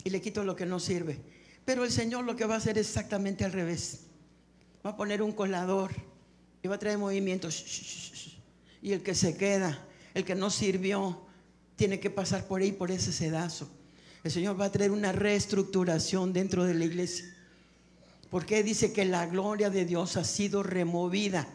y 0.04 0.10
le 0.10 0.22
quito 0.22 0.44
lo 0.44 0.56
que 0.56 0.66
no 0.66 0.80
sirve. 0.80 1.20
Pero 1.66 1.84
el 1.86 1.92
Señor 1.92 2.26
lo 2.26 2.36
que 2.36 2.46
va 2.46 2.56
a 2.56 2.58
hacer 2.58 2.78
es 2.78 2.88
exactamente 2.88 3.46
al 3.46 3.54
revés. 3.54 4.02
Va 4.86 4.92
a 4.92 4.98
poner 4.98 5.22
un 5.22 5.32
colador 5.32 5.92
y 6.62 6.68
va 6.68 6.76
a 6.76 6.80
traer 6.80 6.98
movimientos. 6.98 7.64
Y 8.82 8.92
el 8.92 9.02
que 9.02 9.16
se 9.16 9.38
queda, 9.38 9.88
el 10.14 10.26
que 10.26 10.36
no 10.36 10.50
sirvió, 10.50 11.26
tiene 11.76 12.00
que 12.00 12.10
pasar 12.10 12.48
por 12.48 12.62
ahí, 12.62 12.74
por 12.74 12.92
ese 12.92 13.14
sedazo. 13.14 13.70
El 14.24 14.32
Señor 14.32 14.60
va 14.60 14.66
a 14.66 14.72
traer 14.72 14.92
una 14.92 15.12
reestructuración 15.12 16.34
dentro 16.34 16.66
de 16.66 16.74
la 16.74 16.86
iglesia. 16.86 17.33
Porque 18.34 18.64
dice 18.64 18.92
que 18.92 19.06
la 19.06 19.28
gloria 19.28 19.70
de 19.70 19.86
Dios 19.86 20.18
ha 20.18 20.24
sido 20.24 20.64
removida. 20.64 21.48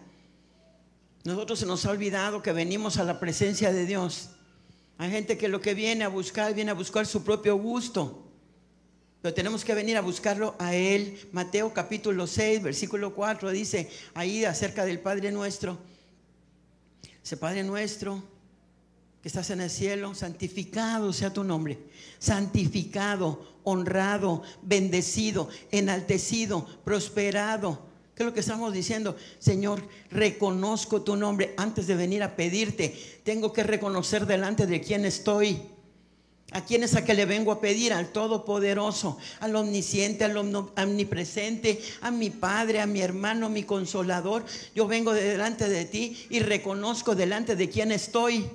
Nosotros 1.24 1.58
se 1.58 1.66
nos 1.66 1.84
ha 1.84 1.90
olvidado 1.90 2.40
que 2.40 2.52
venimos 2.52 2.98
a 2.98 3.02
la 3.02 3.18
presencia 3.18 3.72
de 3.72 3.84
Dios. 3.84 4.30
Hay 4.96 5.10
gente 5.10 5.36
que 5.36 5.48
lo 5.48 5.60
que 5.60 5.74
viene 5.74 6.04
a 6.04 6.08
buscar, 6.08 6.54
viene 6.54 6.70
a 6.70 6.74
buscar 6.74 7.04
su 7.04 7.24
propio 7.24 7.56
gusto. 7.56 8.30
Pero 9.20 9.34
tenemos 9.34 9.64
que 9.64 9.74
venir 9.74 9.96
a 9.96 10.02
buscarlo 10.02 10.54
a 10.60 10.72
Él. 10.72 11.18
Mateo 11.32 11.74
capítulo 11.74 12.28
6, 12.28 12.62
versículo 12.62 13.12
4 13.12 13.50
dice 13.50 13.90
ahí 14.14 14.44
acerca 14.44 14.84
del 14.84 15.00
Padre 15.00 15.32
nuestro. 15.32 15.78
Ese 17.24 17.36
Padre 17.36 17.64
nuestro 17.64 18.22
que 19.22 19.28
estás 19.28 19.50
en 19.50 19.60
el 19.60 19.70
cielo, 19.70 20.14
santificado 20.14 21.12
sea 21.12 21.32
tu 21.32 21.44
nombre. 21.44 21.78
Santificado, 22.18 23.58
honrado, 23.64 24.42
bendecido, 24.62 25.48
enaltecido, 25.70 26.66
prosperado. 26.84 27.86
¿Qué 28.14 28.22
es 28.22 28.26
lo 28.26 28.34
que 28.34 28.40
estamos 28.40 28.72
diciendo? 28.72 29.16
Señor, 29.38 29.86
reconozco 30.10 31.02
tu 31.02 31.14
nombre 31.14 31.54
antes 31.56 31.86
de 31.86 31.94
venir 31.94 32.22
a 32.22 32.34
pedirte. 32.34 33.20
Tengo 33.22 33.52
que 33.52 33.62
reconocer 33.62 34.26
delante 34.26 34.66
de 34.66 34.80
quién 34.80 35.04
estoy. 35.04 35.62
¿A 36.52 36.64
quién 36.64 36.82
es 36.82 36.96
a 36.96 37.04
que 37.04 37.12
le 37.12 37.26
vengo 37.26 37.52
a 37.52 37.60
pedir? 37.60 37.92
Al 37.92 38.08
Todopoderoso, 38.08 39.18
al 39.40 39.54
Omnisciente, 39.54 40.24
al 40.24 40.36
Omnipresente, 40.36 41.80
a 42.00 42.10
mi 42.10 42.30
Padre, 42.30 42.80
a 42.80 42.86
mi 42.86 43.02
hermano, 43.02 43.50
mi 43.50 43.64
Consolador. 43.64 44.44
Yo 44.74 44.86
vengo 44.86 45.12
delante 45.12 45.68
de 45.68 45.84
ti 45.84 46.26
y 46.30 46.40
reconozco 46.40 47.14
delante 47.14 47.54
de 47.54 47.68
quién 47.68 47.92
estoy. 47.92 48.50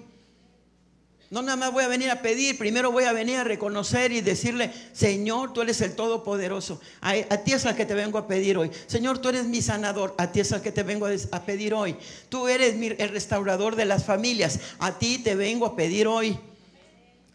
No 1.34 1.42
nada 1.42 1.56
más 1.56 1.74
voy 1.74 1.84
a 1.84 1.88
venir 1.88 2.12
a 2.12 2.22
pedir, 2.22 2.60
primero 2.60 2.92
voy 2.92 3.06
a 3.06 3.12
venir 3.12 3.38
a 3.38 3.44
reconocer 3.44 4.12
y 4.12 4.22
decirle, 4.22 4.72
Señor, 4.94 5.52
tú 5.52 5.64
eres 5.64 5.82
el 5.82 5.96
Todopoderoso. 5.96 6.80
A, 7.02 7.16
ti 7.38 7.54
es 7.54 7.66
al 7.66 7.76
que 7.76 7.88
te 7.88 7.96
vengo 7.96 8.20
a 8.20 8.28
pedir 8.28 8.56
hoy. 8.56 8.70
Señor, 8.86 9.18
tú 9.18 9.30
eres 9.30 9.46
mi 9.46 9.60
sanador. 9.60 10.14
A 10.20 10.32
ti 10.32 10.42
es 10.42 10.52
al 10.52 10.62
que 10.62 10.72
te 10.72 10.84
vengo 10.84 11.08
a, 11.08 11.40
pedir 11.40 11.74
hoy. 11.74 11.96
Tú 12.30 12.48
eres 12.48 12.76
el 13.00 13.10
restaurador 13.10 13.76
de 13.76 13.86
las 13.86 14.04
familias. 14.06 14.60
A 14.78 15.00
ti 15.00 15.18
te 15.18 15.34
vengo 15.34 15.66
a 15.66 15.76
pedir 15.76 16.06
hoy. 16.06 16.38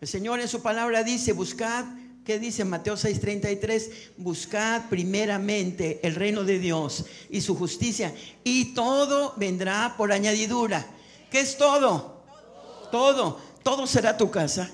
El 0.01 0.07
Señor 0.07 0.39
en 0.39 0.47
su 0.47 0.63
palabra 0.63 1.03
dice, 1.03 1.33
buscad, 1.33 1.85
¿qué 2.25 2.39
dice 2.39 2.65
Mateo 2.65 2.95
6:33? 2.95 3.91
Buscad 4.17 4.89
primeramente 4.89 5.99
el 6.05 6.15
reino 6.15 6.45
de 6.45 6.61
Dios 6.61 7.05
y 7.31 7.41
su 7.41 7.57
justicia 7.57 8.15
y 8.45 8.75
todo 8.75 9.35
vendrá 9.39 9.95
por 9.97 10.13
añadidura. 10.13 10.87
¿Qué 11.33 11.41
es 11.41 11.59
todo? 11.59 12.23
Todo. 12.93 12.93
Todo 12.93 13.48
será 13.87 14.17
tu 14.17 14.31
casa. 14.31 14.71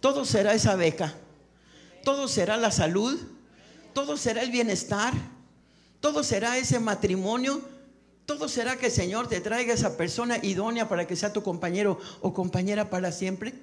Todo 0.00 0.24
será 0.24 0.54
esa 0.54 0.76
beca. 0.76 1.14
todo 2.04 2.28
será 2.28 2.58
la 2.58 2.70
salud, 2.70 3.18
todo 3.94 4.16
será 4.18 4.42
el 4.42 4.50
bienestar, 4.50 5.14
todo 6.00 6.22
será 6.22 6.58
ese 6.58 6.78
matrimonio, 6.78 7.62
todo 8.26 8.46
será 8.48 8.76
que 8.76 8.86
el 8.86 8.92
Señor 8.92 9.28
te 9.28 9.40
traiga 9.40 9.72
esa 9.72 9.96
persona 9.96 10.36
idónea 10.42 10.86
para 10.88 11.06
que 11.06 11.16
sea 11.16 11.32
tu 11.32 11.42
compañero 11.42 11.98
o 12.20 12.34
compañera 12.34 12.90
para 12.90 13.10
siempre. 13.10 13.54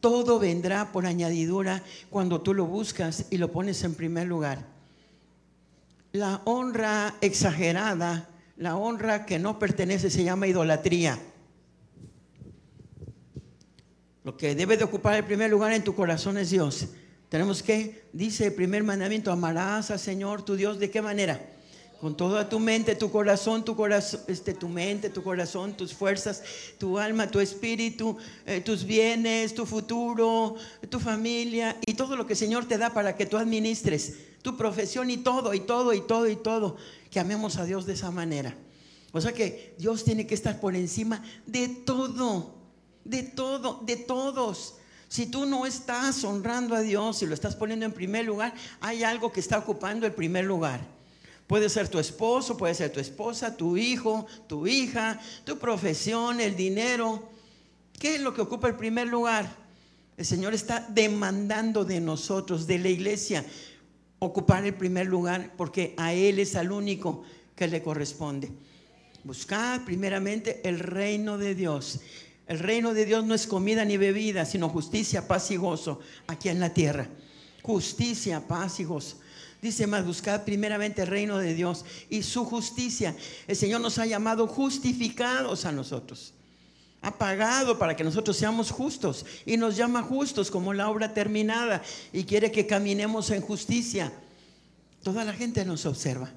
Todo 0.00 0.38
vendrá 0.38 0.92
por 0.92 1.06
añadidura 1.06 1.82
cuando 2.10 2.42
tú 2.42 2.52
lo 2.52 2.66
buscas 2.66 3.24
y 3.30 3.38
lo 3.38 3.50
pones 3.50 3.82
en 3.84 3.94
primer 3.94 4.26
lugar. 4.26 4.66
La 6.12 6.42
honra 6.44 7.14
exagerada, 7.22 8.28
la 8.58 8.76
honra 8.76 9.24
que 9.24 9.38
no 9.38 9.58
pertenece 9.58 10.10
se 10.10 10.24
llama 10.24 10.46
idolatría. 10.46 11.18
Lo 14.26 14.36
que 14.36 14.56
debe 14.56 14.76
de 14.76 14.82
ocupar 14.82 15.14
el 15.14 15.24
primer 15.24 15.48
lugar 15.48 15.72
en 15.72 15.84
tu 15.84 15.94
corazón 15.94 16.36
es 16.36 16.50
Dios. 16.50 16.86
Tenemos 17.28 17.62
que, 17.62 18.08
dice 18.12 18.46
el 18.46 18.54
primer 18.54 18.82
mandamiento, 18.82 19.30
amarás 19.30 19.92
al 19.92 20.00
Señor 20.00 20.42
tu 20.42 20.56
Dios. 20.56 20.80
¿De 20.80 20.90
qué 20.90 21.00
manera? 21.00 21.40
Con 22.00 22.16
toda 22.16 22.48
tu 22.48 22.58
mente, 22.58 22.96
tu 22.96 23.12
corazón, 23.12 23.64
tu 23.64 23.76
corazón, 23.76 24.22
este, 24.26 24.52
tu 24.52 24.68
mente, 24.68 25.10
tu 25.10 25.22
corazón, 25.22 25.76
tus 25.76 25.94
fuerzas, 25.94 26.42
tu 26.76 26.98
alma, 26.98 27.30
tu 27.30 27.38
espíritu, 27.38 28.16
eh, 28.46 28.60
tus 28.62 28.84
bienes, 28.84 29.54
tu 29.54 29.64
futuro, 29.64 30.56
tu 30.90 30.98
familia 30.98 31.76
y 31.86 31.94
todo 31.94 32.16
lo 32.16 32.26
que 32.26 32.32
el 32.32 32.38
Señor 32.38 32.66
te 32.66 32.78
da 32.78 32.92
para 32.92 33.16
que 33.16 33.26
tú 33.26 33.36
administres, 33.36 34.14
tu 34.42 34.56
profesión 34.56 35.08
y 35.08 35.18
todo, 35.18 35.54
y 35.54 35.60
todo, 35.60 35.94
y 35.94 36.00
todo, 36.00 36.28
y 36.28 36.34
todo. 36.34 36.76
Que 37.12 37.20
amemos 37.20 37.58
a 37.58 37.64
Dios 37.64 37.86
de 37.86 37.92
esa 37.92 38.10
manera. 38.10 38.56
O 39.12 39.20
sea 39.20 39.32
que 39.32 39.76
Dios 39.78 40.02
tiene 40.02 40.26
que 40.26 40.34
estar 40.34 40.58
por 40.58 40.74
encima 40.74 41.22
de 41.46 41.68
todo, 41.68 42.55
de 43.08 43.22
todo, 43.22 43.80
de 43.84 43.96
todos. 43.96 44.74
Si 45.08 45.26
tú 45.26 45.46
no 45.46 45.66
estás 45.66 46.24
honrando 46.24 46.74
a 46.74 46.80
Dios 46.80 47.22
y 47.22 47.26
lo 47.26 47.34
estás 47.34 47.54
poniendo 47.54 47.86
en 47.86 47.92
primer 47.92 48.24
lugar, 48.24 48.54
hay 48.80 49.04
algo 49.04 49.32
que 49.32 49.40
está 49.40 49.58
ocupando 49.58 50.06
el 50.06 50.12
primer 50.12 50.44
lugar. 50.44 50.80
Puede 51.46 51.68
ser 51.68 51.88
tu 51.88 51.98
esposo, 52.00 52.56
puede 52.56 52.74
ser 52.74 52.90
tu 52.90 52.98
esposa, 52.98 53.56
tu 53.56 53.76
hijo, 53.76 54.26
tu 54.48 54.66
hija, 54.66 55.20
tu 55.44 55.58
profesión, 55.58 56.40
el 56.40 56.56
dinero. 56.56 57.28
¿Qué 57.98 58.16
es 58.16 58.20
lo 58.20 58.34
que 58.34 58.42
ocupa 58.42 58.66
el 58.68 58.74
primer 58.74 59.06
lugar? 59.06 59.48
El 60.16 60.24
Señor 60.24 60.54
está 60.54 60.84
demandando 60.88 61.84
de 61.84 62.00
nosotros, 62.00 62.66
de 62.66 62.78
la 62.78 62.88
iglesia, 62.88 63.44
ocupar 64.18 64.64
el 64.64 64.74
primer 64.74 65.06
lugar 65.06 65.52
porque 65.56 65.94
a 65.98 66.14
Él 66.14 66.40
es 66.40 66.56
al 66.56 66.72
único 66.72 67.22
que 67.54 67.68
le 67.68 67.80
corresponde. 67.80 68.50
Buscar 69.22 69.84
primeramente 69.84 70.60
el 70.68 70.80
reino 70.80 71.38
de 71.38 71.54
Dios. 71.54 72.00
El 72.46 72.60
reino 72.60 72.94
de 72.94 73.04
Dios 73.04 73.24
no 73.24 73.34
es 73.34 73.46
comida 73.46 73.84
ni 73.84 73.96
bebida, 73.96 74.44
sino 74.44 74.68
justicia, 74.68 75.26
paz 75.26 75.50
y 75.50 75.56
gozo 75.56 76.00
aquí 76.26 76.48
en 76.48 76.60
la 76.60 76.72
tierra. 76.72 77.08
Justicia, 77.62 78.46
paz 78.46 78.78
y 78.78 78.84
gozo. 78.84 79.18
Dice 79.60 79.86
más, 79.86 80.06
buscad 80.06 80.44
primeramente 80.44 81.02
el 81.02 81.08
reino 81.08 81.38
de 81.38 81.54
Dios 81.54 81.84
y 82.08 82.22
su 82.22 82.44
justicia. 82.44 83.16
El 83.48 83.56
Señor 83.56 83.80
nos 83.80 83.98
ha 83.98 84.06
llamado 84.06 84.46
justificados 84.46 85.64
a 85.64 85.72
nosotros. 85.72 86.34
Ha 87.02 87.18
pagado 87.18 87.78
para 87.78 87.96
que 87.96 88.04
nosotros 88.04 88.36
seamos 88.36 88.70
justos 88.70 89.26
y 89.44 89.56
nos 89.56 89.76
llama 89.76 90.02
justos 90.02 90.50
como 90.50 90.72
la 90.72 90.88
obra 90.88 91.14
terminada 91.14 91.82
y 92.12 92.24
quiere 92.24 92.52
que 92.52 92.66
caminemos 92.66 93.30
en 93.30 93.42
justicia. 93.42 94.12
Toda 95.02 95.24
la 95.24 95.32
gente 95.32 95.64
nos 95.64 95.84
observa. 95.84 96.30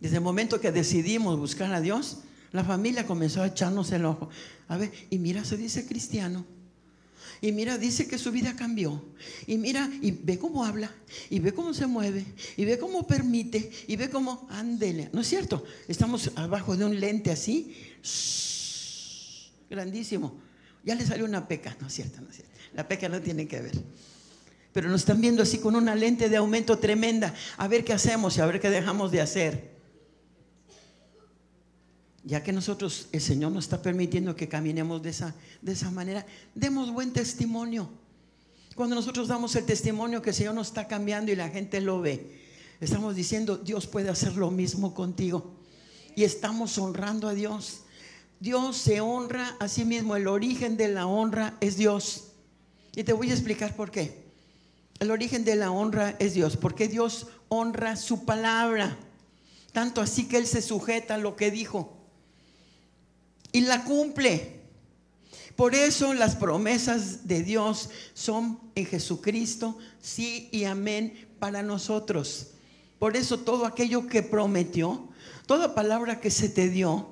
Desde 0.00 0.16
el 0.16 0.22
momento 0.22 0.60
que 0.60 0.72
decidimos 0.72 1.38
buscar 1.38 1.72
a 1.72 1.80
Dios, 1.80 2.18
la 2.52 2.64
familia 2.64 3.06
comenzó 3.06 3.42
a 3.42 3.46
echarnos 3.48 3.92
el 3.92 4.04
ojo. 4.04 4.30
A 4.68 4.76
ver, 4.76 4.90
y 5.10 5.18
mira, 5.18 5.44
se 5.44 5.56
dice 5.56 5.86
cristiano. 5.86 6.44
Y 7.40 7.52
mira, 7.52 7.78
dice 7.78 8.08
que 8.08 8.18
su 8.18 8.32
vida 8.32 8.56
cambió. 8.56 9.04
Y 9.46 9.58
mira, 9.58 9.88
y 10.02 10.10
ve 10.10 10.38
cómo 10.38 10.64
habla, 10.64 10.90
y 11.30 11.38
ve 11.38 11.52
cómo 11.52 11.72
se 11.72 11.86
mueve, 11.86 12.24
y 12.56 12.64
ve 12.64 12.78
cómo 12.78 13.06
permite, 13.06 13.70
y 13.86 13.96
ve 13.96 14.10
cómo 14.10 14.46
ándele. 14.50 15.08
¿No 15.12 15.20
es 15.20 15.28
cierto? 15.28 15.64
Estamos 15.86 16.32
abajo 16.34 16.76
de 16.76 16.84
un 16.84 16.98
lente 16.98 17.30
así, 17.30 17.76
grandísimo. 19.70 20.40
Ya 20.84 20.94
le 20.94 21.06
salió 21.06 21.24
una 21.24 21.46
peca, 21.46 21.76
no 21.80 21.86
es 21.86 21.94
cierto, 21.94 22.20
no 22.20 22.30
es 22.30 22.36
cierto. 22.36 22.54
La 22.74 22.88
peca 22.88 23.08
no 23.08 23.20
tiene 23.20 23.46
que 23.46 23.60
ver. 23.60 23.84
Pero 24.72 24.88
nos 24.88 25.02
están 25.02 25.20
viendo 25.20 25.42
así 25.42 25.58
con 25.58 25.76
una 25.76 25.94
lente 25.94 26.28
de 26.28 26.36
aumento 26.36 26.78
tremenda. 26.78 27.34
A 27.56 27.68
ver 27.68 27.84
qué 27.84 27.92
hacemos 27.92 28.36
y 28.36 28.40
a 28.40 28.46
ver 28.46 28.60
qué 28.60 28.70
dejamos 28.70 29.12
de 29.12 29.20
hacer. 29.20 29.77
Ya 32.28 32.42
que 32.42 32.52
nosotros, 32.52 33.08
el 33.12 33.22
Señor 33.22 33.52
nos 33.52 33.64
está 33.64 33.80
permitiendo 33.80 34.36
que 34.36 34.48
caminemos 34.48 35.02
de 35.02 35.08
esa, 35.08 35.34
de 35.62 35.72
esa 35.72 35.90
manera, 35.90 36.26
demos 36.54 36.92
buen 36.92 37.10
testimonio. 37.14 37.88
Cuando 38.74 38.94
nosotros 38.94 39.28
damos 39.28 39.56
el 39.56 39.64
testimonio 39.64 40.20
que 40.20 40.28
el 40.28 40.36
Señor 40.36 40.54
nos 40.54 40.66
está 40.66 40.86
cambiando 40.86 41.32
y 41.32 41.36
la 41.36 41.48
gente 41.48 41.80
lo 41.80 42.02
ve, 42.02 42.38
estamos 42.82 43.16
diciendo, 43.16 43.56
Dios 43.56 43.86
puede 43.86 44.10
hacer 44.10 44.36
lo 44.36 44.50
mismo 44.50 44.92
contigo. 44.92 45.54
Y 46.16 46.24
estamos 46.24 46.76
honrando 46.76 47.28
a 47.28 47.32
Dios. 47.32 47.80
Dios 48.40 48.76
se 48.76 49.00
honra 49.00 49.56
a 49.58 49.66
sí 49.66 49.86
mismo. 49.86 50.14
El 50.14 50.28
origen 50.28 50.76
de 50.76 50.88
la 50.88 51.06
honra 51.06 51.56
es 51.62 51.78
Dios. 51.78 52.32
Y 52.94 53.04
te 53.04 53.14
voy 53.14 53.30
a 53.30 53.32
explicar 53.32 53.74
por 53.74 53.90
qué. 53.90 54.22
El 54.98 55.10
origen 55.10 55.46
de 55.46 55.56
la 55.56 55.70
honra 55.70 56.14
es 56.18 56.34
Dios. 56.34 56.58
Porque 56.58 56.88
Dios 56.88 57.28
honra 57.48 57.96
su 57.96 58.26
palabra. 58.26 58.98
Tanto 59.72 60.02
así 60.02 60.28
que 60.28 60.36
Él 60.36 60.46
se 60.46 60.60
sujeta 60.60 61.14
a 61.14 61.18
lo 61.18 61.34
que 61.34 61.50
dijo. 61.50 61.97
Y 63.52 63.62
la 63.62 63.84
cumple. 63.84 64.58
Por 65.58 65.74
eso 65.74 66.14
las 66.14 66.36
promesas 66.36 67.26
de 67.26 67.42
Dios 67.42 67.90
son 68.14 68.60
en 68.76 68.86
Jesucristo, 68.86 69.76
sí 70.00 70.48
y 70.52 70.62
amén 70.62 71.26
para 71.40 71.64
nosotros. 71.64 72.50
Por 73.00 73.16
eso 73.16 73.40
todo 73.40 73.66
aquello 73.66 74.06
que 74.06 74.22
prometió, 74.22 75.08
toda 75.46 75.74
palabra 75.74 76.20
que 76.20 76.30
se 76.30 76.48
te 76.48 76.68
dio, 76.68 77.08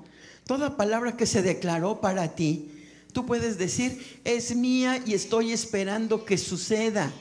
toda 0.47 0.77
palabra 0.77 1.17
que 1.17 1.27
se 1.27 1.43
declaró 1.43 2.01
para 2.01 2.37
ti, 2.37 2.71
tú 3.13 3.27
puedes 3.27 3.59
decir, 3.59 4.21
es 4.23 4.55
mía 4.55 5.03
y 5.05 5.15
estoy 5.15 5.51
esperando 5.51 6.25
que 6.25 6.39
suceda. 6.39 7.13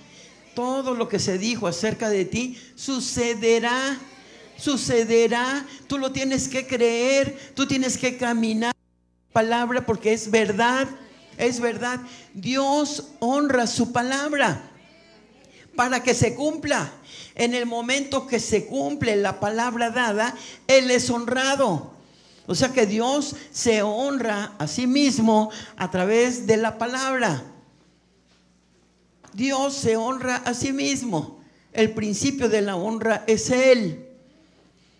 Todo 0.53 0.93
lo 0.93 1.09
que 1.09 1.17
se 1.17 1.39
dijo 1.39 1.65
acerca 1.65 2.09
de 2.09 2.25
ti 2.25 2.55
sucederá, 2.75 3.97
sucederá. 4.57 5.65
Tú 5.87 5.97
lo 5.97 6.11
tienes 6.11 6.47
que 6.47 6.67
creer, 6.67 7.53
tú 7.55 7.65
tienes 7.65 7.97
que 7.97 8.15
caminar 8.15 8.75
palabra 9.35 9.85
porque 9.85 10.13
es 10.13 10.31
verdad, 10.31 10.87
es 11.37 11.59
verdad. 11.59 11.99
Dios 12.33 13.09
honra 13.19 13.67
su 13.67 13.91
palabra 13.91 14.61
para 15.75 16.01
que 16.01 16.13
se 16.13 16.35
cumpla. 16.35 16.89
En 17.35 17.53
el 17.53 17.65
momento 17.65 18.27
que 18.27 18.39
se 18.39 18.65
cumple 18.65 19.17
la 19.17 19.41
palabra 19.41 19.89
dada, 19.89 20.33
Él 20.67 20.89
es 20.89 21.09
honrado. 21.09 21.91
O 22.47 22.55
sea 22.55 22.71
que 22.71 22.85
Dios 22.85 23.35
se 23.51 23.81
honra 23.81 24.53
a 24.57 24.67
sí 24.67 24.87
mismo 24.87 25.51
a 25.75 25.91
través 25.91 26.47
de 26.47 26.55
la 26.55 26.77
palabra. 26.77 27.43
Dios 29.33 29.73
se 29.73 29.97
honra 29.97 30.37
a 30.45 30.53
sí 30.53 30.71
mismo. 30.71 31.41
El 31.73 31.91
principio 31.91 32.47
de 32.47 32.61
la 32.61 32.77
honra 32.77 33.25
es 33.27 33.49
Él. 33.49 34.07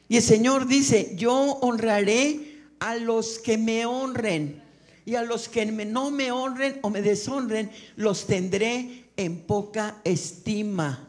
Y 0.10 0.18
el 0.18 0.24
Señor 0.24 0.68
dice, 0.68 1.14
yo 1.16 1.34
honraré 1.62 2.55
a 2.86 2.95
los 2.98 3.40
que 3.40 3.57
me 3.57 3.88
honren 3.88 4.62
y 5.06 5.16
a 5.16 5.24
los 5.24 5.49
que 5.49 5.66
no 5.66 6.12
me 6.12 6.32
honren 6.32 6.80
o 6.84 6.91
me 6.91 7.02
deshonren, 7.02 7.72
los 7.95 8.28
tendré 8.28 9.06
en 9.18 9.41
poca 9.41 10.02
estima. 10.03 11.07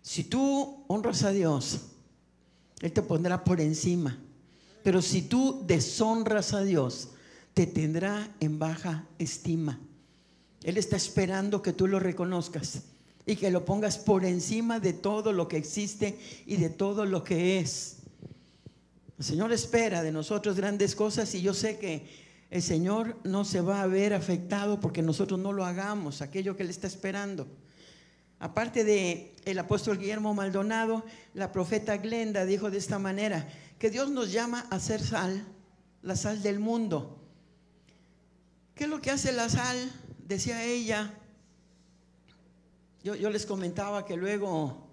Si 0.00 0.22
tú 0.22 0.84
honras 0.86 1.24
a 1.24 1.30
Dios, 1.30 1.80
Él 2.80 2.92
te 2.92 3.02
pondrá 3.02 3.42
por 3.42 3.60
encima. 3.60 4.18
Pero 4.84 5.02
si 5.02 5.22
tú 5.22 5.64
deshonras 5.66 6.54
a 6.54 6.62
Dios, 6.62 7.08
te 7.52 7.66
tendrá 7.66 8.32
en 8.38 8.60
baja 8.60 9.06
estima. 9.18 9.80
Él 10.62 10.76
está 10.76 10.96
esperando 10.96 11.60
que 11.60 11.72
tú 11.72 11.88
lo 11.88 11.98
reconozcas 11.98 12.82
y 13.26 13.34
que 13.34 13.50
lo 13.50 13.64
pongas 13.64 13.98
por 13.98 14.24
encima 14.24 14.78
de 14.78 14.92
todo 14.92 15.32
lo 15.32 15.48
que 15.48 15.56
existe 15.56 16.20
y 16.46 16.56
de 16.56 16.70
todo 16.70 17.04
lo 17.04 17.24
que 17.24 17.58
es. 17.58 17.99
El 19.20 19.26
Señor 19.26 19.52
espera 19.52 20.02
de 20.02 20.12
nosotros 20.12 20.56
grandes 20.56 20.96
cosas 20.96 21.34
y 21.34 21.42
yo 21.42 21.52
sé 21.52 21.78
que 21.78 22.08
el 22.50 22.62
Señor 22.62 23.18
no 23.22 23.44
se 23.44 23.60
va 23.60 23.82
a 23.82 23.86
ver 23.86 24.14
afectado 24.14 24.80
porque 24.80 25.02
nosotros 25.02 25.38
no 25.38 25.52
lo 25.52 25.66
hagamos, 25.66 26.22
aquello 26.22 26.56
que 26.56 26.62
Él 26.62 26.70
está 26.70 26.86
esperando. 26.86 27.46
Aparte 28.38 28.82
de 28.82 29.34
el 29.44 29.58
apóstol 29.58 29.98
Guillermo 29.98 30.32
Maldonado, 30.32 31.04
la 31.34 31.52
profeta 31.52 31.98
Glenda 31.98 32.46
dijo 32.46 32.70
de 32.70 32.78
esta 32.78 32.98
manera, 32.98 33.46
que 33.78 33.90
Dios 33.90 34.08
nos 34.10 34.32
llama 34.32 34.66
a 34.70 34.80
ser 34.80 35.02
sal, 35.02 35.44
la 36.00 36.16
sal 36.16 36.42
del 36.42 36.58
mundo. 36.58 37.22
¿Qué 38.74 38.84
es 38.84 38.90
lo 38.90 39.02
que 39.02 39.10
hace 39.10 39.32
la 39.32 39.50
sal? 39.50 39.76
Decía 40.26 40.64
ella. 40.64 41.12
Yo, 43.04 43.16
yo 43.16 43.28
les 43.28 43.44
comentaba 43.44 44.06
que 44.06 44.16
luego 44.16 44.88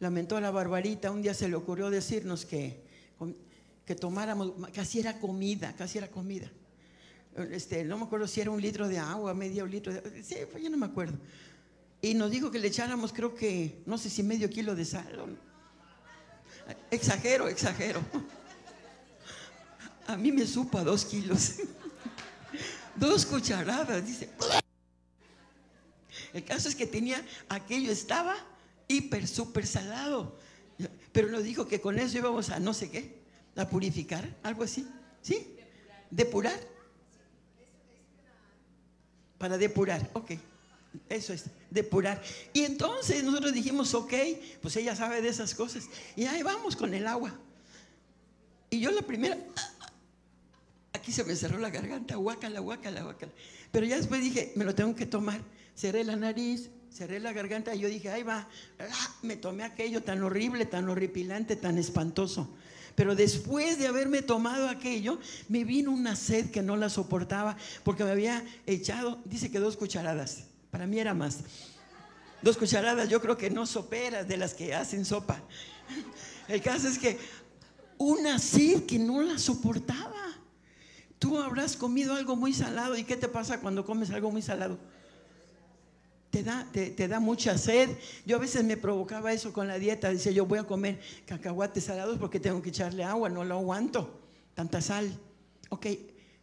la 0.00 0.10
mentora 0.10 0.50
Barbarita 0.50 1.12
un 1.12 1.22
día 1.22 1.32
se 1.32 1.48
le 1.48 1.54
ocurrió 1.54 1.90
decirnos 1.90 2.44
que 2.44 2.90
que 3.84 3.94
tomáramos, 3.94 4.52
casi 4.72 5.00
era 5.00 5.18
comida, 5.18 5.74
casi 5.76 5.98
era 5.98 6.08
comida. 6.08 6.50
Este, 7.50 7.84
no 7.84 7.96
me 7.96 8.04
acuerdo 8.04 8.26
si 8.26 8.40
era 8.40 8.50
un 8.50 8.60
litro 8.60 8.88
de 8.88 8.98
agua, 8.98 9.32
medio 9.32 9.66
litro 9.66 9.92
de 9.92 10.22
sí, 10.22 10.36
pues 10.50 10.62
yo 10.62 10.68
no 10.68 10.76
me 10.76 10.86
acuerdo. 10.86 11.18
y 12.02 12.14
nos 12.14 12.30
dijo 12.30 12.50
que 12.50 12.58
le 12.58 12.68
echáramos, 12.68 13.12
creo 13.12 13.34
que, 13.34 13.82
no 13.86 13.96
sé 13.96 14.10
si 14.10 14.22
medio 14.22 14.50
kilo 14.50 14.74
de 14.74 14.84
sal. 14.84 15.38
Exagero, 16.90 17.48
exagero. 17.48 18.00
A 20.06 20.16
mí 20.16 20.30
me 20.32 20.46
supo 20.46 20.78
a 20.78 20.84
dos 20.84 21.04
kilos. 21.04 21.54
Dos 22.94 23.24
cucharadas, 23.24 24.04
dice. 24.04 24.28
El 26.32 26.44
caso 26.44 26.68
es 26.68 26.74
que 26.74 26.86
tenía, 26.86 27.24
aquello 27.48 27.90
estaba 27.90 28.36
hiper, 28.88 29.26
súper 29.26 29.66
salado. 29.66 30.38
Pero 31.12 31.28
nos 31.30 31.44
dijo 31.44 31.66
que 31.66 31.80
con 31.80 31.98
eso 31.98 32.18
íbamos 32.18 32.50
a 32.50 32.58
no 32.58 32.74
sé 32.74 32.90
qué, 32.90 33.21
a 33.56 33.68
purificar, 33.68 34.28
algo 34.42 34.64
así. 34.64 34.86
¿Sí? 35.20 35.56
Depurar. 36.10 36.58
Para 39.38 39.58
depurar, 39.58 40.08
ok. 40.12 40.32
Eso 41.08 41.32
es, 41.32 41.46
depurar. 41.70 42.22
Y 42.52 42.64
entonces 42.64 43.24
nosotros 43.24 43.52
dijimos, 43.52 43.94
ok, 43.94 44.12
pues 44.60 44.76
ella 44.76 44.94
sabe 44.94 45.22
de 45.22 45.28
esas 45.28 45.54
cosas. 45.54 45.88
Y 46.16 46.26
ahí 46.26 46.42
vamos 46.42 46.76
con 46.76 46.92
el 46.94 47.06
agua. 47.06 47.34
Y 48.70 48.80
yo 48.80 48.90
la 48.90 49.02
primera, 49.02 49.36
aquí 50.92 51.12
se 51.12 51.24
me 51.24 51.34
cerró 51.34 51.58
la 51.58 51.70
garganta, 51.70 52.16
guácala, 52.16 52.60
guácala, 52.60 53.02
guácala. 53.02 53.32
Pero 53.70 53.86
ya 53.86 53.96
después 53.96 54.20
dije, 54.22 54.52
me 54.54 54.64
lo 54.64 54.74
tengo 54.74 54.94
que 54.94 55.06
tomar. 55.06 55.40
Cerré 55.74 56.04
la 56.04 56.16
nariz, 56.16 56.70
cerré 56.90 57.18
la 57.20 57.32
garganta 57.32 57.74
y 57.74 57.80
yo 57.80 57.88
dije, 57.88 58.10
ahí 58.10 58.22
va. 58.22 58.48
Ah, 58.78 59.14
Me 59.22 59.36
tomé 59.36 59.64
aquello 59.64 60.02
tan 60.02 60.22
horrible, 60.22 60.66
tan 60.66 60.88
horripilante, 60.88 61.56
tan 61.56 61.78
espantoso. 61.78 62.48
Pero 62.94 63.14
después 63.14 63.78
de 63.78 63.86
haberme 63.86 64.22
tomado 64.22 64.68
aquello, 64.68 65.18
me 65.48 65.64
vino 65.64 65.90
una 65.90 66.16
sed 66.16 66.50
que 66.50 66.62
no 66.62 66.76
la 66.76 66.90
soportaba 66.90 67.56
porque 67.84 68.04
me 68.04 68.10
había 68.10 68.44
echado, 68.66 69.20
dice 69.24 69.50
que 69.50 69.58
dos 69.58 69.76
cucharadas. 69.76 70.44
Para 70.70 70.86
mí 70.86 70.98
era 70.98 71.14
más. 71.14 71.40
Dos 72.42 72.56
cucharadas, 72.56 73.08
yo 73.08 73.20
creo 73.20 73.36
que 73.36 73.50
no 73.50 73.66
soperas 73.66 74.26
de 74.26 74.36
las 74.36 74.54
que 74.54 74.74
hacen 74.74 75.04
sopa. 75.04 75.40
El 76.48 76.60
caso 76.60 76.88
es 76.88 76.98
que 76.98 77.18
una 77.98 78.38
sed 78.38 78.84
que 78.84 78.98
no 78.98 79.22
la 79.22 79.38
soportaba. 79.38 80.20
Tú 81.18 81.38
habrás 81.38 81.76
comido 81.76 82.14
algo 82.14 82.34
muy 82.34 82.52
salado. 82.52 82.96
¿Y 82.96 83.04
qué 83.04 83.16
te 83.16 83.28
pasa 83.28 83.60
cuando 83.60 83.84
comes 83.84 84.10
algo 84.10 84.30
muy 84.32 84.42
salado? 84.42 84.76
Te 86.32 86.42
da, 86.42 86.66
te, 86.72 86.88
te 86.88 87.08
da 87.08 87.20
mucha 87.20 87.58
sed. 87.58 87.90
Yo 88.24 88.36
a 88.36 88.40
veces 88.40 88.64
me 88.64 88.78
provocaba 88.78 89.34
eso 89.34 89.52
con 89.52 89.68
la 89.68 89.78
dieta. 89.78 90.08
Dice, 90.08 90.32
yo 90.32 90.46
voy 90.46 90.60
a 90.60 90.64
comer 90.64 90.98
cacahuates 91.26 91.84
salados 91.84 92.16
porque 92.16 92.40
tengo 92.40 92.62
que 92.62 92.70
echarle 92.70 93.04
agua, 93.04 93.28
no 93.28 93.44
lo 93.44 93.56
aguanto. 93.56 94.18
Tanta 94.54 94.80
sal. 94.80 95.14
Ok, 95.68 95.84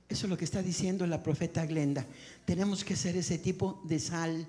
eso 0.07 0.27
es 0.27 0.29
lo 0.29 0.37
que 0.37 0.45
está 0.45 0.61
diciendo 0.61 1.07
la 1.07 1.23
profeta 1.23 1.65
Glenda. 1.65 2.05
Tenemos 2.45 2.83
que 2.83 2.95
ser 2.95 3.17
ese 3.17 3.39
tipo 3.39 3.81
de 3.83 3.97
sal 3.97 4.47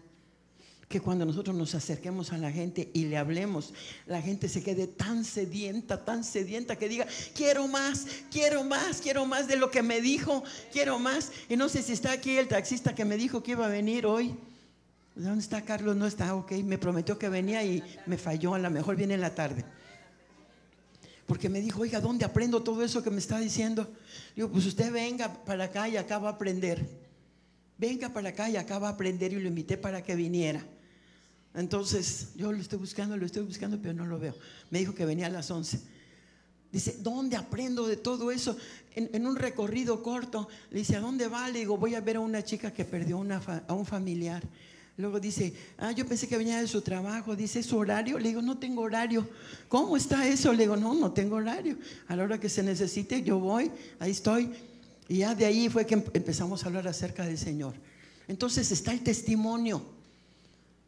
que 0.91 1.01
cuando 1.01 1.25
nosotros 1.25 1.57
nos 1.57 1.75
acerquemos 1.75 2.33
a 2.33 2.37
la 2.37 2.53
gente 2.53 2.91
y 2.93 3.05
le 3.05 3.17
hablemos, 3.17 3.73
la 4.07 4.21
gente 4.21 4.47
se 4.47 4.63
quede 4.63 4.89
tan 4.89 5.25
sedienta, 5.25 6.05
tan 6.05 6.23
sedienta 6.23 6.77
que 6.77 6.89
diga, 6.89 7.07
quiero 7.35 7.67
más, 7.67 8.07
quiero 8.31 8.63
más, 8.65 9.01
quiero 9.01 9.25
más 9.25 9.49
de 9.49 9.57
lo 9.57 9.71
que 9.71 9.83
me 9.83 10.03
dijo, 10.03 10.45
quiero 10.71 10.99
más. 10.99 11.33
Y 11.49 11.57
no 11.57 11.71
sé 11.71 11.83
si 11.83 11.93
está 11.93 12.13
aquí 12.13 12.37
el 12.37 12.49
taxista 12.49 12.95
que 12.95 13.07
me 13.07 13.17
dijo 13.17 13.43
que 13.43 13.53
iba 13.53 13.65
a 13.65 13.71
venir 13.71 14.05
hoy. 14.05 14.35
¿Dónde 15.21 15.43
está 15.43 15.63
Carlos? 15.63 15.97
No 15.97 16.07
está, 16.07 16.35
ok. 16.35 16.53
Me 16.65 16.79
prometió 16.79 17.19
que 17.19 17.29
venía 17.29 17.63
y 17.63 17.83
me 18.07 18.17
falló, 18.17 18.55
a 18.55 18.59
lo 18.59 18.71
mejor 18.71 18.97
viene 18.97 19.15
en 19.15 19.21
la 19.21 19.35
tarde. 19.35 19.65
Porque 21.27 21.51
me 21.51 21.61
dijo, 21.61 21.83
oiga, 21.83 22.01
¿dónde 22.01 22.25
aprendo 22.25 22.63
todo 22.63 22.83
eso 22.83 23.03
que 23.03 23.11
me 23.11 23.19
está 23.19 23.39
diciendo? 23.39 23.93
Digo, 24.35 24.49
pues 24.49 24.65
usted 24.65 24.91
venga 24.91 25.45
para 25.45 25.65
acá 25.65 25.89
y 25.89 25.99
acá 25.99 26.19
va 26.19 26.31
a 26.31 26.33
aprender. 26.33 26.89
Venga 27.77 28.09
para 28.09 28.31
acá 28.31 28.49
y 28.49 28.57
acá 28.57 28.79
va 28.79 28.89
a 28.89 28.93
aprender 28.93 29.35
y 29.35 29.41
lo 29.41 29.47
invité 29.47 29.77
para 29.77 30.03
que 30.03 30.15
viniera. 30.15 30.65
Entonces, 31.55 32.31
yo 32.35 32.51
lo 32.51 32.59
estoy 32.59 32.79
buscando, 32.79 33.17
lo 33.17 33.27
estoy 33.27 33.43
buscando, 33.43 33.79
pero 33.81 33.93
no 33.93 34.07
lo 34.07 34.19
veo. 34.19 34.35
Me 34.71 34.79
dijo 34.79 34.95
que 34.95 35.05
venía 35.05 35.27
a 35.27 35.31
las 35.31 35.51
11. 35.51 35.81
Dice, 36.73 36.97
¿dónde 37.01 37.37
aprendo 37.37 37.87
de 37.87 37.99
todo 37.99 38.31
eso? 38.31 38.57
En, 38.95 39.27
un 39.27 39.37
recorrido 39.37 40.03
corto, 40.03 40.49
le 40.71 40.79
dice, 40.79 40.97
¿a 40.97 41.01
dónde 41.01 41.29
va? 41.29 41.47
Le 41.49 41.59
digo, 41.59 41.77
voy 41.77 41.95
a 41.95 42.01
ver 42.01 42.17
a 42.17 42.21
una 42.21 42.43
chica 42.43 42.73
que 42.73 42.87
perdió 42.87 43.23
a 43.69 43.75
un 43.75 43.85
familiar. 43.85 44.43
Luego 45.01 45.19
dice, 45.19 45.55
ah, 45.79 45.93
yo 45.93 46.07
pensé 46.07 46.29
que 46.29 46.37
venía 46.37 46.61
de 46.61 46.69
su 46.69 46.83
trabajo. 46.83 47.35
Dice, 47.35 47.61
¿es 47.61 47.67
su 47.67 47.79
horario? 47.79 48.19
Le 48.19 48.29
digo, 48.29 48.43
no 48.43 48.59
tengo 48.59 48.83
horario. 48.83 49.27
¿Cómo 49.69 49.97
está 49.97 50.27
eso? 50.29 50.53
Le 50.53 50.65
digo, 50.65 50.77
no, 50.77 50.95
no 50.95 51.13
tengo 51.13 51.37
horario. 51.37 51.79
A 52.07 52.17
la 52.17 52.25
hora 52.25 52.39
que 52.39 52.49
se 52.51 52.63
necesite, 52.63 53.23
yo 53.23 53.39
voy, 53.39 53.71
ahí 53.99 54.11
estoy. 54.11 54.51
Y 55.09 55.19
ya 55.19 55.35
de 55.35 55.47
ahí 55.47 55.69
fue 55.69 55.87
que 55.87 55.95
em- 55.95 56.05
empezamos 56.13 56.63
a 56.63 56.67
hablar 56.67 56.87
acerca 56.87 57.25
del 57.25 57.39
Señor. 57.39 57.75
Entonces 58.29 58.71
está 58.71 58.93
el 58.93 59.01
testimonio. 59.01 59.83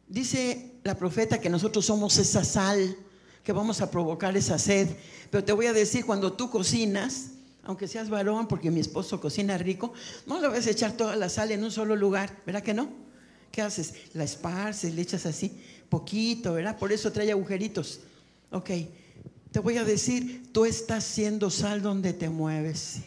Dice 0.07 0.73
la 0.83 0.95
profeta 0.95 1.41
que 1.41 1.49
nosotros 1.49 1.85
somos 1.85 2.17
esa 2.19 2.43
sal, 2.43 2.95
que 3.43 3.51
vamos 3.51 3.81
a 3.81 3.89
provocar 3.89 4.37
esa 4.37 4.59
sed. 4.59 4.89
Pero 5.31 5.43
te 5.43 5.53
voy 5.53 5.65
a 5.65 5.73
decir, 5.73 6.05
cuando 6.05 6.33
tú 6.33 6.49
cocinas, 6.51 7.31
aunque 7.63 7.87
seas 7.87 8.09
varón, 8.09 8.47
porque 8.47 8.69
mi 8.69 8.79
esposo 8.79 9.19
cocina 9.19 9.57
rico, 9.57 9.91
no 10.27 10.39
le 10.39 10.47
vas 10.49 10.67
a 10.67 10.69
echar 10.69 10.91
toda 10.91 11.15
la 11.15 11.29
sal 11.29 11.51
en 11.51 11.63
un 11.63 11.71
solo 11.71 11.95
lugar, 11.95 12.41
¿verdad 12.45 12.61
que 12.61 12.73
no? 12.73 13.02
¿Qué 13.53 13.61
haces? 13.61 13.93
La 14.15 14.23
esparces, 14.23 14.95
le 14.95 15.03
echas 15.03 15.27
así, 15.27 15.51
poquito, 15.87 16.53
¿verdad? 16.53 16.75
Por 16.75 16.91
eso 16.91 17.11
trae 17.11 17.29
agujeritos. 17.29 17.99
Ok, 18.49 18.71
te 19.51 19.59
voy 19.59 19.77
a 19.77 19.83
decir, 19.83 20.49
tú 20.51 20.65
estás 20.65 21.03
siendo 21.03 21.51
sal 21.51 21.83
donde 21.83 22.13
te 22.13 22.29
mueves. 22.29 23.01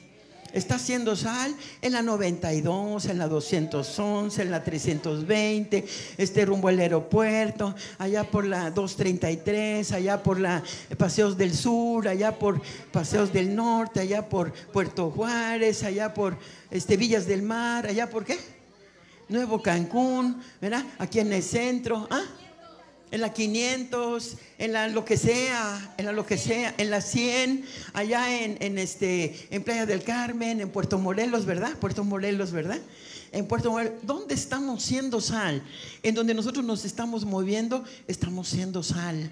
Estás 0.53 0.83
siendo 0.83 1.17
sal 1.17 1.53
en 1.83 1.93
la 1.93 2.03
92, 2.03 3.07
en 3.07 3.19
la 3.19 3.27
211, 3.27 4.41
en 4.41 4.51
la 4.53 4.63
320, 4.63 5.85
este 6.17 6.47
rumbo 6.47 6.69
al 6.69 6.79
aeropuerto, 6.79 7.75
allá 7.99 8.23
por 8.23 8.47
la 8.47 8.71
233, 8.71 9.91
allá 9.91 10.23
por 10.23 10.39
la 10.39 10.63
Paseos 10.97 11.37
del 11.37 11.57
Sur, 11.57 12.07
allá 12.07 12.39
por 12.39 12.63
Paseos 12.93 13.33
del 13.33 13.53
Norte, 13.53 13.99
allá 13.99 14.29
por 14.29 14.53
Puerto 14.53 15.11
Juárez, 15.11 15.83
allá 15.83 16.15
por 16.15 16.39
este, 16.71 16.97
Villas 16.97 17.27
del 17.27 17.43
Mar, 17.43 17.89
allá 17.89 18.09
por 18.09 18.25
qué? 18.25 18.56
Nuevo 19.29 19.61
Cancún, 19.61 20.41
¿verdad? 20.61 20.85
Aquí 20.99 21.19
en 21.19 21.33
el 21.33 21.43
centro, 21.43 22.07
¿ah? 22.11 22.23
En 23.11 23.21
la 23.21 23.33
500, 23.33 24.37
en 24.59 24.73
la 24.73 24.89
lo 24.89 25.05
que 25.05 25.17
sea, 25.17 25.95
en 25.97 26.07
la 26.07 26.13
lo 26.13 26.27
que 26.27 26.39
sea, 26.39 26.75
en 26.77 26.91
la 26.91 27.01
100, 27.01 27.65
allá 27.93 28.43
en, 28.43 28.57
en 28.61 28.79
este, 28.79 29.49
en 29.51 29.63
Playa 29.63 29.87
del 29.87 30.03
Carmen, 30.03 30.61
en 30.61 30.71
Puerto 30.71 30.99
Morelos, 30.99 31.45
¿verdad? 31.45 31.73
Puerto 31.79 32.05
Morelos, 32.05 32.53
¿verdad? 32.53 32.79
En 33.33 33.47
Puerto 33.47 33.71
Morelos, 33.71 33.95
¿dónde 34.03 34.35
estamos 34.35 34.83
siendo 34.83 35.21
sal? 35.21 35.63
En 36.03 36.15
donde 36.15 36.35
nosotros 36.35 36.65
nos 36.65 36.85
estamos 36.85 37.25
moviendo, 37.25 37.85
estamos 38.07 38.49
siendo 38.49 38.83
sal. 38.83 39.31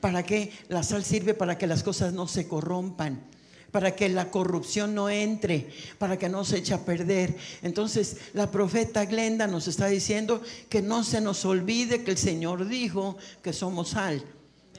¿Para 0.00 0.24
qué? 0.24 0.52
La 0.68 0.82
sal 0.82 1.04
sirve 1.04 1.34
para 1.34 1.58
que 1.58 1.66
las 1.66 1.82
cosas 1.82 2.12
no 2.12 2.26
se 2.26 2.48
corrompan 2.48 3.20
para 3.72 3.96
que 3.96 4.08
la 4.10 4.30
corrupción 4.30 4.94
no 4.94 5.08
entre, 5.08 5.72
para 5.98 6.18
que 6.18 6.28
no 6.28 6.44
se 6.44 6.58
eche 6.58 6.74
a 6.74 6.84
perder. 6.84 7.34
Entonces, 7.62 8.18
la 8.34 8.50
profeta 8.50 9.06
Glenda 9.06 9.46
nos 9.46 9.66
está 9.66 9.86
diciendo 9.86 10.42
que 10.68 10.82
no 10.82 11.02
se 11.02 11.22
nos 11.22 11.44
olvide 11.46 12.04
que 12.04 12.12
el 12.12 12.18
Señor 12.18 12.68
dijo 12.68 13.16
que 13.42 13.54
somos 13.54 13.88
sal 13.88 14.22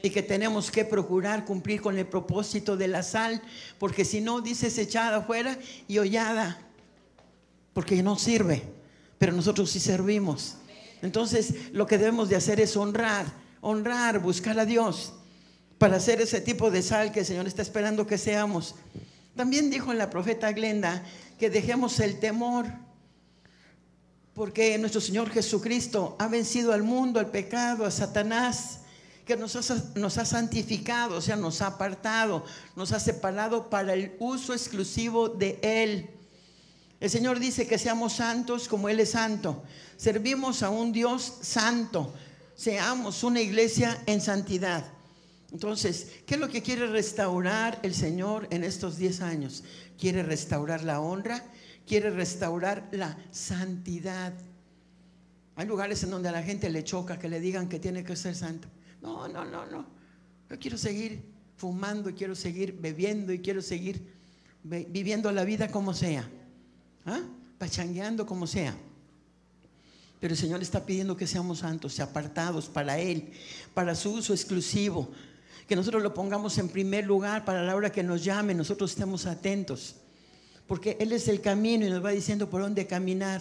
y 0.00 0.10
que 0.10 0.22
tenemos 0.22 0.70
que 0.70 0.84
procurar 0.84 1.44
cumplir 1.44 1.82
con 1.82 1.98
el 1.98 2.06
propósito 2.06 2.76
de 2.76 2.88
la 2.88 3.02
sal, 3.02 3.42
porque 3.78 4.04
si 4.04 4.20
no, 4.20 4.40
dices 4.40 4.78
echada 4.78 5.16
afuera 5.16 5.58
y 5.88 5.98
hollada, 5.98 6.60
porque 7.72 8.00
no 8.02 8.16
sirve, 8.16 8.62
pero 9.18 9.32
nosotros 9.32 9.70
sí 9.70 9.80
servimos. 9.80 10.56
Entonces, 11.02 11.72
lo 11.72 11.86
que 11.86 11.98
debemos 11.98 12.28
de 12.28 12.36
hacer 12.36 12.60
es 12.60 12.76
honrar, 12.76 13.26
honrar, 13.60 14.20
buscar 14.20 14.58
a 14.60 14.64
Dios 14.64 15.14
para 15.78 15.96
hacer 15.96 16.20
ese 16.20 16.40
tipo 16.40 16.70
de 16.70 16.82
sal 16.82 17.12
que 17.12 17.20
el 17.20 17.26
Señor 17.26 17.46
está 17.46 17.62
esperando 17.62 18.06
que 18.06 18.18
seamos. 18.18 18.74
También 19.36 19.70
dijo 19.70 19.92
la 19.92 20.10
profeta 20.10 20.52
Glenda 20.52 21.02
que 21.38 21.50
dejemos 21.50 21.98
el 22.00 22.20
temor, 22.20 22.66
porque 24.34 24.78
nuestro 24.78 25.00
Señor 25.00 25.30
Jesucristo 25.30 26.16
ha 26.18 26.28
vencido 26.28 26.72
al 26.72 26.82
mundo, 26.82 27.20
al 27.20 27.30
pecado, 27.30 27.84
a 27.84 27.90
Satanás, 27.90 28.80
que 29.24 29.36
nos 29.36 29.56
ha, 29.56 29.76
nos 29.94 30.18
ha 30.18 30.24
santificado, 30.24 31.16
o 31.16 31.20
sea, 31.20 31.36
nos 31.36 31.62
ha 31.62 31.68
apartado, 31.68 32.44
nos 32.76 32.92
ha 32.92 33.00
separado 33.00 33.70
para 33.70 33.94
el 33.94 34.14
uso 34.18 34.52
exclusivo 34.52 35.28
de 35.28 35.58
Él. 35.62 36.10
El 37.00 37.10
Señor 37.10 37.38
dice 37.38 37.66
que 37.66 37.78
seamos 37.78 38.14
santos 38.14 38.68
como 38.68 38.88
Él 38.88 39.00
es 39.00 39.10
santo. 39.10 39.62
Servimos 39.96 40.62
a 40.62 40.70
un 40.70 40.92
Dios 40.92 41.34
santo. 41.42 42.14
Seamos 42.54 43.24
una 43.24 43.40
iglesia 43.40 44.02
en 44.06 44.20
santidad. 44.20 44.93
Entonces, 45.54 46.08
¿qué 46.26 46.34
es 46.34 46.40
lo 46.40 46.48
que 46.48 46.62
quiere 46.62 46.88
restaurar 46.88 47.78
el 47.84 47.94
Señor 47.94 48.48
en 48.50 48.64
estos 48.64 48.96
10 48.96 49.20
años? 49.20 49.62
Quiere 49.96 50.24
restaurar 50.24 50.82
la 50.82 51.00
honra, 51.00 51.44
quiere 51.86 52.10
restaurar 52.10 52.88
la 52.90 53.16
santidad. 53.30 54.34
Hay 55.54 55.66
lugares 55.68 56.02
en 56.02 56.10
donde 56.10 56.28
a 56.28 56.32
la 56.32 56.42
gente 56.42 56.68
le 56.70 56.82
choca 56.82 57.20
que 57.20 57.28
le 57.28 57.38
digan 57.38 57.68
que 57.68 57.78
tiene 57.78 58.02
que 58.02 58.16
ser 58.16 58.34
santo. 58.34 58.66
No, 59.00 59.28
no, 59.28 59.44
no, 59.44 59.64
no. 59.66 59.86
Yo 60.50 60.58
quiero 60.58 60.76
seguir 60.76 61.22
fumando 61.56 62.10
y 62.10 62.14
quiero 62.14 62.34
seguir 62.34 62.76
bebiendo 62.80 63.32
y 63.32 63.38
quiero 63.38 63.62
seguir 63.62 64.12
viviendo 64.64 65.30
la 65.30 65.44
vida 65.44 65.70
como 65.70 65.94
sea. 65.94 66.28
¿Ah? 67.06 67.20
Pachangueando 67.58 68.26
como 68.26 68.48
sea. 68.48 68.76
Pero 70.18 70.34
el 70.34 70.40
Señor 70.40 70.62
está 70.62 70.84
pidiendo 70.84 71.16
que 71.16 71.28
seamos 71.28 71.60
santos, 71.60 72.00
apartados 72.00 72.68
para 72.68 72.98
Él, 72.98 73.30
para 73.72 73.94
su 73.94 74.14
uso 74.14 74.32
exclusivo. 74.34 75.12
Que 75.68 75.76
nosotros 75.76 76.02
lo 76.02 76.12
pongamos 76.12 76.58
en 76.58 76.68
primer 76.68 77.06
lugar 77.06 77.44
para 77.44 77.62
la 77.62 77.74
hora 77.74 77.90
que 77.90 78.02
nos 78.02 78.22
llame, 78.22 78.54
nosotros 78.54 78.90
estemos 78.90 79.26
atentos. 79.26 79.96
Porque 80.66 80.96
Él 81.00 81.12
es 81.12 81.28
el 81.28 81.40
camino 81.40 81.86
y 81.86 81.90
nos 81.90 82.04
va 82.04 82.10
diciendo 82.10 82.48
por 82.48 82.62
dónde 82.62 82.86
caminar. 82.86 83.40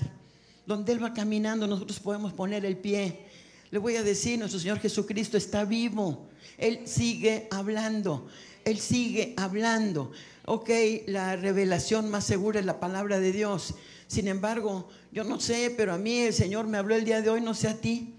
Donde 0.66 0.94
Él 0.94 1.04
va 1.04 1.14
caminando, 1.14 1.68
nosotros 1.68 2.00
podemos 2.00 2.34
poner 2.34 2.66
el 2.66 2.78
pie. 2.78 3.26
Le 3.72 3.80
voy 3.80 3.96
a 3.96 4.04
decir, 4.04 4.40
nuestro 4.40 4.60
Señor 4.60 4.80
Jesucristo 4.80 5.36
está 5.36 5.66
vivo. 5.66 6.30
Él 6.58 6.82
sigue 6.86 7.48
hablando. 7.52 8.28
Él 8.66 8.80
sigue 8.80 9.34
hablando. 9.36 10.12
Ok, 10.46 10.70
la 11.08 11.36
revelación 11.36 12.10
más 12.10 12.26
segura 12.26 12.60
es 12.60 12.66
la 12.66 12.80
palabra 12.80 13.20
de 13.20 13.32
Dios. 13.32 13.76
Sin 14.08 14.28
embargo, 14.28 14.90
yo 15.12 15.24
no 15.24 15.40
sé, 15.40 15.74
pero 15.76 15.94
a 15.94 15.98
mí 15.98 16.20
el 16.20 16.34
Señor 16.34 16.68
me 16.68 16.78
habló 16.78 16.96
el 16.96 17.06
día 17.06 17.22
de 17.22 17.30
hoy, 17.30 17.42
no 17.42 17.54
sé 17.54 17.68
a 17.68 17.80
ti. 17.80 18.13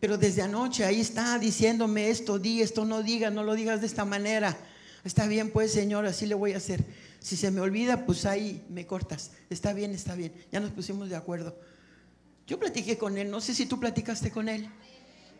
Pero 0.00 0.18
desde 0.18 0.42
anoche 0.42 0.84
ahí 0.84 1.00
está 1.00 1.38
diciéndome 1.38 2.10
esto, 2.10 2.38
di 2.38 2.60
esto, 2.60 2.84
no 2.84 3.02
digas, 3.02 3.32
no 3.32 3.42
lo 3.42 3.54
digas 3.54 3.80
de 3.80 3.86
esta 3.86 4.04
manera. 4.04 4.56
Está 5.04 5.26
bien, 5.26 5.50
pues 5.50 5.72
Señor, 5.72 6.04
así 6.06 6.26
le 6.26 6.34
voy 6.34 6.52
a 6.52 6.58
hacer. 6.58 6.84
Si 7.20 7.36
se 7.36 7.50
me 7.50 7.60
olvida, 7.60 8.04
pues 8.04 8.26
ahí 8.26 8.64
me 8.68 8.86
cortas. 8.86 9.32
Está 9.50 9.72
bien, 9.72 9.92
está 9.92 10.14
bien. 10.14 10.32
Ya 10.52 10.60
nos 10.60 10.70
pusimos 10.70 11.08
de 11.08 11.16
acuerdo. 11.16 11.58
Yo 12.46 12.58
platiqué 12.58 12.96
con 12.96 13.18
él, 13.18 13.30
no 13.30 13.40
sé 13.40 13.54
si 13.54 13.66
tú 13.66 13.80
platicaste 13.80 14.30
con 14.30 14.48
él, 14.48 14.68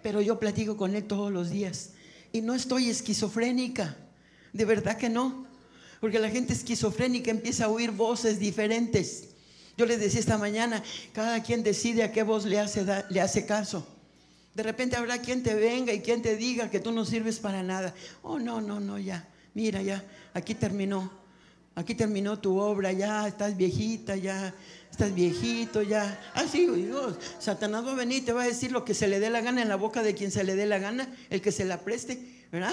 pero 0.03 0.21
yo 0.21 0.41
platico 0.41 0.77
con 0.77 0.95
él 0.97 1.05
todos 1.05 1.33
los 1.33 1.51
días. 1.51 1.91
Y 2.33 2.43
no 2.43 2.55
estoy 2.55 2.91
esquizofrénica, 2.91 3.97
de 4.53 4.65
verdad 4.65 4.97
que 4.97 5.09
no. 5.09 5.47
Porque 6.01 6.19
la 6.19 6.31
gente 6.31 6.53
esquizofrénica 6.53 7.31
empieza 7.31 7.67
a 7.67 7.69
oír 7.69 7.91
voces 7.91 8.39
diferentes. 8.39 9.29
Yo 9.77 9.87
les 9.87 10.01
decía 10.01 10.21
esta 10.21 10.39
mañana, 10.39 10.83
cada 11.13 11.43
quien 11.43 11.63
decide 11.63 12.03
a 12.03 12.11
qué 12.11 12.23
voz 12.23 12.45
le 12.45 12.59
hace, 12.59 12.85
le 13.09 13.21
hace 13.21 13.47
caso. 13.47 13.87
De 14.57 14.63
repente 14.63 14.97
habrá 14.97 15.19
quien 15.19 15.43
te 15.43 15.55
venga 15.55 15.93
y 15.93 16.01
quien 16.01 16.23
te 16.23 16.35
diga 16.35 16.71
que 16.71 16.81
tú 16.81 16.91
no 16.91 17.05
sirves 17.05 17.39
para 17.39 17.63
nada. 17.63 17.93
Oh, 18.23 18.39
no, 18.39 18.63
no, 18.63 18.81
no, 18.81 18.99
ya. 18.99 19.29
Mira, 19.53 19.83
ya, 19.83 20.03
aquí 20.33 20.55
terminó. 20.55 21.13
Aquí 21.75 21.95
terminó 21.95 22.39
tu 22.39 22.59
obra, 22.59 22.91
ya 22.91 23.29
estás 23.29 23.55
viejita, 23.55 24.17
ya 24.17 24.55
estás 24.91 25.15
viejito, 25.15 25.83
ya. 25.83 26.19
Ah, 26.33 26.47
sí, 26.51 26.67
Dios, 26.67 27.19
Satanás 27.39 27.85
va 27.85 27.93
a 27.93 27.97
venir 27.97 28.23
y 28.23 28.25
te 28.25 28.33
va 28.33 28.45
a 28.45 28.47
decir 28.47 28.73
lo 28.73 28.83
que 28.83 28.95
se 28.95 29.09
le 29.09 29.21
dé 29.21 29.29
la 29.29 29.43
gana 29.43 29.61
en 29.61 29.69
la 29.69 29.77
boca 29.77 30.03
de 30.03 30.15
quien 30.15 30.31
se 30.31 30.43
le 30.43 30.57
dé 30.57 30.65
la 30.65 30.79
gana, 30.79 31.07
el 31.29 31.43
que 31.43 31.53
se 31.53 31.67
la 31.67 31.81
preste, 31.81 32.47
¿verdad? 32.51 32.73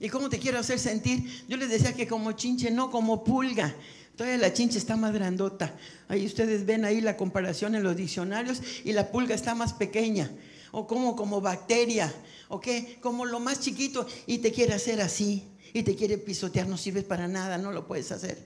¿Y 0.00 0.08
cómo 0.08 0.30
te 0.30 0.38
quiero 0.38 0.60
hacer 0.60 0.78
sentir? 0.78 1.44
Yo 1.46 1.58
les 1.58 1.68
decía 1.68 1.92
que 1.92 2.08
como 2.08 2.32
chinche, 2.32 2.70
no 2.70 2.90
como 2.90 3.22
pulga. 3.22 3.74
Todavía 4.16 4.38
la 4.38 4.54
chinche 4.54 4.78
está 4.78 4.96
más 4.96 5.12
grandota. 5.12 5.74
Ahí 6.08 6.24
ustedes 6.24 6.64
ven 6.64 6.86
ahí 6.86 7.02
la 7.02 7.18
comparación 7.18 7.74
en 7.74 7.82
los 7.82 7.96
diccionarios 7.96 8.62
y 8.82 8.94
la 8.94 9.12
pulga 9.12 9.34
está 9.34 9.54
más 9.54 9.74
pequeña. 9.74 10.30
O 10.72 10.86
como, 10.86 11.14
como 11.14 11.40
bacteria, 11.40 12.12
¿ok? 12.48 12.66
Como 13.00 13.24
lo 13.24 13.38
más 13.38 13.60
chiquito 13.60 14.06
y 14.26 14.38
te 14.38 14.50
quiere 14.50 14.74
hacer 14.74 15.00
así 15.00 15.44
y 15.72 15.82
te 15.84 15.94
quiere 15.94 16.18
pisotear, 16.18 16.66
no 16.66 16.76
sirves 16.76 17.04
para 17.04 17.28
nada, 17.28 17.58
no 17.58 17.70
lo 17.70 17.86
puedes 17.86 18.10
hacer. 18.10 18.44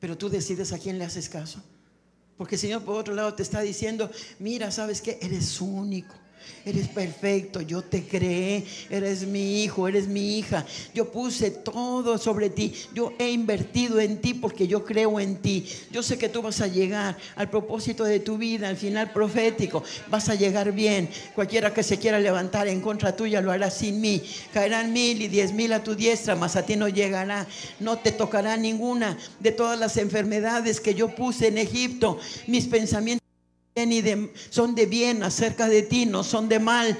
Pero 0.00 0.16
tú 0.16 0.30
decides 0.30 0.72
a 0.72 0.78
quién 0.78 0.98
le 0.98 1.04
haces 1.04 1.28
caso. 1.28 1.62
Porque 2.36 2.54
el 2.54 2.60
Señor 2.60 2.82
por 2.82 2.96
otro 2.96 3.14
lado 3.14 3.34
te 3.34 3.42
está 3.42 3.60
diciendo, 3.60 4.10
mira, 4.38 4.70
¿sabes 4.70 5.00
qué? 5.00 5.18
Eres 5.20 5.60
único. 5.60 6.14
Eres 6.66 6.88
perfecto, 6.88 7.60
yo 7.60 7.82
te 7.82 8.04
creé, 8.04 8.64
eres 8.88 9.26
mi 9.26 9.62
hijo, 9.62 9.86
eres 9.86 10.08
mi 10.08 10.38
hija. 10.38 10.64
Yo 10.94 11.10
puse 11.12 11.50
todo 11.50 12.16
sobre 12.16 12.48
ti, 12.48 12.72
yo 12.94 13.12
he 13.18 13.30
invertido 13.30 14.00
en 14.00 14.18
ti 14.20 14.32
porque 14.32 14.66
yo 14.66 14.82
creo 14.82 15.20
en 15.20 15.36
ti. 15.36 15.66
Yo 15.90 16.02
sé 16.02 16.16
que 16.16 16.30
tú 16.30 16.40
vas 16.40 16.62
a 16.62 16.66
llegar 16.66 17.18
al 17.36 17.50
propósito 17.50 18.04
de 18.04 18.18
tu 18.18 18.38
vida, 18.38 18.68
al 18.68 18.78
final 18.78 19.12
profético, 19.12 19.82
vas 20.08 20.30
a 20.30 20.36
llegar 20.36 20.72
bien. 20.72 21.10
Cualquiera 21.34 21.74
que 21.74 21.82
se 21.82 21.98
quiera 21.98 22.18
levantar 22.18 22.66
en 22.68 22.80
contra 22.80 23.14
tuya 23.14 23.42
lo 23.42 23.52
hará 23.52 23.70
sin 23.70 24.00
mí. 24.00 24.22
Caerán 24.54 24.92
mil 24.92 25.20
y 25.20 25.28
diez 25.28 25.52
mil 25.52 25.72
a 25.74 25.82
tu 25.82 25.94
diestra, 25.94 26.34
mas 26.34 26.56
a 26.56 26.64
ti 26.64 26.76
no 26.76 26.88
llegará, 26.88 27.46
no 27.78 27.98
te 27.98 28.10
tocará 28.10 28.56
ninguna 28.56 29.18
de 29.40 29.52
todas 29.52 29.78
las 29.78 29.98
enfermedades 29.98 30.80
que 30.80 30.94
yo 30.94 31.14
puse 31.14 31.48
en 31.48 31.58
Egipto. 31.58 32.18
Mis 32.46 32.66
pensamientos 32.66 33.23
son 34.50 34.76
de 34.76 34.86
bien 34.86 35.24
acerca 35.24 35.66
de 35.66 35.82
ti, 35.82 36.06
no 36.06 36.22
son 36.22 36.48
de 36.48 36.60
mal. 36.60 36.96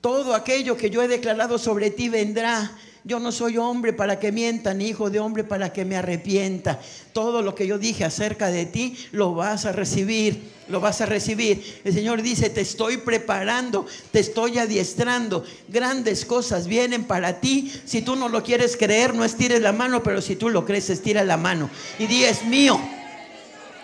Todo 0.00 0.36
aquello 0.36 0.76
que 0.76 0.88
yo 0.88 1.02
he 1.02 1.08
declarado 1.08 1.58
sobre 1.58 1.90
ti 1.90 2.08
vendrá. 2.08 2.70
Yo 3.04 3.18
no 3.18 3.32
soy 3.32 3.58
hombre 3.58 3.92
para 3.92 4.20
que 4.20 4.30
mienta, 4.30 4.72
ni 4.72 4.86
hijo 4.86 5.10
de 5.10 5.18
hombre 5.18 5.42
para 5.42 5.72
que 5.72 5.84
me 5.84 5.96
arrepienta. 5.96 6.80
Todo 7.12 7.42
lo 7.42 7.56
que 7.56 7.66
yo 7.66 7.76
dije 7.76 8.04
acerca 8.04 8.52
de 8.52 8.66
ti, 8.66 8.96
lo 9.10 9.34
vas 9.34 9.64
a 9.64 9.72
recibir, 9.72 10.52
lo 10.68 10.78
vas 10.78 11.00
a 11.00 11.06
recibir. 11.06 11.80
El 11.82 11.92
Señor 11.92 12.22
dice, 12.22 12.48
te 12.48 12.60
estoy 12.60 12.98
preparando, 12.98 13.84
te 14.12 14.20
estoy 14.20 14.58
adiestrando. 14.58 15.44
Grandes 15.66 16.24
cosas 16.24 16.68
vienen 16.68 17.02
para 17.02 17.40
ti. 17.40 17.72
Si 17.84 18.02
tú 18.02 18.14
no 18.14 18.28
lo 18.28 18.44
quieres 18.44 18.76
creer, 18.76 19.12
no 19.12 19.24
estires 19.24 19.60
la 19.60 19.72
mano, 19.72 20.04
pero 20.04 20.22
si 20.22 20.36
tú 20.36 20.48
lo 20.48 20.64
crees, 20.64 20.88
estira 20.88 21.24
la 21.24 21.36
mano. 21.36 21.68
Y 21.98 22.06
di, 22.06 22.22
es 22.22 22.44
mío, 22.44 22.78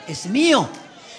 es 0.06 0.26
mío 0.26 0.68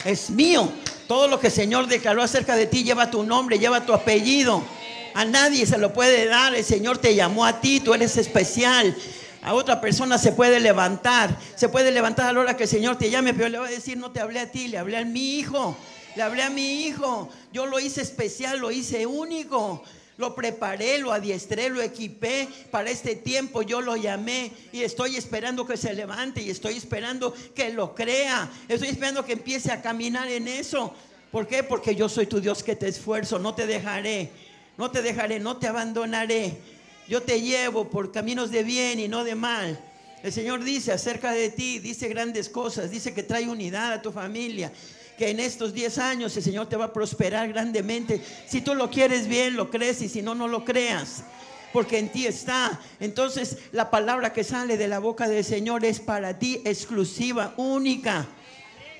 es 0.05 0.29
mío. 0.29 0.71
Todo 1.07 1.27
lo 1.27 1.39
que 1.39 1.47
el 1.47 1.53
Señor 1.53 1.87
declaró 1.87 2.21
acerca 2.21 2.55
de 2.55 2.67
ti 2.67 2.83
lleva 2.83 3.09
tu 3.09 3.23
nombre, 3.23 3.57
lleva 3.57 3.85
tu 3.85 3.93
apellido. 3.93 4.63
A 5.15 5.25
nadie 5.25 5.65
se 5.65 5.77
lo 5.77 5.91
puede 5.91 6.25
dar. 6.25 6.55
El 6.55 6.63
Señor 6.63 6.99
te 6.99 7.15
llamó 7.15 7.45
a 7.45 7.61
ti, 7.61 7.79
tú 7.79 7.93
eres 7.93 8.17
especial. 8.17 8.95
A 9.41 9.53
otra 9.53 9.81
persona 9.81 10.17
se 10.17 10.31
puede 10.31 10.59
levantar. 10.59 11.35
Se 11.55 11.69
puede 11.69 11.91
levantar 11.91 12.27
a 12.27 12.33
la 12.33 12.39
hora 12.39 12.57
que 12.57 12.63
el 12.63 12.69
Señor 12.69 12.97
te 12.97 13.09
llame, 13.09 13.33
pero 13.33 13.49
le 13.49 13.57
va 13.57 13.67
a 13.67 13.71
decir, 13.71 13.97
no 13.97 14.11
te 14.11 14.19
hablé 14.19 14.39
a 14.39 14.51
ti, 14.51 14.67
le 14.67 14.77
hablé 14.77 14.97
a 14.97 15.05
mi 15.05 15.39
hijo. 15.39 15.75
Le 16.15 16.23
hablé 16.23 16.43
a 16.43 16.49
mi 16.49 16.83
hijo. 16.83 17.29
Yo 17.53 17.65
lo 17.65 17.79
hice 17.79 18.01
especial, 18.01 18.59
lo 18.59 18.71
hice 18.71 19.05
único. 19.05 19.83
Lo 20.19 20.35
preparé, 20.35 20.97
lo 20.97 21.13
adiestré, 21.13 21.69
lo 21.69 21.81
equipé 21.81 22.45
para 22.71 22.89
este 22.89 23.15
tiempo. 23.15 23.61
Yo 23.61 23.79
lo 23.79 23.95
llamé 23.95 24.51
y 24.73 24.81
estoy 24.81 25.15
esperando 25.15 25.65
que 25.65 25.77
se 25.77 25.93
levante 25.93 26.41
y 26.41 26.49
estoy 26.49 26.75
esperando 26.75 27.33
que 27.55 27.69
lo 27.69 27.95
crea. 27.95 28.51
Estoy 28.67 28.89
esperando 28.89 29.23
que 29.23 29.31
empiece 29.31 29.71
a 29.71 29.81
caminar 29.81 30.27
en 30.27 30.49
eso. 30.49 30.93
¿Por 31.31 31.47
qué? 31.47 31.63
Porque 31.63 31.95
yo 31.95 32.09
soy 32.09 32.25
tu 32.25 32.41
Dios 32.41 32.63
que 32.63 32.75
te 32.75 32.89
esfuerzo. 32.89 33.39
No 33.39 33.55
te 33.55 33.65
dejaré. 33.65 34.29
No 34.77 34.91
te 34.91 35.01
dejaré, 35.01 35.39
no 35.39 35.55
te 35.55 35.67
abandonaré. 35.67 36.57
Yo 37.07 37.23
te 37.23 37.39
llevo 37.39 37.89
por 37.89 38.11
caminos 38.11 38.51
de 38.51 38.63
bien 38.63 38.99
y 38.99 39.07
no 39.07 39.23
de 39.23 39.35
mal. 39.35 39.81
El 40.21 40.33
Señor 40.33 40.65
dice 40.65 40.91
acerca 40.91 41.31
de 41.31 41.49
ti, 41.49 41.79
dice 41.79 42.09
grandes 42.09 42.49
cosas, 42.49 42.91
dice 42.91 43.13
que 43.13 43.23
trae 43.23 43.47
unidad 43.47 43.93
a 43.93 44.01
tu 44.01 44.11
familia, 44.11 44.69
que 45.19 45.31
en 45.31 45.41
estos 45.41 45.73
10 45.73 45.97
años 45.97 46.37
el 46.37 46.43
Señor 46.43 46.69
te 46.69 46.77
va 46.77 46.85
a 46.85 46.93
prosperar 46.93 47.49
grandemente. 47.49 48.21
Si 48.47 48.61
tú 48.61 48.73
lo 48.73 48.89
quieres 48.89 49.27
bien, 49.27 49.57
lo 49.57 49.69
crees 49.69 50.01
y 50.01 50.07
si 50.07 50.21
no, 50.21 50.33
no 50.33 50.47
lo 50.47 50.63
creas. 50.63 51.23
Porque 51.73 51.99
en 51.99 52.07
ti 52.07 52.25
está. 52.25 52.79
Entonces 53.01 53.57
la 53.73 53.91
palabra 53.91 54.31
que 54.31 54.45
sale 54.45 54.77
de 54.77 54.87
la 54.87 54.99
boca 54.99 55.27
del 55.27 55.43
Señor 55.43 55.83
es 55.83 55.99
para 55.99 56.39
ti 56.39 56.61
exclusiva, 56.63 57.53
única. 57.57 58.27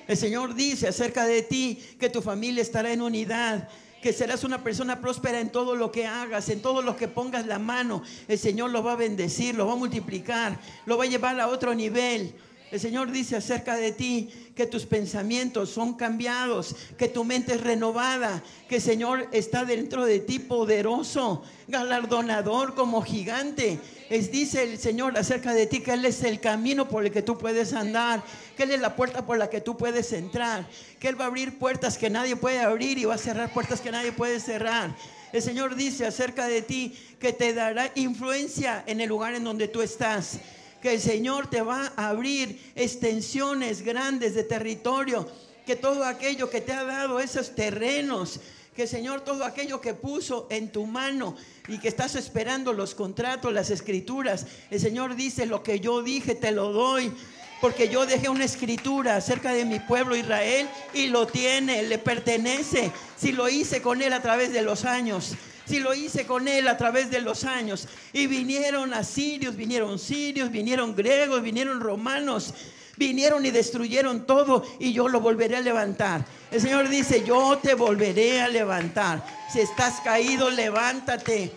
El 0.06 0.18
Señor 0.18 0.54
dice 0.54 0.88
acerca 0.88 1.24
de 1.24 1.40
ti 1.40 1.82
que 1.98 2.10
tu 2.10 2.20
familia 2.20 2.60
estará 2.60 2.92
en 2.92 3.00
unidad, 3.00 3.66
que 4.02 4.12
serás 4.12 4.44
una 4.44 4.62
persona 4.62 5.00
próspera 5.00 5.40
en 5.40 5.48
todo 5.48 5.74
lo 5.74 5.90
que 5.90 6.06
hagas, 6.06 6.50
en 6.50 6.60
todo 6.60 6.82
lo 6.82 6.96
que 6.96 7.08
pongas 7.08 7.46
la 7.46 7.58
mano. 7.58 8.02
El 8.28 8.38
Señor 8.38 8.72
lo 8.72 8.84
va 8.84 8.92
a 8.92 8.96
bendecir, 8.96 9.54
lo 9.54 9.66
va 9.66 9.72
a 9.72 9.76
multiplicar, 9.76 10.60
lo 10.84 10.98
va 10.98 11.04
a 11.04 11.08
llevar 11.08 11.40
a 11.40 11.48
otro 11.48 11.74
nivel. 11.74 12.34
El 12.70 12.78
Señor 12.78 13.10
dice 13.10 13.34
acerca 13.34 13.76
de 13.76 13.90
ti 13.90 14.30
que 14.54 14.64
tus 14.64 14.86
pensamientos 14.86 15.70
son 15.70 15.94
cambiados, 15.94 16.76
que 16.96 17.08
tu 17.08 17.24
mente 17.24 17.54
es 17.54 17.60
renovada, 17.60 18.44
que 18.68 18.76
el 18.76 18.82
Señor 18.82 19.26
está 19.32 19.64
dentro 19.64 20.04
de 20.04 20.20
ti 20.20 20.38
poderoso, 20.38 21.42
galardonador 21.66 22.76
como 22.76 23.02
gigante. 23.02 23.80
Es, 24.08 24.30
dice 24.30 24.62
el 24.62 24.78
Señor 24.78 25.18
acerca 25.18 25.52
de 25.52 25.66
ti 25.66 25.80
que 25.80 25.94
Él 25.94 26.04
es 26.04 26.22
el 26.22 26.38
camino 26.38 26.88
por 26.88 27.04
el 27.04 27.10
que 27.10 27.22
tú 27.22 27.36
puedes 27.36 27.72
andar, 27.72 28.22
que 28.56 28.62
Él 28.62 28.70
es 28.70 28.80
la 28.80 28.94
puerta 28.94 29.26
por 29.26 29.36
la 29.36 29.50
que 29.50 29.60
tú 29.60 29.76
puedes 29.76 30.12
entrar, 30.12 30.68
que 31.00 31.08
Él 31.08 31.20
va 31.20 31.24
a 31.24 31.28
abrir 31.28 31.58
puertas 31.58 31.98
que 31.98 32.08
nadie 32.08 32.36
puede 32.36 32.60
abrir 32.60 32.98
y 32.98 33.04
va 33.04 33.16
a 33.16 33.18
cerrar 33.18 33.52
puertas 33.52 33.80
que 33.80 33.90
nadie 33.90 34.12
puede 34.12 34.38
cerrar. 34.38 34.94
El 35.32 35.42
Señor 35.42 35.74
dice 35.74 36.06
acerca 36.06 36.46
de 36.46 36.62
ti 36.62 36.96
que 37.18 37.32
te 37.32 37.52
dará 37.52 37.90
influencia 37.96 38.84
en 38.86 39.00
el 39.00 39.08
lugar 39.08 39.34
en 39.34 39.42
donde 39.42 39.66
tú 39.66 39.82
estás 39.82 40.38
que 40.80 40.94
el 40.94 41.00
Señor 41.00 41.48
te 41.48 41.62
va 41.62 41.92
a 41.96 42.08
abrir 42.08 42.72
extensiones 42.74 43.82
grandes 43.82 44.34
de 44.34 44.44
territorio, 44.44 45.28
que 45.66 45.76
todo 45.76 46.04
aquello 46.04 46.50
que 46.50 46.60
te 46.60 46.72
ha 46.72 46.84
dado 46.84 47.20
esos 47.20 47.54
terrenos, 47.54 48.40
que 48.74 48.82
el 48.82 48.88
Señor 48.88 49.20
todo 49.22 49.44
aquello 49.44 49.80
que 49.80 49.94
puso 49.94 50.46
en 50.50 50.70
tu 50.70 50.86
mano 50.86 51.36
y 51.68 51.78
que 51.78 51.88
estás 51.88 52.14
esperando 52.14 52.72
los 52.72 52.94
contratos, 52.94 53.52
las 53.52 53.70
escrituras, 53.70 54.46
el 54.70 54.80
Señor 54.80 55.16
dice, 55.16 55.46
lo 55.46 55.62
que 55.62 55.80
yo 55.80 56.02
dije 56.02 56.34
te 56.34 56.52
lo 56.52 56.72
doy. 56.72 57.12
Porque 57.60 57.90
yo 57.90 58.06
dejé 58.06 58.30
una 58.30 58.46
escritura 58.46 59.16
acerca 59.16 59.52
de 59.52 59.66
mi 59.66 59.80
pueblo 59.80 60.16
Israel 60.16 60.66
y 60.94 61.08
lo 61.08 61.26
tiene, 61.26 61.82
le 61.82 61.98
pertenece. 61.98 62.90
Si 63.18 63.32
lo 63.32 63.50
hice 63.50 63.82
con 63.82 64.00
él 64.00 64.14
a 64.14 64.22
través 64.22 64.50
de 64.50 64.62
los 64.62 64.86
años, 64.86 65.34
si 65.70 65.80
lo 65.80 65.94
hice 65.94 66.26
con 66.26 66.48
él 66.48 66.68
a 66.68 66.76
través 66.76 67.10
de 67.10 67.20
los 67.20 67.44
años. 67.44 67.88
Y 68.12 68.26
vinieron 68.26 68.92
asirios, 68.92 69.56
vinieron 69.56 69.98
sirios, 69.98 70.50
vinieron 70.50 70.94
griegos, 70.94 71.42
vinieron 71.42 71.80
romanos, 71.80 72.52
Vinieron 73.00 73.46
y 73.46 73.50
destruyeron 73.50 74.26
todo 74.26 74.62
y 74.78 74.92
yo 74.92 75.08
lo 75.08 75.22
volveré 75.22 75.56
a 75.56 75.62
levantar. 75.62 76.26
El 76.50 76.60
Señor 76.60 76.86
dice, 76.90 77.24
yo 77.24 77.56
te 77.56 77.72
volveré 77.72 78.42
a 78.42 78.48
levantar. 78.48 79.24
Si 79.50 79.58
estás 79.58 80.02
caído, 80.02 80.50
levántate. 80.50 81.50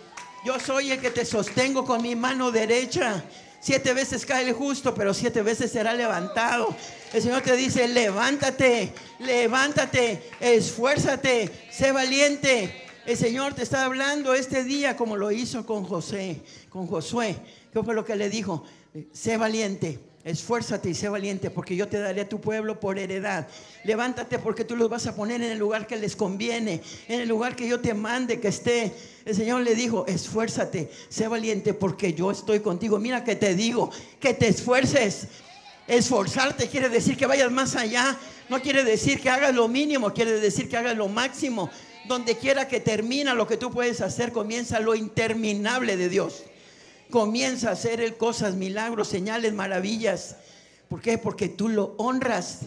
Yo 0.45 0.57
soy 0.57 0.91
el 0.91 1.02
que 1.02 1.11
te 1.11 1.26
sostengo 1.26 1.84
con 1.84 2.02
mi 2.02 2.15
mano 2.15 2.49
derecha. 2.49 3.26
Siete 3.60 3.94
veces 3.94 4.26
cae 4.26 4.48
el 4.48 4.53
justo, 4.53 4.95
pero 4.95 5.14
siete 5.14 5.41
veces 5.41 5.69
será 5.69 5.94
levantado. 5.94 6.73
El 7.11 7.22
Señor 7.22 7.41
te 7.41 7.57
dice, 7.57 7.90
levántate, 7.90 8.94
levántate, 9.19 10.31
esfuérzate, 10.40 11.68
sé 11.69 11.91
valiente. 11.91 12.82
El 13.06 13.18
Señor 13.18 13.54
te 13.54 13.64
está 13.64 13.84
hablando 13.84 14.34
este 14.34 14.64
día 14.64 14.96
como 14.96 15.18
lo 15.18 15.30
hizo 15.30 15.66
con 15.66 15.84
José, 15.84 16.40
con 16.70 16.88
Josué. 16.88 17.36
¿Qué 17.74 17.84
fue 17.84 17.94
lo 17.94 18.06
que 18.06 18.16
le 18.16 18.30
dijo? 18.30 18.64
Sé 19.12 19.36
valiente, 19.36 20.00
esfuérzate 20.24 20.90
y 20.90 20.94
sé 20.94 21.10
valiente, 21.10 21.50
porque 21.50 21.76
yo 21.76 21.90
te 21.90 22.00
daré 22.00 22.22
a 22.22 22.30
tu 22.30 22.40
pueblo 22.40 22.80
por 22.80 22.98
heredad. 22.98 23.46
Levántate 23.84 24.40
porque 24.40 24.64
tú 24.64 24.78
los 24.78 24.90
vas 24.90 25.06
a 25.06 25.18
poner 25.18 25.42
en 25.42 25.52
el 25.52 25.60
lugar 25.60 25.86
que 25.86 25.98
les 25.98 26.16
conviene, 26.16 26.82
en 27.10 27.20
el 27.20 27.28
lugar 27.28 27.58
que 27.58 27.68
yo 27.68 27.82
te 27.82 27.94
mande 27.94 28.40
que 28.40 28.48
esté. 28.48 28.94
El 29.26 29.36
Señor 29.36 29.64
le 29.64 29.76
dijo, 29.76 30.06
esfuérzate, 30.08 30.90
sé 31.10 31.28
valiente, 31.28 31.74
porque 31.74 32.14
yo 32.14 32.32
estoy 32.32 32.62
contigo. 32.62 33.00
Mira 33.00 33.26
que 33.26 33.36
te 33.36 33.54
digo, 33.54 33.92
que 34.22 34.34
te 34.34 34.48
esfuerces. 34.48 35.28
Esforzarte 35.88 36.69
quiere 36.69 36.89
decir 36.89 37.18
que 37.18 37.26
vayas 37.26 37.51
más 37.51 37.76
allá. 37.76 38.18
No 38.49 38.61
quiere 38.61 38.84
decir 38.84 39.22
que 39.22 39.30
hagas 39.30 39.53
lo 39.53 39.68
mínimo, 39.68 40.14
quiere 40.14 40.39
decir 40.39 40.69
que 40.69 40.77
hagas 40.77 40.95
lo 40.95 41.07
máximo. 41.07 41.69
Donde 42.07 42.38
quiera 42.38 42.68
que 42.68 42.80
termina 42.80 43.34
lo 43.34 43.47
que 43.47 43.57
tú 43.57 43.72
puedes 43.72 44.01
hacer, 44.01 44.31
comienza 44.31 44.80
lo 44.80 44.95
interminable 44.95 45.97
de 45.97 46.10
Dios. 46.10 46.43
Comienza 47.10 47.69
a 47.69 47.73
hacer 47.73 48.18
cosas, 48.18 48.55
milagros, 48.55 49.07
señales, 49.07 49.53
maravillas. 49.53 50.38
¿Por 50.89 51.01
qué? 51.01 51.18
Porque 51.18 51.49
tú 51.49 51.69
lo 51.69 51.95
honras. 51.97 52.61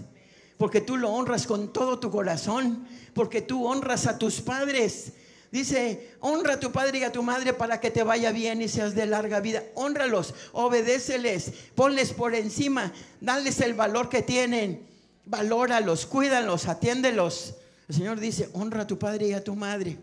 Porque 0.56 0.80
tú 0.80 0.96
lo 0.96 1.10
honras 1.10 1.46
con 1.46 1.72
todo 1.72 1.98
tu 1.98 2.10
corazón. 2.10 2.86
Porque 3.14 3.42
tú 3.42 3.66
honras 3.66 4.06
a 4.06 4.18
tus 4.18 4.40
padres. 4.40 5.12
Dice, 5.52 6.14
honra 6.20 6.54
a 6.54 6.60
tu 6.60 6.72
padre 6.72 6.98
y 6.98 7.04
a 7.04 7.12
tu 7.12 7.22
madre 7.22 7.52
para 7.52 7.80
que 7.80 7.90
te 7.90 8.02
vaya 8.02 8.32
bien 8.32 8.60
y 8.60 8.68
seas 8.68 8.94
de 8.94 9.06
larga 9.06 9.40
vida. 9.40 9.62
Honralos, 9.74 10.34
obedéceles, 10.52 11.52
ponles 11.74 12.12
por 12.12 12.34
encima, 12.34 12.92
dales 13.20 13.60
el 13.60 13.74
valor 13.74 14.08
que 14.08 14.22
tienen, 14.22 14.86
valóralos, 15.24 16.06
cuídalos, 16.06 16.66
atiéndelos. 16.68 17.54
El 17.88 17.94
Señor 17.94 18.18
dice, 18.18 18.50
honra 18.52 18.82
a 18.82 18.86
tu 18.86 18.98
padre 18.98 19.28
y 19.28 19.32
a 19.32 19.44
tu 19.44 19.54
madre. 19.54 19.96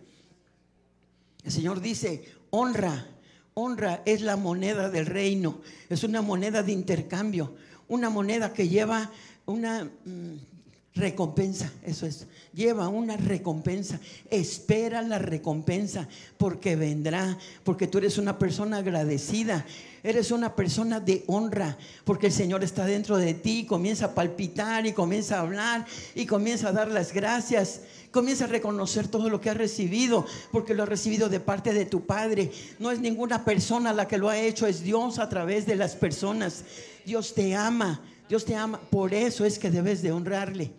El 1.43 1.51
Señor 1.51 1.81
dice, 1.81 2.23
honra, 2.49 3.05
honra 3.53 4.01
es 4.05 4.21
la 4.21 4.37
moneda 4.37 4.89
del 4.89 5.05
reino, 5.05 5.61
es 5.89 6.03
una 6.03 6.21
moneda 6.21 6.63
de 6.63 6.71
intercambio, 6.71 7.55
una 7.87 8.09
moneda 8.09 8.53
que 8.53 8.69
lleva 8.69 9.11
una... 9.45 9.83
mm, 9.83 10.52
recompensa, 10.95 11.71
eso 11.83 12.05
es. 12.05 12.27
Lleva 12.53 12.87
una 12.87 13.17
recompensa. 13.17 13.99
Espera 14.29 15.01
la 15.01 15.17
recompensa 15.17 16.07
porque 16.37 16.75
vendrá, 16.75 17.37
porque 17.63 17.87
tú 17.87 17.97
eres 17.97 18.17
una 18.17 18.37
persona 18.37 18.77
agradecida. 18.77 19.65
Eres 20.03 20.31
una 20.31 20.53
persona 20.53 20.99
de 20.99 21.23
honra, 21.27 21.77
porque 22.03 22.27
el 22.27 22.33
Señor 22.33 22.61
está 22.61 22.85
dentro 22.85 23.17
de 23.17 23.33
ti, 23.33 23.65
comienza 23.65 24.07
a 24.07 24.13
palpitar 24.13 24.85
y 24.85 24.91
comienza 24.91 25.37
a 25.37 25.41
hablar 25.41 25.85
y 26.13 26.25
comienza 26.25 26.67
a 26.67 26.73
dar 26.73 26.91
las 26.91 27.13
gracias. 27.13 27.81
Comienza 28.11 28.43
a 28.43 28.47
reconocer 28.47 29.07
todo 29.07 29.29
lo 29.29 29.39
que 29.39 29.49
has 29.49 29.57
recibido, 29.57 30.25
porque 30.51 30.73
lo 30.73 30.83
has 30.83 30.89
recibido 30.89 31.29
de 31.29 31.39
parte 31.39 31.73
de 31.73 31.85
tu 31.85 32.05
Padre. 32.05 32.51
No 32.79 32.91
es 32.91 32.99
ninguna 32.99 33.45
persona 33.45 33.93
la 33.93 34.07
que 34.07 34.17
lo 34.17 34.29
ha 34.29 34.37
hecho, 34.37 34.67
es 34.67 34.83
Dios 34.83 35.19
a 35.19 35.29
través 35.29 35.65
de 35.65 35.77
las 35.77 35.95
personas. 35.95 36.65
Dios 37.05 37.33
te 37.33 37.55
ama, 37.55 38.01
Dios 38.29 38.45
te 38.45 38.55
ama. 38.55 38.79
Por 38.79 39.13
eso 39.13 39.45
es 39.45 39.59
que 39.59 39.69
debes 39.71 40.01
de 40.01 40.11
honrarle. 40.11 40.71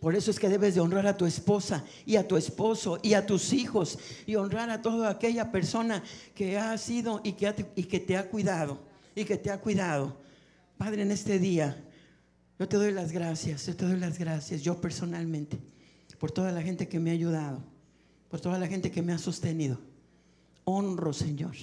Por 0.00 0.14
eso 0.14 0.30
es 0.30 0.38
que 0.38 0.48
debes 0.50 0.74
de 0.74 0.80
honrar 0.82 1.06
a 1.06 1.16
tu 1.16 1.24
esposa 1.24 1.82
y 2.04 2.16
a 2.16 2.28
tu 2.28 2.36
esposo 2.36 2.98
y 3.02 3.14
a 3.14 3.24
tus 3.24 3.54
hijos 3.54 3.98
y 4.26 4.34
honrar 4.36 4.68
a 4.68 4.82
toda 4.82 5.08
aquella 5.08 5.50
persona 5.50 6.02
que 6.34 6.58
ha 6.58 6.76
sido 6.76 7.22
y 7.24 7.32
que, 7.32 7.46
ha- 7.46 7.54
y 7.74 7.84
que 7.84 8.00
te 8.00 8.16
ha 8.18 8.28
cuidado 8.28 8.80
y 9.14 9.24
que 9.24 9.38
te 9.38 9.50
ha 9.50 9.58
cuidado. 9.60 10.20
Padre, 10.76 11.02
en 11.02 11.10
este 11.10 11.38
día, 11.38 11.82
yo 12.58 12.68
te 12.68 12.76
doy 12.76 12.92
las 12.92 13.12
gracias, 13.12 13.66
yo 13.66 13.74
te 13.76 13.86
doy 13.86 13.98
las 13.98 14.18
gracias, 14.18 14.60
yo 14.62 14.78
personalmente, 14.78 15.58
por 16.18 16.30
toda 16.30 16.52
la 16.52 16.60
gente 16.60 16.86
que 16.86 17.00
me 17.00 17.08
ha 17.10 17.14
ayudado, 17.14 17.64
por 18.28 18.40
toda 18.40 18.58
la 18.58 18.66
gente 18.66 18.90
que 18.90 19.00
me 19.00 19.12
ha 19.14 19.18
sostenido. 19.18 19.80
Honro, 20.64 21.14
Señor, 21.14 21.54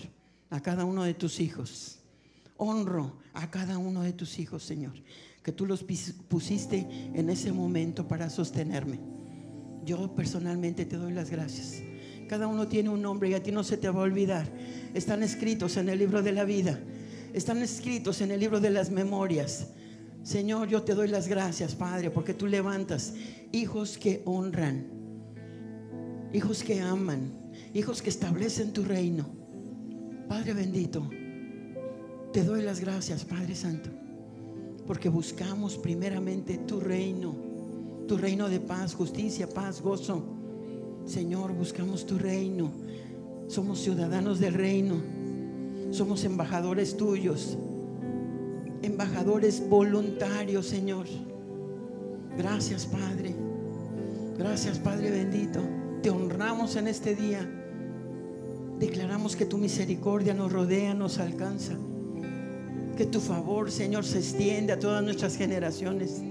a 0.49 0.60
cada 0.62 0.84
uno 0.86 1.03
de 1.03 1.14
tus 1.14 1.40
hijos. 1.40 1.99
Honro 2.64 3.18
a 3.34 3.50
cada 3.50 3.80
uno 3.80 4.04
de 4.04 4.14
tus 4.14 4.38
hijos, 4.38 4.62
Señor, 4.62 4.94
que 5.42 5.52
tú 5.52 5.66
los 5.66 5.84
pusiste 5.84 6.88
en 7.16 7.32
ese 7.32 7.52
momento 7.52 8.08
para 8.08 8.30
sostenerme. 8.30 9.00
Yo 9.84 10.14
personalmente 10.14 10.86
te 10.86 10.96
doy 10.96 11.12
las 11.12 11.32
gracias. 11.32 11.82
Cada 12.30 12.46
uno 12.46 12.68
tiene 12.68 12.90
un 12.90 13.02
nombre 13.02 13.30
y 13.30 13.34
a 13.34 13.42
ti 13.42 13.52
no 13.52 13.64
se 13.64 13.78
te 13.78 13.90
va 13.90 14.02
a 14.02 14.04
olvidar. 14.04 14.48
Están 14.94 15.24
escritos 15.24 15.76
en 15.78 15.90
el 15.90 15.98
libro 15.98 16.22
de 16.22 16.34
la 16.34 16.44
vida. 16.44 16.80
Están 17.34 17.64
escritos 17.64 18.22
en 18.22 18.30
el 18.30 18.40
libro 18.40 18.60
de 18.60 18.70
las 18.70 18.92
memorias. 18.92 19.70
Señor, 20.22 20.68
yo 20.68 20.84
te 20.84 20.94
doy 20.94 21.08
las 21.08 21.28
gracias, 21.28 21.74
Padre, 21.74 22.12
porque 22.12 22.36
tú 22.36 22.46
levantas 22.46 23.16
hijos 23.52 23.98
que 23.98 24.22
honran, 24.24 24.86
hijos 26.32 26.62
que 26.62 26.80
aman, 26.80 27.34
hijos 27.74 28.04
que 28.04 28.12
establecen 28.12 28.72
tu 28.72 28.84
reino. 28.84 29.28
Padre 30.30 30.54
bendito, 30.54 31.10
te 32.32 32.44
doy 32.44 32.62
las 32.62 32.80
gracias, 32.80 33.26
Padre 33.26 33.56
Santo, 33.56 33.90
porque 34.88 35.10
buscamos 35.10 35.78
primeramente 35.78 36.58
tu 36.58 36.80
reino, 36.80 37.36
tu 38.08 38.18
reino 38.18 38.48
de 38.48 38.60
paz, 38.60 38.94
justicia, 38.94 39.48
paz, 39.49 39.82
gozo. 39.82 40.24
Señor, 41.06 41.53
buscamos 41.53 42.06
tu 42.06 42.18
reino. 42.18 42.72
Somos 43.48 43.80
ciudadanos 43.80 44.40
del 44.40 44.53
reino. 44.53 44.95
Somos 45.91 46.24
embajadores 46.24 46.95
tuyos. 46.95 47.58
Embajadores 48.82 49.68
voluntarios, 49.68 50.68
Señor. 50.68 51.08
Gracias, 52.38 52.86
Padre. 52.86 53.36
Gracias, 54.38 54.80
Padre 54.80 55.12
bendito. 55.12 55.60
Te 56.02 56.10
honramos 56.10 56.76
en 56.78 56.88
este 56.88 57.16
día. 57.16 57.49
Declaramos 58.80 59.36
que 59.36 59.45
tu 59.45 59.58
misericordia 59.58 60.34
nos 60.34 60.52
rodea, 60.52 60.94
nos 60.94 61.20
alcanza. 61.20 61.78
Que 63.02 63.07
tu 63.07 63.19
favor, 63.19 63.72
Señor, 63.72 64.06
se 64.06 64.19
extiende 64.19 64.73
a 64.73 64.78
todas 64.78 65.03
nuestras 65.03 65.36
generaciones. 65.36 66.22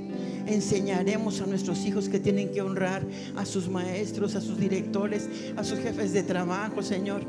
Enseñaremos 0.46 1.40
a 1.40 1.46
nuestros 1.46 1.84
hijos 1.84 2.08
que 2.08 2.20
tienen 2.20 2.52
que 2.52 2.62
honrar 2.62 3.02
a 3.34 3.44
sus 3.44 3.68
maestros, 3.68 4.36
a 4.36 4.40
sus 4.40 4.56
directores, 4.56 5.28
a 5.56 5.64
sus 5.64 5.80
jefes 5.80 6.12
de 6.12 6.22
trabajo, 6.22 6.80
Señor. 6.80 7.22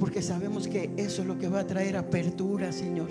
Porque 0.00 0.20
sabemos 0.20 0.66
que 0.66 0.90
eso 0.96 1.22
es 1.22 1.28
lo 1.28 1.38
que 1.38 1.46
va 1.46 1.60
a 1.60 1.66
traer 1.68 1.96
apertura, 1.96 2.72
Señor. 2.72 3.08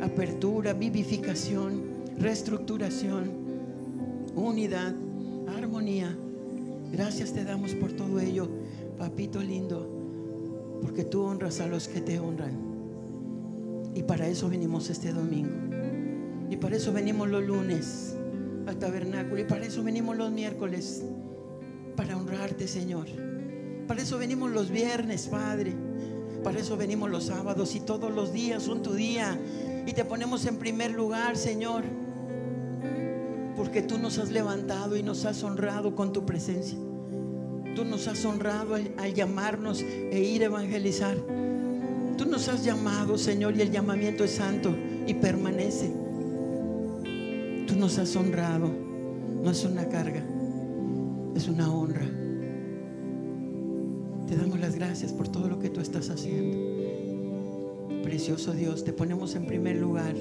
Apertura, 0.00 0.72
vivificación, 0.72 1.82
reestructuración, 2.18 3.30
unidad, 4.34 4.94
armonía. 5.58 6.16
Gracias 6.90 7.34
te 7.34 7.44
damos 7.44 7.74
por 7.74 7.92
todo 7.92 8.18
ello, 8.18 8.48
papito 8.96 9.42
lindo, 9.42 9.86
porque 10.80 11.04
tú 11.04 11.20
honras 11.24 11.60
a 11.60 11.66
los 11.66 11.86
que 11.86 12.00
te 12.00 12.18
honran. 12.18 12.67
Y 13.98 14.04
para 14.04 14.28
eso 14.28 14.48
venimos 14.48 14.90
este 14.90 15.12
domingo. 15.12 15.50
Y 16.48 16.56
para 16.56 16.76
eso 16.76 16.92
venimos 16.92 17.28
los 17.28 17.42
lunes 17.42 18.14
al 18.68 18.76
tabernáculo. 18.76 19.40
Y 19.40 19.44
para 19.44 19.66
eso 19.66 19.82
venimos 19.82 20.16
los 20.16 20.30
miércoles. 20.30 21.02
Para 21.96 22.16
honrarte, 22.16 22.68
Señor. 22.68 23.08
Para 23.88 24.00
eso 24.00 24.16
venimos 24.16 24.52
los 24.52 24.70
viernes, 24.70 25.26
Padre. 25.26 25.74
Para 26.44 26.60
eso 26.60 26.76
venimos 26.76 27.10
los 27.10 27.24
sábados. 27.24 27.74
Y 27.74 27.80
todos 27.80 28.14
los 28.14 28.32
días 28.32 28.62
son 28.62 28.84
tu 28.84 28.94
día. 28.94 29.36
Y 29.84 29.92
te 29.94 30.04
ponemos 30.04 30.46
en 30.46 30.58
primer 30.58 30.92
lugar, 30.92 31.36
Señor. 31.36 31.82
Porque 33.56 33.82
tú 33.82 33.98
nos 33.98 34.18
has 34.18 34.30
levantado 34.30 34.96
y 34.96 35.02
nos 35.02 35.24
has 35.24 35.42
honrado 35.42 35.96
con 35.96 36.12
tu 36.12 36.24
presencia. 36.24 36.78
Tú 37.74 37.84
nos 37.84 38.06
has 38.06 38.24
honrado 38.24 38.76
al, 38.76 39.14
llamarnos 39.14 39.82
e 39.82 40.20
ir 40.20 40.42
a 40.42 40.46
evangelizar. 40.46 41.16
Tú 42.18 42.26
nos 42.26 42.48
has 42.48 42.64
llamado, 42.64 43.16
Señor, 43.16 43.56
y 43.56 43.62
el 43.62 43.70
llamamiento 43.70 44.24
es 44.24 44.32
santo 44.32 44.74
y 45.06 45.14
permanece. 45.14 45.88
Tú 47.68 47.76
nos 47.76 47.96
has 47.98 48.16
honrado. 48.16 48.68
No 49.40 49.52
es 49.52 49.64
una 49.64 49.88
carga, 49.88 50.24
es 51.36 51.46
una 51.46 51.72
honra. 51.72 52.06
Te 54.26 54.36
damos 54.36 54.58
las 54.58 54.74
gracias 54.74 55.12
por 55.12 55.28
todo 55.28 55.48
lo 55.48 55.60
que 55.60 55.70
tú 55.70 55.80
estás 55.80 56.10
haciendo. 56.10 56.58
Precioso 58.02 58.52
Dios, 58.52 58.82
te 58.82 58.92
ponemos 58.92 59.36
en 59.36 59.46
primer 59.46 59.76
lugar, 59.76 60.16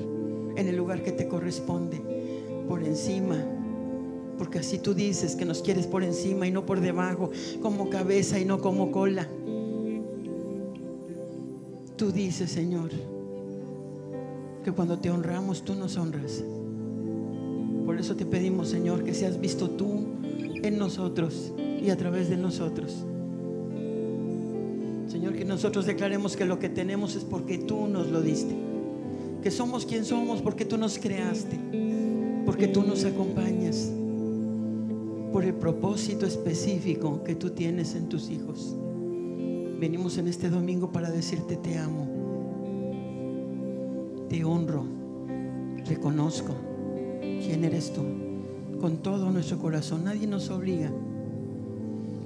en 0.56 0.68
el 0.68 0.78
lugar 0.78 1.02
que 1.02 1.12
te 1.12 1.28
corresponde, 1.28 2.00
por 2.68 2.84
encima. 2.84 3.44
Porque 4.38 4.60
así 4.60 4.78
tú 4.78 4.94
dices 4.94 5.36
que 5.36 5.46
nos 5.46 5.64
quieres 5.64 5.88
por 5.88 6.04
encima 6.04 6.48
y 6.48 6.52
no 6.52 6.64
por 6.64 6.80
debajo, 6.80 7.32
como 7.60 7.90
cabeza 7.90 8.40
y 8.40 8.46
no 8.46 8.62
como 8.62 8.92
cola. 8.92 9.28
Tú 11.98 12.12
dices, 12.12 12.52
Señor, 12.52 12.92
que 14.64 14.72
cuando 14.72 15.00
te 15.00 15.10
honramos, 15.10 15.64
tú 15.64 15.74
nos 15.74 15.98
honras. 15.98 16.44
Por 17.88 17.98
eso 18.00 18.16
te 18.16 18.24
pedimos, 18.24 18.70
Señor, 18.70 19.04
que 19.04 19.16
seas 19.16 19.42
visto 19.42 19.72
tú 19.72 20.06
en 20.62 20.78
nosotros 20.78 21.54
y 21.58 21.90
a 21.90 21.98
través 21.98 22.30
de 22.30 22.38
nosotros. 22.38 23.04
Señor, 25.08 25.34
que 25.34 25.44
nosotros 25.44 25.88
declaremos 25.88 26.38
que 26.38 26.46
lo 26.46 26.60
que 26.60 26.70
tenemos 26.70 27.16
es 27.16 27.24
porque 27.24 27.58
tú 27.58 27.88
nos 27.88 28.12
lo 28.12 28.22
diste. 28.22 28.56
Que 29.42 29.50
somos 29.50 29.88
quien 29.88 30.06
somos 30.06 30.44
porque 30.44 30.66
tú 30.66 30.78
nos 30.78 31.00
creaste. 31.00 31.58
Porque 32.46 32.68
tú 32.68 32.84
nos 32.84 33.06
acompañas. 33.06 33.92
Por 35.34 35.46
el 35.46 35.56
propósito 35.56 36.28
específico 36.28 37.24
que 37.24 37.34
tú 37.34 37.50
tienes 37.50 37.96
en 37.96 38.08
tus 38.08 38.30
hijos. 38.30 38.76
Venimos 39.80 40.18
en 40.18 40.28
este 40.28 40.50
domingo 40.50 40.92
para 40.92 41.12
decirte 41.12 41.56
te 41.56 41.78
amo. 41.78 42.08
Te 44.30 44.44
honro. 44.44 44.84
Reconozco 45.86 46.56
quién 47.22 47.64
eres 47.64 47.94
tú. 47.94 48.02
Con 48.82 48.98
todo 48.98 49.32
nuestro 49.32 49.60
corazón. 49.60 50.04
Nadie 50.06 50.26
nos 50.26 50.50
obliga. 50.50 50.92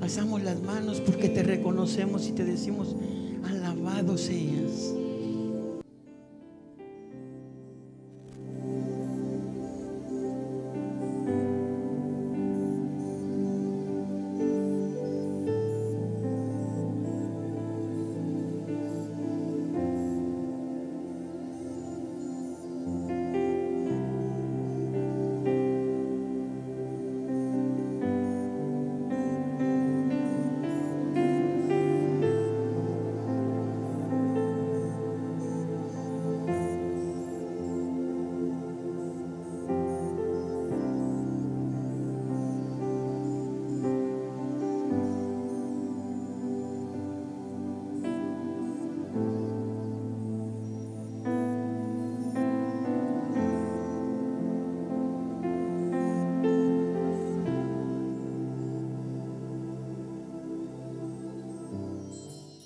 Alzamos 0.01 0.41
las 0.41 0.61
manos 0.63 1.01
porque 1.01 1.29
te 1.29 1.43
reconocemos 1.43 2.27
y 2.27 2.31
te 2.31 2.43
decimos, 2.45 2.95
alabado 3.43 4.17
seas. 4.17 4.60